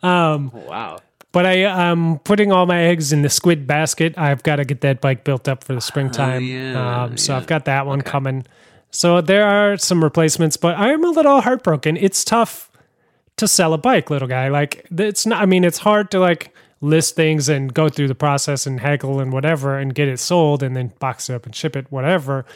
Um, 0.02 0.50
wow. 0.52 0.98
But 1.36 1.44
I 1.44 1.56
am 1.92 2.18
putting 2.20 2.50
all 2.50 2.64
my 2.64 2.80
eggs 2.84 3.12
in 3.12 3.20
the 3.20 3.28
squid 3.28 3.66
basket. 3.66 4.16
I've 4.16 4.42
got 4.42 4.56
to 4.56 4.64
get 4.64 4.80
that 4.80 5.02
bike 5.02 5.22
built 5.22 5.48
up 5.48 5.62
for 5.64 5.74
the 5.74 5.82
springtime. 5.82 6.42
yeah, 6.42 7.02
um, 7.02 7.18
so 7.18 7.34
yeah. 7.34 7.36
I've 7.36 7.46
got 7.46 7.66
that 7.66 7.84
one 7.84 8.00
coming. 8.00 8.46
So 8.90 9.20
there 9.20 9.44
are 9.44 9.76
some 9.76 10.02
replacements, 10.02 10.56
but 10.56 10.78
I'm 10.78 11.04
a 11.04 11.10
little 11.10 11.42
heartbroken. 11.42 11.98
It's 11.98 12.24
tough 12.24 12.70
to 13.36 13.46
sell 13.46 13.74
a 13.74 13.76
bike, 13.76 14.08
little 14.08 14.28
guy. 14.28 14.48
Like 14.48 14.86
it's 14.96 15.26
not. 15.26 15.42
I 15.42 15.44
mean, 15.44 15.62
it's 15.62 15.76
hard 15.76 16.10
to 16.12 16.20
like 16.20 16.54
list 16.80 17.16
things 17.16 17.50
and 17.50 17.74
go 17.74 17.90
through 17.90 18.08
the 18.08 18.14
process 18.14 18.66
and 18.66 18.80
haggle 18.80 19.20
and 19.20 19.30
whatever 19.30 19.76
and 19.76 19.94
get 19.94 20.08
it 20.08 20.18
sold 20.18 20.62
and 20.62 20.74
then 20.74 20.94
box 21.00 21.28
it 21.28 21.34
up 21.34 21.44
and 21.44 21.54
ship 21.54 21.76
it, 21.76 21.84
whatever. 21.92 22.46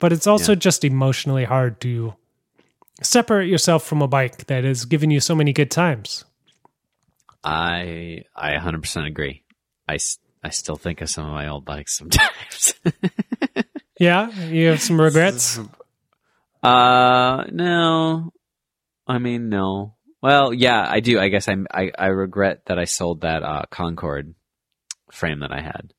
But 0.00 0.12
it's 0.12 0.26
also 0.26 0.52
Yeah. 0.54 0.56
just 0.56 0.84
emotionally 0.84 1.44
hard 1.44 1.80
to 1.82 2.14
separate 3.00 3.48
yourself 3.48 3.84
from 3.84 4.02
a 4.02 4.08
bike 4.08 4.46
that 4.46 4.64
has 4.64 4.86
given 4.86 5.12
you 5.12 5.20
so 5.20 5.36
many 5.36 5.52
good 5.52 5.70
times. 5.70 6.24
I 7.44 8.22
I 8.34 8.52
100% 8.54 9.06
agree. 9.06 9.42
I 9.88 9.98
I 10.42 10.48
still 10.50 10.76
think 10.76 11.00
of 11.02 11.10
some 11.10 11.26
of 11.26 11.32
my 11.32 11.48
old 11.48 11.64
bikes 11.64 11.96
sometimes. 11.96 12.74
Yeah, 14.00 14.28
you 14.48 14.66
have 14.68 14.82
some 14.82 15.00
regrets. 15.00 15.60
uh, 16.62 17.44
no. 17.52 18.32
I 19.06 19.18
mean, 19.18 19.48
no. 19.48 19.94
Well, 20.20 20.52
yeah, 20.52 20.84
I 20.88 20.98
do. 21.00 21.20
I 21.20 21.28
guess 21.28 21.46
I'm, 21.48 21.66
I 21.70 21.92
I 21.96 22.06
regret 22.06 22.62
that 22.66 22.78
I 22.78 22.84
sold 22.86 23.20
that 23.20 23.42
uh, 23.44 23.62
Concorde 23.70 24.34
frame 25.12 25.40
that 25.40 25.52
I 25.52 25.60
had, 25.60 25.92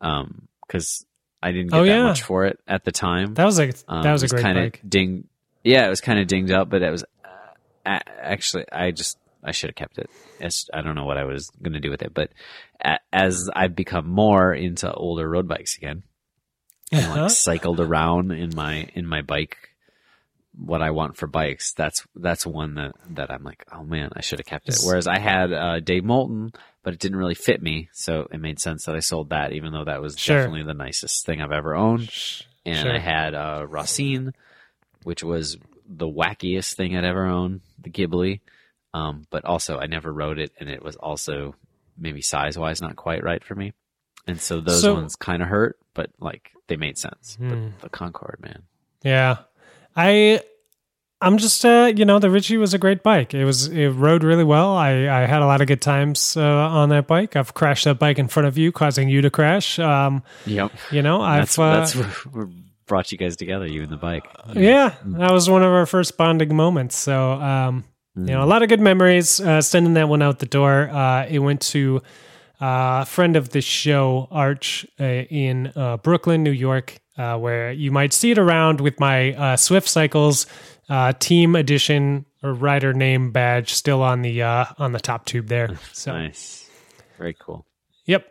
um, 0.00 0.46
because 0.66 1.04
I 1.42 1.50
didn't 1.50 1.70
get 1.72 1.78
Oh, 1.78 1.84
that 1.84 1.88
yeah. 1.88 2.02
much 2.04 2.22
for 2.22 2.44
it 2.46 2.60
at 2.68 2.84
the 2.84 2.92
time. 2.92 3.34
That 3.34 3.44
was 3.44 3.58
like 3.58 3.74
Um, 3.88 4.04
that 4.04 4.12
was 4.12 4.22
it 4.22 4.30
a 4.30 4.34
great 4.34 4.42
kind 4.42 4.58
of 4.58 4.74
ding. 4.88 5.26
Yeah, 5.64 5.86
it 5.86 5.90
was 5.90 6.00
kind 6.00 6.20
of 6.20 6.26
dinged 6.28 6.52
up, 6.52 6.68
but 6.70 6.82
it 6.82 6.90
was 6.90 7.04
uh, 7.84 7.98
actually 8.20 8.66
I 8.70 8.90
just 8.92 9.18
I 9.42 9.50
should 9.52 9.70
have 9.70 9.76
kept 9.76 9.98
it. 9.98 10.08
It's, 10.40 10.68
I 10.72 10.82
don't 10.82 10.94
know 10.94 11.04
what 11.04 11.18
I 11.18 11.24
was 11.24 11.50
going 11.62 11.72
to 11.72 11.80
do 11.80 11.90
with 11.90 12.02
it, 12.02 12.14
but 12.14 12.30
a, 12.84 12.98
as 13.12 13.50
I've 13.54 13.74
become 13.74 14.08
more 14.08 14.54
into 14.54 14.92
older 14.92 15.28
road 15.28 15.48
bikes 15.48 15.76
again, 15.76 16.02
and 16.92 17.06
Uh-huh. 17.06 17.22
like 17.22 17.30
cycled 17.30 17.80
around 17.80 18.30
in 18.32 18.54
my 18.54 18.88
in 18.94 19.06
my 19.06 19.22
bike, 19.22 19.56
what 20.54 20.82
I 20.82 20.90
want 20.90 21.16
for 21.16 21.26
bikes, 21.26 21.72
that's 21.72 22.06
that's 22.14 22.46
one 22.46 22.74
that 22.74 22.92
that 23.10 23.30
I'm 23.30 23.42
like, 23.42 23.64
oh 23.72 23.82
man, 23.84 24.10
I 24.14 24.20
should 24.20 24.38
have 24.38 24.46
kept 24.46 24.68
it. 24.68 24.78
Whereas 24.84 25.06
I 25.06 25.18
had 25.18 25.52
uh, 25.52 25.80
Dave 25.80 26.04
Moulton, 26.04 26.52
but 26.82 26.92
it 26.92 27.00
didn't 27.00 27.16
really 27.18 27.34
fit 27.34 27.62
me, 27.62 27.88
so 27.92 28.28
it 28.30 28.38
made 28.40 28.60
sense 28.60 28.84
that 28.84 28.94
I 28.94 29.00
sold 29.00 29.30
that, 29.30 29.52
even 29.52 29.72
though 29.72 29.84
that 29.84 30.02
was 30.02 30.18
Sure. 30.18 30.36
definitely 30.36 30.64
the 30.64 30.74
nicest 30.74 31.24
thing 31.26 31.40
I've 31.40 31.52
ever 31.52 31.74
owned 31.74 32.02
and 32.64 32.76
Sure. 32.78 32.94
I 32.94 32.98
had 32.98 33.34
uh, 33.34 33.66
Rossin, 33.68 34.34
which 35.02 35.24
was 35.24 35.56
the 35.88 36.06
wackiest 36.08 36.74
thing 36.74 36.96
I'd 36.96 37.04
ever 37.04 37.24
owned, 37.26 37.62
the 37.80 37.90
Ghibli. 37.90 38.40
Um, 38.94 39.24
but 39.30 39.44
also, 39.44 39.78
I 39.78 39.86
never 39.86 40.12
rode 40.12 40.38
it, 40.38 40.52
and 40.60 40.68
it 40.68 40.82
was 40.82 40.96
also 40.96 41.54
maybe 41.98 42.20
size 42.22 42.58
wise 42.58 42.80
not 42.82 42.96
quite 42.96 43.22
right 43.24 43.42
for 43.42 43.54
me. 43.54 43.72
And 44.26 44.40
so 44.40 44.60
those 44.60 44.80
So- 44.82 44.94
ones 44.94 45.16
kind 45.16 45.42
of 45.42 45.48
hurt, 45.48 45.78
but 45.94 46.10
like 46.20 46.50
they 46.68 46.76
made 46.76 46.98
sense. 46.98 47.36
Hmm. 47.36 47.48
But 47.48 47.80
the 47.80 47.88
Concorde, 47.88 48.38
man, 48.40 48.62
Yeah. 49.02 49.38
I 49.96 50.40
I'm 51.20 51.38
just 51.38 51.64
uh 51.64 51.92
you 51.94 52.04
know 52.04 52.18
the 52.18 52.28
Ritchey 52.30 52.56
was 52.56 52.74
a 52.74 52.78
great 52.78 53.02
bike. 53.02 53.32
It 53.34 53.44
was 53.44 53.68
it 53.68 53.88
rode 53.90 54.24
really 54.24 54.42
well. 54.44 54.74
I 54.76 54.90
I 55.08 55.26
had 55.26 55.42
a 55.42 55.46
lot 55.46 55.60
of 55.60 55.66
good 55.68 55.80
times 55.82 56.36
uh, 56.36 56.42
on 56.42 56.88
that 56.88 57.06
bike. 57.06 57.36
I've 57.36 57.54
crashed 57.54 57.84
that 57.84 57.98
bike 57.98 58.18
in 58.18 58.26
front 58.28 58.46
of 58.48 58.56
you 58.58 58.72
causing 58.72 59.08
you 59.08 59.20
to 59.22 59.30
crash. 59.30 59.78
Um 59.78 60.22
yep, 60.46 60.72
you 60.90 61.02
know, 61.02 61.20
I've 61.20 61.42
that's 61.42 61.58
uh, 61.58 61.76
that's 61.76 61.94
what 62.26 62.48
brought 62.86 63.12
you 63.12 63.18
guys 63.18 63.36
together, 63.36 63.66
you 63.66 63.82
and 63.82 63.90
the 63.92 63.96
bike. 63.96 64.26
yeah, 64.54 64.94
that 65.04 65.30
was 65.30 65.48
one 65.48 65.62
of 65.62 65.70
our 65.72 65.86
first 65.86 66.16
bonding 66.16 66.54
moments. 66.56 66.96
So, 66.96 67.32
um, 67.32 67.84
you 68.14 68.22
Mm. 68.22 68.26
know, 68.26 68.42
a 68.42 68.46
lot 68.46 68.62
of 68.62 68.68
good 68.68 68.80
memories. 68.80 69.40
Uh, 69.40 69.60
sending 69.60 69.94
that 69.94 70.08
one 70.08 70.22
out 70.22 70.38
the 70.38 70.46
door. 70.46 70.88
Uh, 70.90 71.26
it 71.28 71.38
went 71.38 71.60
to 71.72 72.02
uh, 72.60 73.00
a 73.02 73.06
friend 73.06 73.36
of 73.36 73.48
the 73.50 73.60
show, 73.60 74.28
Arch, 74.30 74.86
uh, 75.00 75.04
in 75.04 75.72
uh, 75.74 75.96
Brooklyn, 75.96 76.42
New 76.42 76.52
York, 76.52 76.98
uh, 77.18 77.36
where 77.38 77.72
you 77.72 77.90
might 77.90 78.12
see 78.12 78.30
it 78.30 78.38
around 78.38 78.80
with 78.80 79.00
my 79.00 79.32
uh, 79.34 79.56
Swift 79.56 79.88
Cycles 79.88 80.46
uh, 80.88 81.12
Team 81.18 81.56
Edition 81.56 82.24
or 82.42 82.52
rider 82.54 82.92
name 82.92 83.30
badge 83.32 83.72
still 83.72 84.02
on 84.02 84.22
the 84.22 84.42
uh, 84.42 84.66
on 84.78 84.92
the 84.92 85.00
top 85.00 85.24
tube 85.24 85.46
there. 85.48 85.70
So, 85.92 86.12
Nice, 86.12 86.68
very 87.18 87.34
cool. 87.38 87.66
yep. 88.04 88.26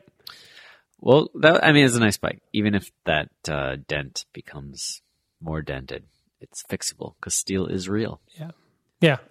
Well, 1.00 1.30
that 1.42 1.64
I 1.66 1.72
mean, 1.72 1.86
it's 1.86 1.96
a 1.96 2.00
nice 2.00 2.18
bike, 2.18 2.42
even 2.54 2.76
if 2.76 2.92
that 3.06 3.30
uh, 3.50 3.78
dent 3.88 4.26
becomes 4.34 5.02
more 5.42 5.62
dented. 5.62 6.04
It's 6.40 6.64
fixable 6.64 7.16
because 7.20 7.34
steel 7.36 7.66
is 7.68 7.90
real. 7.90 8.22
Yeah, 8.40 8.52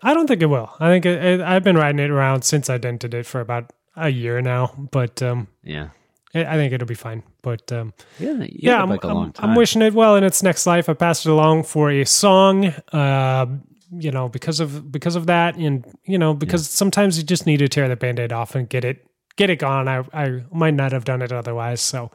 I 0.03 0.15
don't 0.15 0.27
think 0.27 0.43
it 0.43 0.47
will. 0.47 0.71
I 0.81 0.89
think 0.89 1.07
it, 1.07 1.23
it, 1.25 1.41
I've 1.41 1.63
been 1.65 1.77
riding 1.77 1.99
it 2.01 2.11
around 2.11 2.43
since 2.43 2.69
I 2.69 2.79
dented 2.79 3.15
it 3.15 3.27
for 3.27 3.41
about 3.41 3.73
a 3.97 4.09
year 4.09 4.41
now, 4.43 4.73
but 4.91 5.23
um, 5.23 5.49
Yeah, 5.63 5.89
I 6.35 6.45
I 6.45 6.55
think 6.57 6.73
it'll 6.73 6.87
be 6.89 6.95
fine. 6.95 7.23
But 7.43 7.71
um, 7.73 7.93
yeah, 8.19 8.45
yeah, 8.49 8.83
I'm, 8.83 8.89
the 8.89 8.95
bike 8.97 9.05
a 9.05 9.09
I'm- 9.09 9.17
I'm 9.43 9.55
wishing 9.57 9.83
it 9.83 9.95
well 9.95 10.17
in 10.17 10.25
its 10.25 10.43
next 10.43 10.67
life. 10.67 10.89
I 10.89 10.95
passed 10.95 11.27
it 11.27 11.31
along 11.31 11.65
for 11.65 11.91
a 11.91 12.05
song, 12.05 12.67
uh, 12.93 13.47
you 13.93 14.11
know, 14.11 14.29
because 14.29 14.61
of 14.61 14.91
because 14.93 15.17
of 15.17 15.27
that, 15.27 15.57
and 15.57 15.85
you 16.05 16.19
know, 16.19 16.35
because 16.35 16.69
sometimes 16.69 17.17
you 17.19 17.25
just 17.25 17.47
need 17.47 17.59
to 17.59 17.69
tear 17.69 17.89
the 17.89 17.97
band-aid 17.97 18.33
off 18.33 18.55
and 18.55 18.69
get 18.69 18.85
it 18.85 19.07
get 19.37 19.51
it 19.51 19.59
gone. 19.59 19.89
I 19.89 20.05
I 20.13 20.43
might 20.53 20.75
not 20.75 20.93
have 20.93 21.05
done 21.05 21.23
it 21.23 21.33
otherwise. 21.33 21.81
So, 21.81 22.11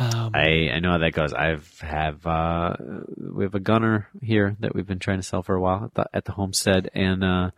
um, 0.00 0.30
I, 0.34 0.70
I 0.72 0.80
know 0.80 0.92
how 0.92 0.98
that 0.98 1.12
goes. 1.12 1.32
I've 1.32 1.78
have 1.80 2.26
uh, 2.26 2.76
we 3.16 3.44
have 3.44 3.54
a 3.54 3.60
gunner 3.60 4.08
here 4.22 4.56
that 4.60 4.74
we've 4.74 4.86
been 4.86 4.98
trying 4.98 5.18
to 5.18 5.22
sell 5.22 5.42
for 5.42 5.54
a 5.54 5.60
while 5.60 5.84
at 5.84 5.94
the, 5.94 6.06
at 6.14 6.24
the 6.24 6.32
homestead, 6.32 6.90
and 6.94 7.22
uh, 7.22 7.50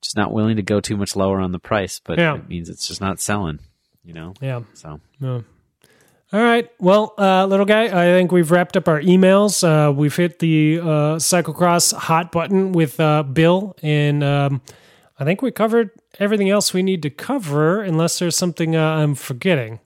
just 0.00 0.16
not 0.16 0.32
willing 0.32 0.56
to 0.56 0.62
go 0.62 0.80
too 0.80 0.96
much 0.96 1.14
lower 1.14 1.40
on 1.40 1.52
the 1.52 1.58
price. 1.58 2.00
But 2.02 2.18
Yeah. 2.18 2.36
it 2.36 2.48
means 2.48 2.68
it's 2.68 2.88
just 2.88 3.00
not 3.00 3.20
selling, 3.20 3.58
you 4.04 4.14
know. 4.14 4.34
yeah. 4.40 4.62
So 4.72 5.00
Yeah. 5.20 5.40
All 6.32 6.42
right. 6.42 6.68
Well, 6.80 7.14
uh, 7.16 7.46
little 7.46 7.66
guy, 7.66 7.84
I 7.84 8.06
think 8.12 8.32
we've 8.32 8.50
wrapped 8.50 8.76
up 8.76 8.88
our 8.88 9.00
emails. 9.00 9.62
Uh, 9.62 9.92
we've 9.92 10.16
hit 10.16 10.40
the 10.40 10.80
uh, 10.80 10.86
cyclocross 11.18 11.92
hot 11.92 12.32
button 12.32 12.72
with 12.72 12.98
uh, 12.98 13.22
Bill, 13.22 13.76
and 13.82 14.24
um, 14.24 14.60
I 15.18 15.24
think 15.24 15.42
we 15.42 15.52
covered 15.52 15.90
everything 16.18 16.50
else 16.50 16.72
we 16.74 16.82
need 16.82 17.02
to 17.02 17.10
cover, 17.10 17.82
unless 17.82 18.18
there's 18.18 18.34
something 18.36 18.74
uh, 18.74 18.82
I'm 18.96 19.14
forgetting. 19.14 19.78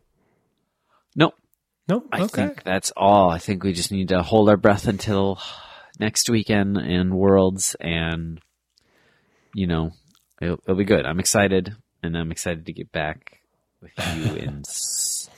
No. 1.89 2.05
I 2.13 2.23
okay. 2.23 2.49
think 2.49 2.65
that's 2.65 2.93
all. 2.97 3.31
I 3.31 3.39
think 3.39 3.65
we 3.65 3.73
just 3.73 3.93
need 3.93 4.09
to 4.09 4.23
hold 4.23 4.49
our 4.49 4.57
breath 4.57 4.87
until 4.87 5.39
next 5.99 6.29
weekend 6.29 6.77
and 6.77 7.15
Worlds, 7.15 7.77
and 7.81 8.41
you 9.55 9.67
know, 9.67 9.93
it'll, 10.41 10.61
it'll 10.65 10.77
be 10.77 10.85
good. 10.85 11.07
I'm 11.07 11.21
excited, 11.21 11.75
and 12.03 12.17
I'm 12.17 12.31
excited 12.31 12.67
to 12.67 12.73
get 12.73 12.93
back 12.93 13.41
with 13.81 13.93
you 14.17 14.37
and 14.37 14.65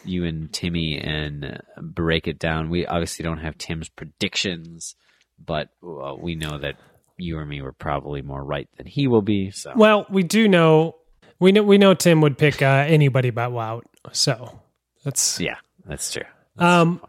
you 0.05 0.25
and 0.25 0.53
Timmy 0.53 0.99
and 0.99 1.63
break 1.77 2.27
it 2.27 2.39
down. 2.39 2.71
We 2.71 2.87
obviously 2.87 3.23
don't 3.23 3.39
have 3.39 3.59
Tim's 3.59 3.89
predictions, 3.89 4.97
but 5.45 5.69
uh, 5.83 6.15
we 6.19 6.35
know 6.35 6.59
that 6.59 6.77
you 7.17 7.39
or 7.39 7.45
me 7.45 7.61
were 7.63 7.73
probably 7.73 8.23
more 8.23 8.43
right 8.43 8.69
than 8.77 8.87
he 8.87 9.07
will 9.07 9.23
be. 9.23 9.51
So 9.51 9.73
Well, 9.77 10.07
we 10.11 10.23
do 10.23 10.49
know 10.49 10.97
we 11.39 11.53
know 11.53 11.63
we 11.63 11.79
know 11.79 11.95
Tim 11.95 12.21
would 12.21 12.39
pick 12.39 12.63
uh, 12.63 12.85
anybody 12.87 13.31
but 13.31 13.51
Wout. 13.51 13.83
So 14.13 14.61
that's 15.05 15.41
yeah, 15.41 15.57
that's 15.85 16.13
true. 16.13 16.25
Um, 16.61 17.01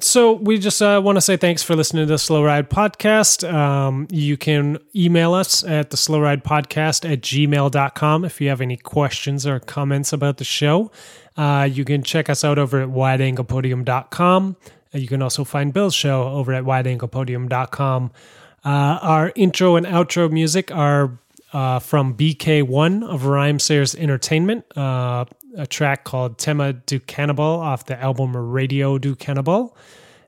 so 0.00 0.32
we 0.32 0.58
just 0.58 0.82
uh, 0.82 1.00
want 1.04 1.16
to 1.16 1.20
say 1.20 1.36
thanks 1.36 1.62
for 1.62 1.76
listening 1.76 2.06
to 2.06 2.12
the 2.12 2.18
Slow 2.18 2.42
Ride 2.44 2.68
Podcast. 2.68 3.48
Um, 3.52 4.06
you 4.10 4.36
can 4.36 4.78
email 4.94 5.32
us 5.32 5.62
at 5.64 5.90
the 5.90 5.96
Slow 5.96 6.20
Ride 6.20 6.42
Podcast 6.44 7.10
at 7.10 7.20
gmail.com 7.20 8.24
if 8.24 8.40
you 8.40 8.48
have 8.48 8.60
any 8.60 8.76
questions 8.76 9.46
or 9.46 9.60
comments 9.60 10.12
about 10.12 10.38
the 10.38 10.44
show. 10.44 10.90
Uh, 11.36 11.68
you 11.70 11.84
can 11.84 12.02
check 12.02 12.28
us 12.28 12.42
out 12.44 12.58
over 12.58 12.80
at 12.82 12.88
wideanglepodium.com. 12.88 14.56
Uh, 14.94 14.98
You 14.98 15.06
can 15.08 15.22
also 15.22 15.44
find 15.44 15.72
Bill's 15.72 15.94
show 15.94 16.24
over 16.28 16.52
at 16.52 16.64
wideanglepodium.com. 16.64 18.10
Uh, 18.64 18.68
our 18.68 19.32
intro 19.36 19.76
and 19.76 19.86
outro 19.86 20.30
music 20.30 20.72
are 20.72 21.18
uh, 21.52 21.78
from 21.78 22.14
BK1 22.16 23.04
of 23.08 23.22
Rhymesayers 23.22 23.96
Entertainment, 23.96 24.64
uh, 24.76 25.24
a 25.56 25.66
track 25.66 26.04
called 26.04 26.38
Tema 26.38 26.72
do 26.74 27.00
Canibal 27.00 27.58
off 27.58 27.86
the 27.86 28.00
album 28.00 28.36
Radio 28.36 28.98
do 28.98 29.14
Canibal. 29.16 29.74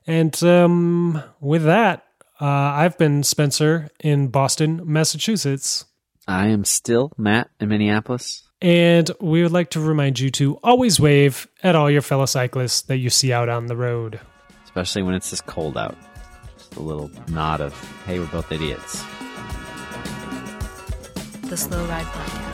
And 0.07 0.41
um, 0.43 1.21
with 1.39 1.63
that, 1.63 2.05
uh, 2.41 2.45
I've 2.45 2.97
been 2.97 3.23
Spencer 3.23 3.89
in 3.99 4.27
Boston, 4.29 4.81
Massachusetts. 4.85 5.85
I 6.27 6.47
am 6.47 6.63
still 6.65 7.11
Matt 7.17 7.49
in 7.59 7.69
Minneapolis. 7.69 8.43
And 8.61 9.09
we 9.21 9.41
would 9.43 9.51
like 9.51 9.69
to 9.71 9.79
remind 9.79 10.19
you 10.19 10.29
to 10.31 10.57
always 10.63 10.99
wave 10.99 11.47
at 11.63 11.75
all 11.75 11.89
your 11.89 12.01
fellow 12.01 12.25
cyclists 12.25 12.81
that 12.83 12.97
you 12.97 13.09
see 13.09 13.31
out 13.31 13.49
on 13.49 13.67
the 13.67 13.75
road. 13.77 14.19
especially 14.65 15.01
when 15.03 15.15
it's 15.15 15.29
this 15.29 15.41
cold 15.41 15.77
out. 15.77 15.95
Just 16.57 16.75
a 16.75 16.81
little 16.81 17.09
nod 17.29 17.61
of, 17.61 17.73
hey, 18.05 18.19
we're 18.19 18.25
both 18.27 18.51
idiots. 18.51 19.03
The 21.49 21.57
Slow 21.57 21.83
Ride 21.87 22.05
Podcast 22.05 22.48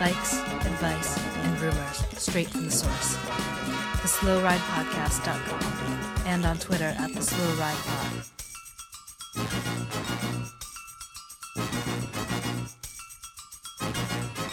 likes, 0.00 0.38
advice, 0.66 1.18
and 1.18 1.60
rumors 1.60 2.04
straight 2.18 2.48
from 2.48 2.64
the 2.64 2.70
source. 2.70 3.16
TheSlowRidePodcast.com 4.02 6.26
and 6.26 6.44
on 6.44 6.58
Twitter 6.58 6.94
at 6.98 7.10
TheSlowRidePod. 7.10 8.32
Thank 13.78 14.45